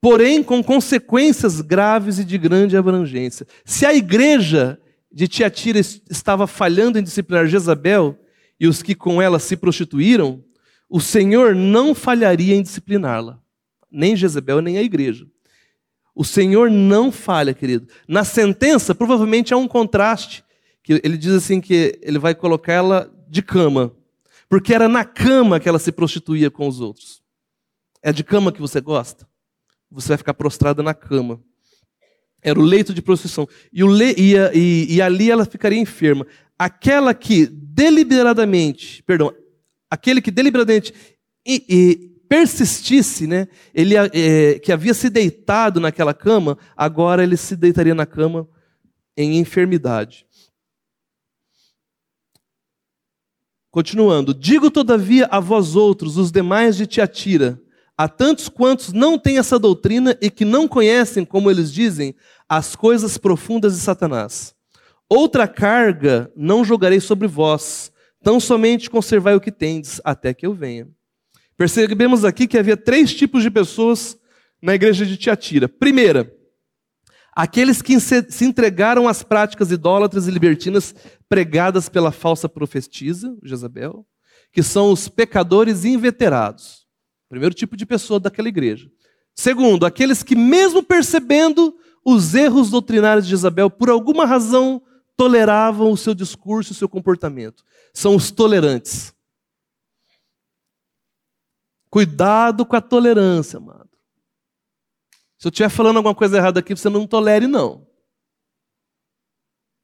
porém 0.02 0.42
com 0.42 0.64
consequências 0.64 1.62
graves 1.62 2.18
e 2.18 2.26
de 2.26 2.38
grande 2.38 2.76
abrangência. 2.76 3.46
Se 3.64 3.86
a 3.86 3.94
igreja 3.94 4.80
de 5.12 5.28
Tiatira 5.28 5.80
estava 5.80 6.48
falhando 6.48 6.98
em 6.98 7.04
disciplinar 7.04 7.46
Jezabel 7.46 8.18
e 8.60 8.68
os 8.68 8.82
que 8.82 8.96
com 8.96 9.22
ela 9.22 9.38
se 9.38 9.56
prostituíram, 9.56 10.44
o 10.90 11.00
Senhor 11.00 11.54
não 11.54 11.94
falharia 11.94 12.56
em 12.56 12.64
discipliná-la, 12.64 13.40
nem 13.92 14.16
Jezabel, 14.16 14.60
nem 14.60 14.78
a 14.78 14.82
igreja. 14.82 15.26
O 16.14 16.24
Senhor 16.24 16.70
não 16.70 17.12
falha, 17.12 17.54
querido. 17.54 17.88
Na 18.08 18.24
sentença, 18.24 18.94
provavelmente 18.94 19.54
há 19.54 19.58
um 19.58 19.68
contraste, 19.68 20.44
que 20.84 21.00
ele 21.04 21.18
diz 21.18 21.32
assim 21.32 21.62
que 21.62 22.00
ele 22.02 22.20
vai 22.20 22.36
colocar 22.36 22.74
ela 22.74 23.12
de 23.30 23.42
cama, 23.42 23.96
porque 24.50 24.74
era 24.74 24.90
na 24.90 25.06
cama 25.06 25.60
que 25.60 25.70
ela 25.70 25.80
se 25.80 25.92
prostituía 25.92 26.52
com 26.52 26.68
os 26.68 26.82
outros. 26.82 27.22
É 28.04 28.12
de 28.12 28.24
cama 28.24 28.52
que 28.52 28.60
você 28.60 28.82
gosta? 28.82 29.26
você 29.92 30.10
vai 30.10 30.18
ficar 30.18 30.34
prostrada 30.34 30.82
na 30.82 30.94
cama. 30.94 31.42
Era 32.42 32.60
o 32.60 32.64
leito 32.64 32.94
de 32.94 33.02
prostituição. 33.02 33.48
E, 33.72 33.84
le... 33.84 34.16
e, 34.18 34.36
e, 34.54 34.96
e 34.96 35.02
ali 35.02 35.30
ela 35.30 35.46
ficaria 35.46 35.78
enferma. 35.78 36.26
Aquela 36.58 37.14
que 37.14 37.46
deliberadamente, 37.46 39.04
perdão, 39.04 39.34
aquele 39.90 40.22
que 40.22 40.32
deliberadamente 40.32 40.94
persistisse, 42.32 43.28
né, 43.28 43.50
ele 43.74 43.94
é, 43.98 44.58
que 44.58 44.72
havia 44.72 44.94
se 44.94 45.10
deitado 45.10 45.82
naquela 45.82 46.14
cama, 46.14 46.58
agora 46.78 47.22
ele 47.22 47.36
se 47.36 47.58
deitaria 47.58 47.94
na 47.94 48.06
cama 48.06 48.48
em 49.18 49.38
enfermidade. 49.38 50.26
Continuando, 53.70 54.34
digo 54.34 54.72
todavia 54.72 55.26
a 55.26 55.42
vós 55.42 55.76
outros, 55.76 56.16
os 56.16 56.32
demais 56.32 56.78
de 56.78 56.88
Tiatira, 56.88 57.62
Há 57.98 58.08
tantos 58.08 58.50
quantos 58.50 58.92
não 58.92 59.20
têm 59.20 59.38
essa 59.38 59.60
doutrina 59.60 60.18
e 60.20 60.32
que 60.32 60.44
não 60.44 60.68
conhecem, 60.68 61.24
como 61.24 61.52
eles 61.52 61.72
dizem, 61.72 62.16
as 62.50 62.76
coisas 62.76 63.16
profundas 63.16 63.76
de 63.76 63.80
Satanás. 63.80 64.56
Outra 65.08 65.48
carga 65.48 66.32
não 66.36 66.66
jogarei 66.66 67.00
sobre 67.00 67.28
vós, 67.28 67.92
Tão 68.24 68.40
somente 68.40 68.90
conservai 68.90 69.36
o 69.36 69.42
que 69.42 69.52
tendes, 69.52 70.00
até 70.04 70.34
que 70.34 70.46
eu 70.46 70.54
venha. 70.54 70.88
Percebemos 71.62 72.26
aqui 72.26 72.48
que 72.48 72.58
havia 72.58 72.76
três 72.76 73.14
tipos 73.14 73.44
de 73.44 73.52
pessoas 73.52 74.18
na 74.60 74.74
igreja 74.74 75.06
de 75.06 75.16
Tiatira. 75.16 75.70
Primeira, 75.70 76.36
aqueles 77.36 77.84
que 77.84 78.00
se 78.00 78.44
entregaram 78.44 79.08
às 79.08 79.22
práticas 79.22 79.70
idólatras 79.70 80.28
e 80.28 80.32
libertinas 80.32 80.96
pregadas 81.30 81.88
pela 81.88 82.12
falsa 82.12 82.50
profetisa, 82.50 83.38
Jezabel, 83.44 84.04
que 84.52 84.64
são 84.64 84.92
os 84.92 85.08
pecadores 85.08 85.86
inveterados. 85.86 86.88
Primeiro 87.30 87.54
tipo 87.54 87.78
de 87.78 87.86
pessoa 87.86 88.20
daquela 88.20 88.50
igreja. 88.50 88.90
Segundo, 89.36 89.86
aqueles 89.86 90.24
que, 90.24 90.36
mesmo 90.36 90.82
percebendo 90.82 91.76
os 92.04 92.34
erros 92.34 92.72
doutrinários 92.72 93.26
de 93.26 93.30
Jezabel, 93.30 93.70
por 93.70 93.92
alguma 93.92 94.26
razão 94.26 94.82
toleravam 95.16 95.92
o 95.92 95.98
seu 95.98 96.16
discurso, 96.16 96.72
o 96.72 96.76
seu 96.76 96.90
comportamento. 96.90 97.64
São 97.94 98.16
os 98.16 98.32
tolerantes. 98.32 99.14
Cuidado 101.92 102.66
com 102.66 102.78
a 102.78 102.82
tolerância, 102.82 103.58
amado. 103.58 103.90
Se 105.38 105.48
eu 105.48 105.50
estiver 105.50 105.70
falando 105.70 105.98
alguma 105.98 106.16
coisa 106.16 106.38
errada 106.38 106.62
aqui, 106.62 106.74
você 106.74 106.90
não 106.90 107.06
tolere, 107.06 107.48
não. 107.48 107.86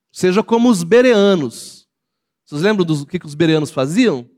Seja 0.09 0.41
como 0.41 0.69
os 0.69 0.83
bereanos. 0.83 1.85
Vocês 2.45 2.61
lembram 2.61 2.85
do 2.85 3.05
que 3.05 3.19
os 3.25 3.35
bereanos 3.35 3.71
faziam? 3.71 4.29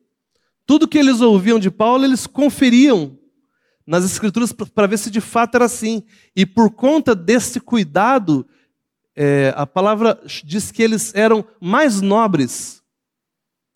Tudo 0.65 0.87
que 0.87 0.97
eles 0.97 1.21
ouviam 1.21 1.59
de 1.59 1.69
Paulo, 1.69 2.03
eles 2.03 2.25
conferiam 2.25 3.19
nas 3.85 4.03
Escrituras 4.03 4.51
para 4.51 4.87
ver 4.87 4.97
se 4.97 5.11
de 5.11 5.21
fato 5.21 5.53
era 5.53 5.65
assim. 5.65 6.03
E 6.35 6.47
por 6.47 6.71
conta 6.71 7.13
desse 7.13 7.59
cuidado, 7.59 8.47
é, 9.15 9.53
a 9.55 9.67
palavra 9.67 10.19
diz 10.43 10.71
que 10.71 10.81
eles 10.81 11.13
eram 11.13 11.45
mais 11.61 12.01
nobres, 12.01 12.81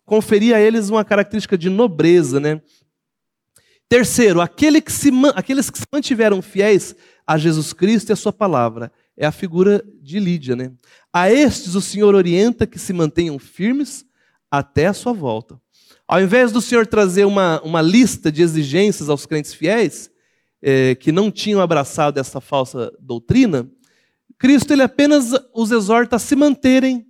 conferia 0.03 0.55
a 0.55 0.59
eles 0.59 0.89
uma 0.89 1.05
característica 1.05 1.55
de 1.55 1.69
nobreza. 1.69 2.39
Né? 2.39 2.59
Terceiro, 3.89 4.41
aquele 4.41 4.81
que 4.81 4.91
se, 4.91 5.11
aqueles 5.35 5.69
que 5.69 5.77
se 5.77 5.85
mantiveram 5.91 6.41
fiéis 6.41 6.95
a 7.25 7.37
Jesus 7.37 7.73
Cristo 7.73 8.09
e 8.09 8.13
a 8.13 8.15
Sua 8.15 8.33
palavra. 8.33 8.91
É 9.15 9.25
a 9.25 9.31
figura 9.31 9.83
de 10.01 10.19
Lídia. 10.19 10.55
Né? 10.55 10.71
A 11.11 11.31
estes 11.31 11.75
o 11.75 11.81
Senhor 11.81 12.15
orienta 12.15 12.65
que 12.65 12.79
se 12.79 12.91
mantenham 12.93 13.37
firmes 13.37 14.05
até 14.49 14.87
a 14.87 14.93
sua 14.93 15.13
volta. 15.13 15.59
Ao 16.07 16.21
invés 16.21 16.51
do 16.51 16.61
Senhor 16.61 16.85
trazer 16.85 17.25
uma, 17.25 17.61
uma 17.61 17.81
lista 17.81 18.31
de 18.31 18.41
exigências 18.41 19.09
aos 19.09 19.25
crentes 19.25 19.53
fiéis, 19.53 20.11
é, 20.61 20.95
que 20.95 21.11
não 21.11 21.29
tinham 21.31 21.61
abraçado 21.61 22.19
essa 22.19 22.41
falsa 22.41 22.91
doutrina, 22.99 23.69
Cristo 24.37 24.73
ele 24.73 24.81
apenas 24.81 25.31
os 25.53 25.71
exorta 25.71 26.15
a 26.15 26.19
se 26.19 26.35
manterem, 26.35 27.05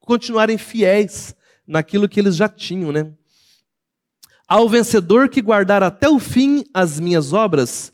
continuarem 0.00 0.56
fiéis 0.56 1.34
naquilo 1.66 2.08
que 2.08 2.18
eles 2.20 2.36
já 2.36 2.48
tinham, 2.48 2.92
né? 2.92 3.12
Ao 4.48 4.66
vencedor 4.66 5.28
que 5.28 5.42
guardar 5.42 5.82
até 5.82 6.08
o 6.08 6.18
fim 6.18 6.64
as 6.72 6.98
minhas 6.98 7.34
obras, 7.34 7.92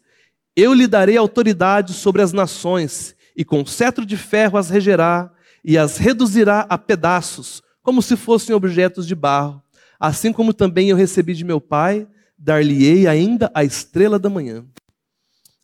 eu 0.55 0.73
lhe 0.73 0.87
darei 0.87 1.17
autoridade 1.17 1.93
sobre 1.93 2.23
as 2.23 2.33
nações, 2.33 3.17
e 3.37 3.45
com 3.45 3.67
cetro 3.67 4.07
de 4.07 4.17
ferro 4.17 4.57
as 4.57 4.71
regerá 4.71 5.33
e 5.65 5.77
as 5.77 5.99
reduzirá 5.99 6.65
a 6.69 6.79
pedaços, 6.79 7.61
como 7.83 8.01
se 8.01 8.17
fossem 8.17 8.55
objetos 8.55 9.05
de 9.05 9.17
barro. 9.17 9.61
Assim 9.99 10.33
como 10.33 10.55
também 10.55 10.91
eu 10.91 10.97
recebi 10.97 11.35
de 11.35 11.45
meu 11.45 11.61
Pai, 11.61 12.07
dar-lhe-ei 12.39 13.09
ainda 13.09 13.51
a 13.53 13.65
estrela 13.65 14.17
da 14.17 14.31
manhã. 14.31 14.65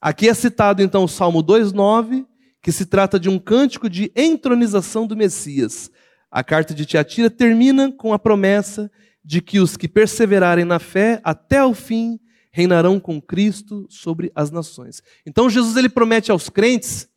Aqui 0.00 0.28
é 0.28 0.34
citado 0.34 0.82
então 0.82 1.04
o 1.04 1.08
Salmo 1.08 1.40
2:9, 1.40 2.26
que 2.60 2.72
se 2.72 2.84
trata 2.84 3.20
de 3.20 3.28
um 3.28 3.38
cântico 3.38 3.88
de 3.88 4.10
entronização 4.16 5.06
do 5.06 5.16
Messias. 5.16 5.88
A 6.28 6.42
carta 6.42 6.74
de 6.74 6.84
Tiatira 6.84 7.30
termina 7.30 7.92
com 7.92 8.12
a 8.12 8.18
promessa 8.18 8.90
de 9.24 9.40
que 9.40 9.60
os 9.60 9.76
que 9.76 9.88
perseverarem 9.88 10.64
na 10.64 10.78
fé 10.78 11.20
até 11.22 11.64
o 11.64 11.74
fim 11.74 12.18
reinarão 12.52 12.98
com 12.98 13.20
Cristo 13.20 13.86
sobre 13.88 14.32
as 14.34 14.50
nações. 14.50 15.02
Então 15.24 15.48
Jesus 15.48 15.76
ele 15.76 15.88
promete 15.88 16.30
aos 16.30 16.48
crentes 16.48 17.08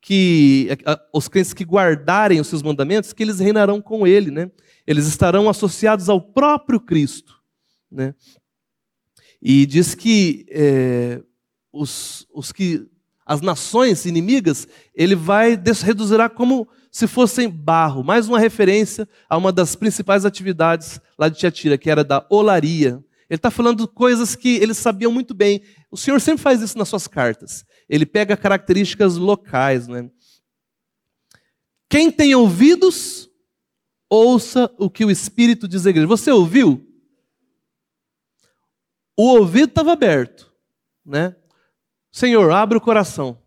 que 0.00 0.68
os 1.12 1.28
crentes 1.28 1.52
que 1.52 1.64
guardarem 1.64 2.40
os 2.40 2.46
seus 2.46 2.62
mandamentos, 2.62 3.12
que 3.12 3.22
eles 3.22 3.38
reinarão 3.38 3.82
com 3.82 4.06
ele, 4.06 4.30
né? 4.30 4.50
Eles 4.86 5.06
estarão 5.06 5.48
associados 5.48 6.08
ao 6.08 6.20
próprio 6.20 6.80
Cristo, 6.80 7.38
né? 7.90 8.14
E 9.42 9.66
diz 9.66 9.94
que 9.94 10.46
é, 10.50 11.22
os, 11.72 12.26
os 12.32 12.50
que 12.50 12.86
as 13.24 13.40
nações 13.40 14.06
inimigas 14.06 14.66
ele 14.94 15.14
vai 15.14 15.58
reduzirá 15.82 16.28
como 16.28 16.68
se 16.90 17.06
fossem 17.06 17.48
barro, 17.48 18.02
mais 18.02 18.28
uma 18.28 18.38
referência 18.38 19.08
a 19.28 19.36
uma 19.36 19.52
das 19.52 19.76
principais 19.76 20.24
atividades 20.24 21.00
lá 21.16 21.28
de 21.28 21.38
Tiatira, 21.38 21.78
que 21.78 21.88
era 21.88 22.02
da 22.02 22.26
olaria. 22.28 23.02
Ele 23.28 23.36
está 23.36 23.50
falando 23.50 23.86
coisas 23.86 24.34
que 24.34 24.56
eles 24.56 24.76
sabiam 24.76 25.12
muito 25.12 25.32
bem. 25.32 25.62
O 25.88 25.96
Senhor 25.96 26.20
sempre 26.20 26.42
faz 26.42 26.60
isso 26.60 26.76
nas 26.76 26.88
suas 26.88 27.06
cartas. 27.06 27.64
Ele 27.88 28.04
pega 28.04 28.36
características 28.36 29.16
locais. 29.16 29.86
Né? 29.86 30.10
Quem 31.88 32.10
tem 32.10 32.34
ouvidos, 32.34 33.30
ouça 34.08 34.68
o 34.76 34.90
que 34.90 35.04
o 35.04 35.10
Espírito 35.10 35.68
diz 35.68 35.86
à 35.86 35.90
igreja. 35.90 36.08
Você 36.08 36.32
ouviu? 36.32 36.84
O 39.16 39.28
ouvido 39.38 39.68
estava 39.68 39.92
aberto. 39.92 40.52
Né? 41.04 41.36
Senhor, 42.10 42.50
abre 42.50 42.78
o 42.78 42.80
coração. 42.80 43.39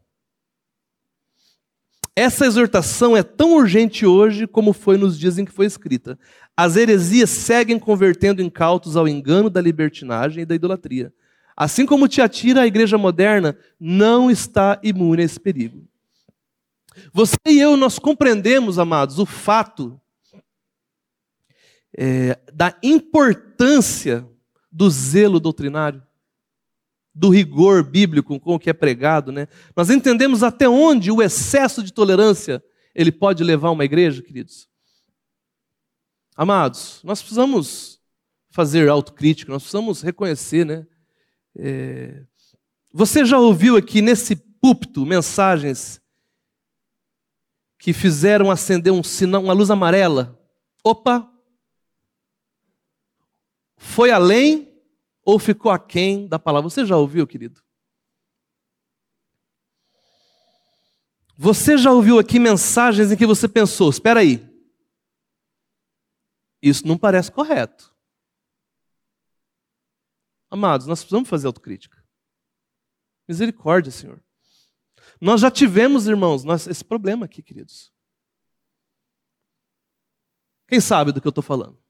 Essa 2.16 2.46
exortação 2.46 3.18
é 3.18 3.24
tão 3.24 3.56
urgente 3.56 4.06
hoje 4.06 4.46
como 4.46 4.72
foi 4.72 4.98
nos 4.98 5.18
dias 5.18 5.38
em 5.40 5.46
que 5.46 5.52
foi 5.52 5.66
escrita. 5.66 6.18
As 6.56 6.76
heresias 6.76 7.32
seguem 7.32 7.80
convertendo 7.80 8.42
incautos 8.42 8.96
ao 8.96 9.08
engano 9.08 9.50
da 9.50 9.60
libertinagem 9.60 10.44
e 10.44 10.46
da 10.46 10.54
idolatria. 10.54 11.12
Assim 11.58 11.86
como 11.86 12.08
Tiatira, 12.08 12.62
a 12.62 12.68
igreja 12.68 12.98
moderna 12.98 13.58
não 13.80 14.30
está 14.30 14.80
imune 14.84 15.24
a 15.24 15.26
esse 15.26 15.40
perigo. 15.40 15.88
Você 17.12 17.36
e 17.48 17.60
eu, 17.60 17.76
nós 17.76 17.98
compreendemos, 17.98 18.78
amados, 18.78 19.18
o 19.18 19.26
fato 19.26 20.00
é, 21.98 22.40
da 22.54 22.76
importância 22.84 24.28
do 24.72 24.90
zelo 24.90 25.40
doutrinário 25.40 26.04
do 27.14 27.30
rigor 27.30 27.84
bíblico 27.84 28.40
com 28.40 28.56
o 28.56 28.60
que 28.60 28.70
é 28.70 28.74
pregado, 28.74 29.32
né? 29.32 29.48
Nós 29.76 29.90
entendemos 29.90 30.42
até 30.42 30.68
onde 30.68 31.12
o 31.12 31.22
excesso 31.22 31.84
de 31.84 31.94
tolerância 31.94 32.64
ele 32.96 33.12
pode 33.12 33.44
levar 33.44 33.72
uma 33.72 33.86
igreja, 33.86 34.22
queridos. 34.22 34.68
Amados, 36.36 37.00
nós 37.04 37.22
precisamos 37.22 38.00
fazer 38.50 38.90
autocrítica, 38.90 39.52
nós 39.52 39.64
precisamos 39.64 40.02
reconhecer, 40.02 40.66
né? 40.66 40.88
É... 41.56 42.24
Você 42.92 43.26
já 43.26 43.38
ouviu 43.38 43.78
aqui 43.78 44.02
nesse 44.02 44.36
púlpito 44.36 45.06
mensagens 45.06 46.02
que 47.78 47.94
fizeram 47.94 48.50
acender 48.50 48.94
um 48.94 49.04
sinal, 49.04 49.44
uma 49.44 49.54
luz 49.54 49.70
amarela? 49.70 50.40
Opa! 50.84 51.30
Foi 53.76 54.10
além 54.10 54.73
ou 55.24 55.40
ficou 55.40 55.72
aquém 55.72 56.28
da 56.28 56.38
palavra? 56.38 56.70
Você 56.70 56.86
já 56.86 56.98
ouviu, 56.98 57.26
querido? 57.26 57.64
Você 61.36 61.78
já 61.78 61.92
ouviu 61.92 62.20
aqui 62.20 62.40
mensagens 62.40 63.12
em 63.12 63.18
que 63.18 63.26
você 63.26 63.48
pensou: 63.48 63.90
espera 63.90 64.20
aí, 64.20 64.48
isso 66.62 66.88
não 66.88 66.98
parece 66.98 67.32
correto. 67.32 67.94
Amados, 70.50 70.88
nós 70.88 71.00
precisamos 71.00 71.28
fazer 71.28 71.48
autocrítica. 71.48 72.02
Misericórdia, 73.28 73.92
Senhor. 73.92 74.24
Nós 75.20 75.42
já 75.42 75.50
tivemos, 75.50 76.08
irmãos, 76.08 76.44
nós, 76.44 76.68
esse 76.68 76.86
problema 76.86 77.26
aqui, 77.26 77.42
queridos. 77.42 77.92
Quem 80.68 80.80
sabe 80.80 81.12
do 81.12 81.20
que 81.20 81.28
eu 81.28 81.32
estou 81.32 81.44
falando? 81.44 81.83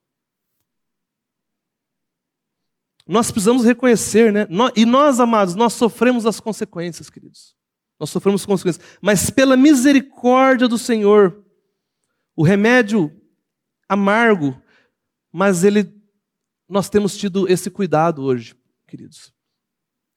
Nós 3.06 3.30
precisamos 3.30 3.64
reconhecer, 3.64 4.32
né? 4.32 4.46
E 4.74 4.86
nós, 4.86 5.20
amados, 5.20 5.54
nós 5.54 5.74
sofremos 5.74 6.24
as 6.24 6.40
consequências, 6.40 7.10
queridos. 7.10 7.54
Nós 8.00 8.08
sofremos 8.08 8.42
as 8.42 8.46
consequências. 8.46 8.84
Mas 9.00 9.28
pela 9.28 9.56
misericórdia 9.56 10.66
do 10.66 10.78
Senhor, 10.78 11.44
o 12.34 12.42
remédio 12.42 13.12
amargo, 13.88 14.60
mas 15.30 15.64
ele, 15.64 15.92
nós 16.68 16.88
temos 16.88 17.16
tido 17.16 17.46
esse 17.46 17.70
cuidado 17.70 18.22
hoje, 18.22 18.56
queridos. 18.86 19.32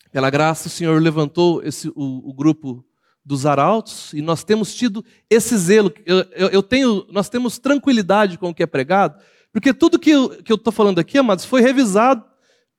Pela 0.10 0.30
graça, 0.30 0.68
o 0.68 0.72
Senhor 0.72 1.02
levantou 1.02 1.62
esse, 1.64 1.90
o, 1.90 2.30
o 2.30 2.34
grupo 2.34 2.86
dos 3.24 3.46
arautos 3.46 4.14
e 4.14 4.22
nós 4.22 4.46
temos 4.46 4.74
tido 4.74 5.04
esse 5.30 5.58
zelo. 5.58 5.94
Eu, 6.06 6.20
eu, 6.32 6.48
eu, 6.48 6.64
tenho, 6.64 7.06
nós 7.12 7.28
temos 7.28 7.60
tranquilidade 7.60 8.38
com 8.38 8.50
o 8.50 8.56
que 8.56 8.64
é 8.64 8.68
pregado, 8.68 9.22
porque 9.52 9.74
tudo 9.74 10.00
que 10.00 10.12
eu 10.12 10.32
estou 10.50 10.72
falando 10.72 11.00
aqui, 11.00 11.18
amados, 11.18 11.44
foi 11.44 11.60
revisado 11.62 12.24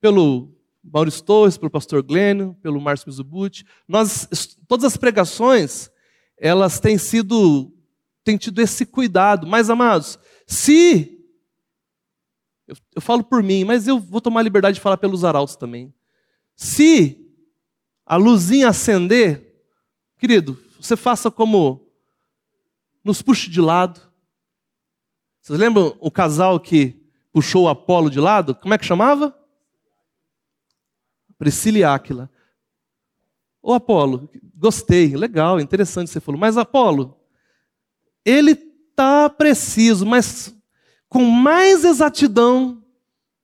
pelo 0.01 0.55
Maurício 0.83 1.23
Torres, 1.23 1.57
pelo 1.57 1.71
pastor 1.71 2.03
Glênio, 2.03 2.57
pelo 2.63 2.81
Márcio 2.81 3.09
Mizubuti. 3.09 3.65
Nós, 3.87 4.57
todas 4.67 4.85
as 4.85 4.97
pregações, 4.97 5.91
elas 6.37 6.81
têm 6.81 6.97
sido, 6.97 7.73
têm 8.25 8.37
tido 8.37 8.61
esse 8.61 8.87
cuidado. 8.87 9.47
Mas, 9.47 9.69
amados, 9.71 10.19
se 10.47 11.19
eu, 12.67 12.77
eu 12.95 13.03
falo 13.03 13.25
por 13.25 13.43
mim, 13.43 13.65
mas 13.65 13.89
eu 13.89 13.99
vou 13.99 14.21
tomar 14.21 14.41
a 14.41 14.45
liberdade 14.45 14.77
de 14.77 14.81
falar 14.81 14.97
pelos 14.99 15.25
arautos 15.25 15.57
também. 15.57 15.93
Se 16.55 17.27
a 18.05 18.17
luzinha 18.17 18.69
acender, 18.69 19.63
querido, 20.19 20.59
você 20.81 20.97
faça 20.97 21.31
como 21.31 21.87
nos 23.03 23.23
puxe 23.23 23.51
de 23.51 23.61
lado. 23.61 24.01
Vocês 25.41 25.59
lembram 25.59 25.97
o 26.01 26.11
casal 26.11 26.61
que 26.61 27.01
puxou 27.33 27.65
o 27.65 27.69
Apolo 27.69 28.11
de 28.11 28.21
lado? 28.21 28.55
Como 28.55 28.75
é 28.75 28.79
que 28.79 28.85
chamava? 28.85 29.35
Priscila 31.39 31.79
e 31.79 31.85
Áquila. 31.85 32.31
Ô 33.63 33.73
Apolo, 33.73 34.29
gostei, 34.55 35.17
legal, 35.17 35.61
interessante 35.61 36.11
você 36.11 36.21
falou. 36.21 36.41
Mas 36.41 36.57
Apolo, 36.57 37.17
ele 38.25 38.53
está 38.53 39.31
preciso, 39.31 40.05
mas 40.05 40.55
com 41.09 41.25
mais 41.25 41.85
exatidão, 41.85 42.83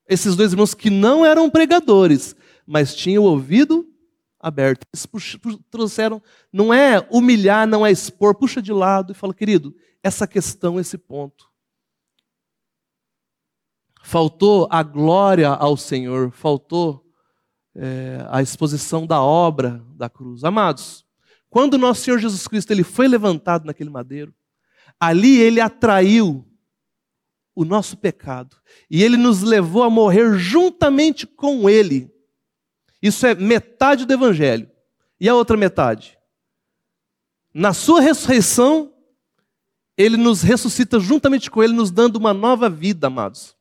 esses 0.08 0.36
dois 0.36 0.52
irmãos 0.52 0.74
que 0.74 0.90
não 0.90 1.24
eram 1.24 1.48
pregadores, 1.48 2.36
mas 2.66 2.94
tinham 2.94 3.22
o 3.22 3.26
ouvido 3.26 3.88
aberto. 4.38 4.86
Eles 4.92 5.08
trouxeram, 5.70 6.22
não 6.52 6.72
é 6.72 7.06
humilhar, 7.10 7.66
não 7.66 7.84
é 7.86 7.90
expor, 7.90 8.34
puxa 8.34 8.60
de 8.60 8.72
lado 8.72 9.12
e 9.12 9.14
fala, 9.14 9.32
querido, 9.32 9.74
essa 10.02 10.26
questão, 10.26 10.78
esse 10.78 10.98
ponto. 10.98 11.50
Faltou 14.02 14.68
a 14.70 14.82
glória 14.82 15.48
ao 15.48 15.78
Senhor, 15.78 16.30
faltou 16.30 17.03
é, 17.74 18.24
a 18.30 18.40
exposição 18.40 19.06
da 19.06 19.20
obra 19.20 19.84
da 19.96 20.08
cruz. 20.08 20.44
Amados, 20.44 21.04
quando 21.50 21.78
nosso 21.78 22.02
Senhor 22.02 22.18
Jesus 22.18 22.46
Cristo 22.46 22.70
ele 22.72 22.84
foi 22.84 23.08
levantado 23.08 23.64
naquele 23.64 23.90
madeiro, 23.90 24.34
ali 24.98 25.38
ele 25.38 25.60
atraiu 25.60 26.46
o 27.54 27.64
nosso 27.64 27.96
pecado 27.96 28.56
e 28.90 29.02
ele 29.02 29.16
nos 29.16 29.42
levou 29.42 29.82
a 29.82 29.90
morrer 29.90 30.36
juntamente 30.38 31.26
com 31.26 31.68
ele. 31.68 32.12
Isso 33.00 33.26
é 33.26 33.34
metade 33.34 34.04
do 34.04 34.12
evangelho. 34.12 34.70
E 35.20 35.28
a 35.28 35.34
outra 35.34 35.56
metade? 35.56 36.18
Na 37.52 37.72
sua 37.72 38.00
ressurreição, 38.00 38.92
ele 39.96 40.16
nos 40.16 40.42
ressuscita 40.42 40.98
juntamente 40.98 41.50
com 41.50 41.62
ele, 41.62 41.72
nos 41.72 41.90
dando 41.90 42.16
uma 42.16 42.34
nova 42.34 42.68
vida, 42.68 43.06
amados. 43.06 43.56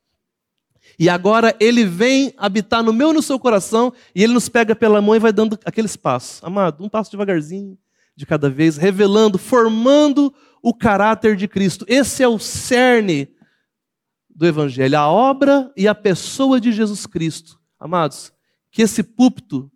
E 0.97 1.09
agora 1.09 1.55
ele 1.59 1.85
vem 1.85 2.33
habitar 2.37 2.83
no 2.83 2.93
meu 2.93 3.11
e 3.11 3.13
no 3.13 3.21
seu 3.21 3.39
coração, 3.39 3.93
e 4.13 4.23
ele 4.23 4.33
nos 4.33 4.47
pega 4.47 4.75
pela 4.75 5.01
mão 5.01 5.15
e 5.15 5.19
vai 5.19 5.33
dando 5.33 5.57
aqueles 5.65 5.95
passos. 5.95 6.43
Amado, 6.43 6.83
um 6.83 6.89
passo 6.89 7.11
devagarzinho, 7.11 7.77
de 8.15 8.25
cada 8.25 8.49
vez, 8.49 8.77
revelando, 8.77 9.37
formando 9.37 10.33
o 10.61 10.73
caráter 10.73 11.35
de 11.35 11.47
Cristo. 11.47 11.85
Esse 11.87 12.23
é 12.23 12.27
o 12.27 12.39
cerne 12.39 13.29
do 14.29 14.45
Evangelho, 14.45 14.97
a 14.97 15.07
obra 15.07 15.71
e 15.75 15.87
a 15.87 15.95
pessoa 15.95 16.59
de 16.59 16.71
Jesus 16.71 17.05
Cristo. 17.05 17.59
Amados, 17.79 18.31
que 18.71 18.81
esse 18.81 19.03
púlpito 19.03 19.71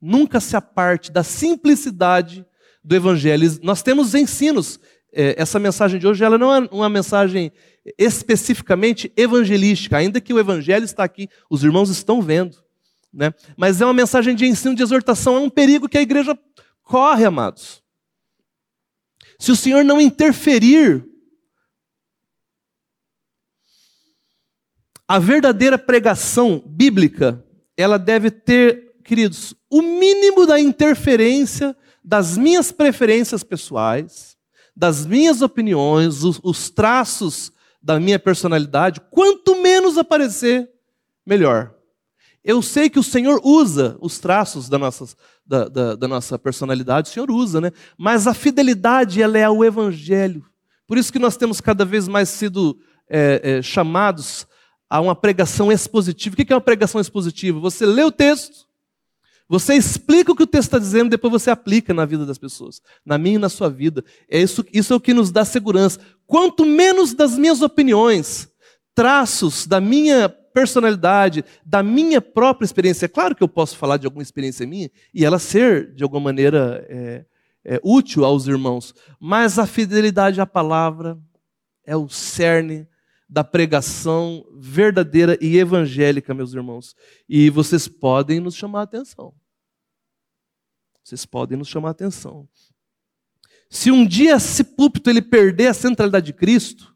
nunca 0.00 0.40
se 0.40 0.56
aparte 0.56 1.10
da 1.10 1.22
simplicidade 1.22 2.44
do 2.84 2.94
Evangelho. 2.94 3.58
Nós 3.62 3.82
temos 3.82 4.14
ensinos. 4.14 4.78
É, 5.12 5.34
essa 5.40 5.58
mensagem 5.58 5.98
de 5.98 6.06
hoje 6.06 6.22
ela 6.22 6.36
não 6.38 6.54
é 6.54 6.68
uma 6.70 6.88
mensagem 6.88 7.50
especificamente 7.98 9.12
evangelística, 9.16 9.96
ainda 9.96 10.20
que 10.20 10.32
o 10.32 10.38
Evangelho 10.38 10.84
está 10.84 11.04
aqui, 11.04 11.28
os 11.48 11.62
irmãos 11.62 11.90
estão 11.90 12.20
vendo. 12.20 12.56
Né? 13.12 13.32
Mas 13.56 13.80
é 13.80 13.84
uma 13.84 13.94
mensagem 13.94 14.34
de 14.34 14.46
ensino, 14.46 14.74
de 14.74 14.82
exortação, 14.82 15.36
é 15.36 15.40
um 15.40 15.50
perigo 15.50 15.88
que 15.88 15.98
a 15.98 16.02
igreja 16.02 16.38
corre, 16.82 17.24
amados. 17.24 17.82
Se 19.38 19.52
o 19.52 19.56
Senhor 19.56 19.84
não 19.84 20.00
interferir, 20.00 21.04
a 25.06 25.18
verdadeira 25.18 25.78
pregação 25.78 26.62
bíblica 26.66 27.44
ela 27.76 27.98
deve 27.98 28.30
ter, 28.30 28.96
queridos, 29.04 29.54
o 29.70 29.82
mínimo 29.82 30.46
da 30.46 30.58
interferência 30.58 31.76
das 32.02 32.38
minhas 32.38 32.72
preferências 32.72 33.42
pessoais, 33.42 34.36
das 34.74 35.04
minhas 35.04 35.42
opiniões, 35.42 36.22
os, 36.22 36.40
os 36.42 36.70
traços 36.70 37.52
da 37.86 38.00
minha 38.00 38.18
personalidade. 38.18 39.00
Quanto 39.12 39.62
menos 39.62 39.96
aparecer, 39.96 40.68
melhor. 41.24 41.72
Eu 42.42 42.60
sei 42.60 42.90
que 42.90 42.98
o 42.98 43.02
Senhor 43.02 43.40
usa 43.44 43.96
os 44.00 44.18
traços 44.18 44.68
da 44.68 44.76
nossa, 44.76 45.16
da, 45.46 45.68
da, 45.68 45.94
da, 45.94 46.08
nossa 46.08 46.36
personalidade, 46.36 47.08
o 47.08 47.12
Senhor 47.12 47.30
usa, 47.30 47.60
né? 47.60 47.70
Mas 47.96 48.26
a 48.26 48.34
fidelidade, 48.34 49.22
ela 49.22 49.38
é 49.38 49.44
ao 49.44 49.64
Evangelho. 49.64 50.44
Por 50.84 50.98
isso 50.98 51.12
que 51.12 51.18
nós 51.20 51.36
temos 51.36 51.60
cada 51.60 51.84
vez 51.84 52.08
mais 52.08 52.28
sido 52.28 52.76
é, 53.08 53.40
é, 53.42 53.62
chamados 53.62 54.48
a 54.90 55.00
uma 55.00 55.14
pregação 55.14 55.70
expositiva. 55.70 56.34
O 56.34 56.36
que 56.36 56.52
é 56.52 56.56
uma 56.56 56.60
pregação 56.60 57.00
expositiva? 57.00 57.60
Você 57.60 57.86
lê 57.86 58.02
o 58.02 58.10
texto, 58.10 58.65
você 59.48 59.74
explica 59.74 60.32
o 60.32 60.36
que 60.36 60.42
o 60.42 60.46
texto 60.46 60.68
está 60.68 60.78
dizendo, 60.78 61.10
depois 61.10 61.32
você 61.32 61.50
aplica 61.50 61.94
na 61.94 62.04
vida 62.04 62.26
das 62.26 62.38
pessoas, 62.38 62.80
na 63.04 63.16
minha 63.16 63.36
e 63.36 63.38
na 63.38 63.48
sua 63.48 63.70
vida. 63.70 64.04
É 64.28 64.40
isso, 64.40 64.64
isso 64.72 64.92
é 64.92 64.96
o 64.96 65.00
que 65.00 65.14
nos 65.14 65.30
dá 65.30 65.44
segurança. 65.44 66.00
Quanto 66.26 66.64
menos 66.64 67.14
das 67.14 67.38
minhas 67.38 67.62
opiniões, 67.62 68.48
traços 68.94 69.66
da 69.66 69.80
minha 69.80 70.28
personalidade, 70.28 71.44
da 71.64 71.82
minha 71.82 72.20
própria 72.20 72.64
experiência. 72.64 73.04
É 73.04 73.08
claro 73.08 73.36
que 73.36 73.42
eu 73.42 73.48
posso 73.48 73.76
falar 73.76 73.98
de 73.98 74.06
alguma 74.06 74.22
experiência 74.22 74.66
minha 74.66 74.90
e 75.12 75.24
ela 75.24 75.38
ser, 75.38 75.94
de 75.94 76.02
alguma 76.02 76.22
maneira, 76.22 76.84
é, 76.88 77.24
é, 77.62 77.80
útil 77.84 78.24
aos 78.24 78.46
irmãos, 78.46 78.94
mas 79.20 79.58
a 79.58 79.66
fidelidade 79.66 80.40
à 80.40 80.46
palavra 80.46 81.18
é 81.84 81.96
o 81.96 82.08
cerne 82.08 82.88
da 83.28 83.42
pregação 83.42 84.46
verdadeira 84.54 85.36
e 85.40 85.58
evangélica, 85.58 86.32
meus 86.32 86.54
irmãos. 86.54 86.94
E 87.28 87.50
vocês 87.50 87.88
podem 87.88 88.40
nos 88.40 88.54
chamar 88.54 88.80
a 88.80 88.84
atenção. 88.84 89.34
Vocês 91.02 91.26
podem 91.26 91.58
nos 91.58 91.68
chamar 91.68 91.88
a 91.88 91.90
atenção. 91.92 92.48
Se 93.68 93.90
um 93.90 94.06
dia 94.06 94.36
esse 94.36 94.62
púlpito 94.62 95.10
ele 95.10 95.22
perder 95.22 95.68
a 95.68 95.74
centralidade 95.74 96.26
de 96.26 96.32
Cristo 96.32 96.94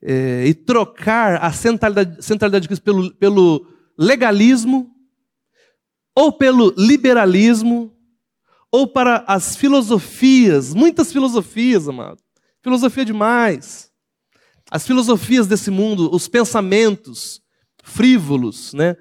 é, 0.00 0.46
e 0.46 0.54
trocar 0.54 1.42
a 1.42 1.52
centralidade, 1.52 2.24
centralidade 2.24 2.62
de 2.62 2.68
Cristo 2.68 2.82
pelo, 2.82 3.14
pelo 3.14 3.66
legalismo, 3.98 4.90
ou 6.14 6.32
pelo 6.32 6.74
liberalismo, 6.76 7.96
ou 8.70 8.86
para 8.86 9.24
as 9.26 9.56
filosofias, 9.56 10.72
muitas 10.72 11.12
filosofias, 11.12 11.88
amado. 11.88 12.22
Filosofia 12.62 13.04
demais 13.04 13.91
as 14.72 14.86
filosofias 14.86 15.46
desse 15.46 15.70
mundo, 15.70 16.08
os 16.14 16.28
pensamentos 16.28 17.42
frívolos, 17.84 18.72
né? 18.72 18.96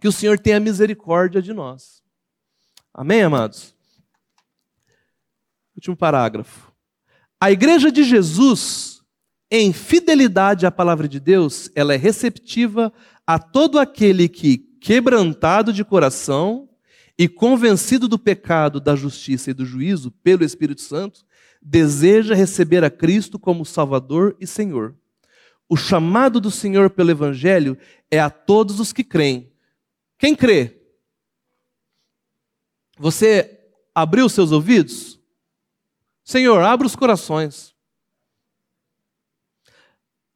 Que 0.00 0.08
o 0.08 0.12
Senhor 0.12 0.38
tenha 0.38 0.58
misericórdia 0.58 1.42
de 1.42 1.52
nós. 1.52 2.02
Amém, 2.94 3.20
amados? 3.20 3.76
Último 5.76 5.94
parágrafo. 5.94 6.72
A 7.38 7.52
igreja 7.52 7.92
de 7.92 8.02
Jesus, 8.02 9.02
em 9.50 9.70
fidelidade 9.70 10.64
à 10.64 10.70
palavra 10.70 11.06
de 11.06 11.20
Deus, 11.20 11.70
ela 11.74 11.92
é 11.92 11.98
receptiva 11.98 12.90
a 13.26 13.38
todo 13.38 13.78
aquele 13.78 14.30
que, 14.30 14.56
quebrantado 14.80 15.74
de 15.74 15.84
coração 15.84 16.70
e 17.18 17.28
convencido 17.28 18.08
do 18.08 18.18
pecado, 18.18 18.80
da 18.80 18.96
justiça 18.96 19.50
e 19.50 19.54
do 19.54 19.66
juízo 19.66 20.10
pelo 20.10 20.42
Espírito 20.42 20.80
Santo, 20.80 21.27
deseja 21.60 22.34
receber 22.34 22.84
a 22.84 22.90
Cristo 22.90 23.38
como 23.38 23.64
Salvador 23.64 24.36
e 24.40 24.46
Senhor. 24.46 24.94
O 25.68 25.76
chamado 25.76 26.40
do 26.40 26.50
Senhor 26.50 26.90
pelo 26.90 27.10
Evangelho 27.10 27.76
é 28.10 28.18
a 28.18 28.30
todos 28.30 28.80
os 28.80 28.92
que 28.92 29.04
creem. 29.04 29.52
Quem 30.18 30.34
crê? 30.34 30.80
Você 32.98 33.60
abriu 33.94 34.28
seus 34.28 34.50
ouvidos? 34.50 35.20
Senhor, 36.24 36.62
abra 36.62 36.86
os 36.86 36.96
corações. 36.96 37.74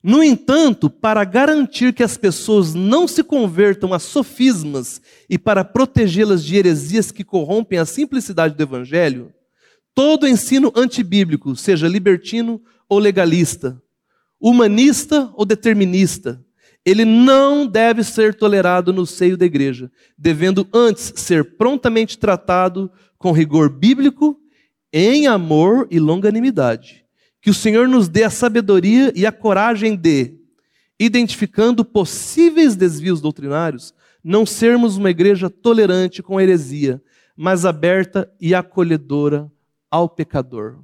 No 0.03 0.23
entanto, 0.23 0.91
para 0.91 1.23
garantir 1.23 1.95
que 1.95 2.03
as 2.03 2.17
pessoas 2.17 2.75
não 2.75 3.07
se 3.07 3.23
convertam 3.23 3.95
a 3.95 4.01
sofismas 4.01 5.01
e 5.31 5.39
para 5.39 5.65
protegê-las 5.65 6.45
de 6.45 6.57
heresias 6.57 7.13
que 7.13 7.23
corrompem 7.23 7.79
a 7.79 7.87
simplicidade 7.87 8.57
do 8.57 8.63
Evangelho, 8.63 9.33
Todo 9.95 10.27
ensino 10.27 10.73
antibíblico, 10.75 11.55
seja 11.55 11.87
libertino 11.87 12.61
ou 12.89 12.99
legalista, 12.99 13.81
humanista 14.41 15.31
ou 15.35 15.45
determinista, 15.45 16.43
ele 16.85 17.05
não 17.05 17.67
deve 17.67 18.03
ser 18.03 18.35
tolerado 18.35 18.93
no 18.93 19.07
seio 19.07 19.37
da 19.37 19.47
igreja, 19.47 19.91
devendo 20.19 20.67
antes 20.73 21.13
ser 21.17 21.57
prontamente 21.57 22.19
tratado 22.19 22.91
com 23.19 23.31
rigor 23.33 23.71
bíblico, 23.71 24.41
em 24.93 25.27
amor 25.27 25.87
e 25.91 26.01
longanimidade. 26.01 27.05
Que 27.41 27.51
o 27.51 27.55
Senhor 27.55 27.87
nos 27.87 28.09
dê 28.09 28.25
a 28.25 28.31
sabedoria 28.31 29.13
e 29.15 29.25
a 29.25 29.31
coragem 29.31 29.95
de, 29.95 30.35
identificando 30.99 31.85
possíveis 31.85 32.75
desvios 32.75 33.21
doutrinários, 33.21 33.95
não 34.25 34.45
sermos 34.45 34.97
uma 34.97 35.11
igreja 35.11 35.49
tolerante 35.49 36.23
com 36.23 36.41
heresia, 36.41 37.01
mas 37.37 37.65
aberta 37.65 38.31
e 38.41 38.55
acolhedora 38.55 39.51
ao 39.93 40.09
pecador. 40.09 40.83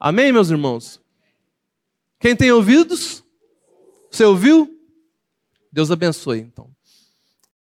Amém, 0.00 0.32
meus 0.32 0.48
irmãos? 0.48 0.98
Quem 2.18 2.34
tem 2.34 2.50
ouvidos? 2.50 3.22
Você 4.10 4.24
ouviu? 4.24 4.80
Deus 5.70 5.90
abençoe, 5.90 6.40
então. 6.40 6.74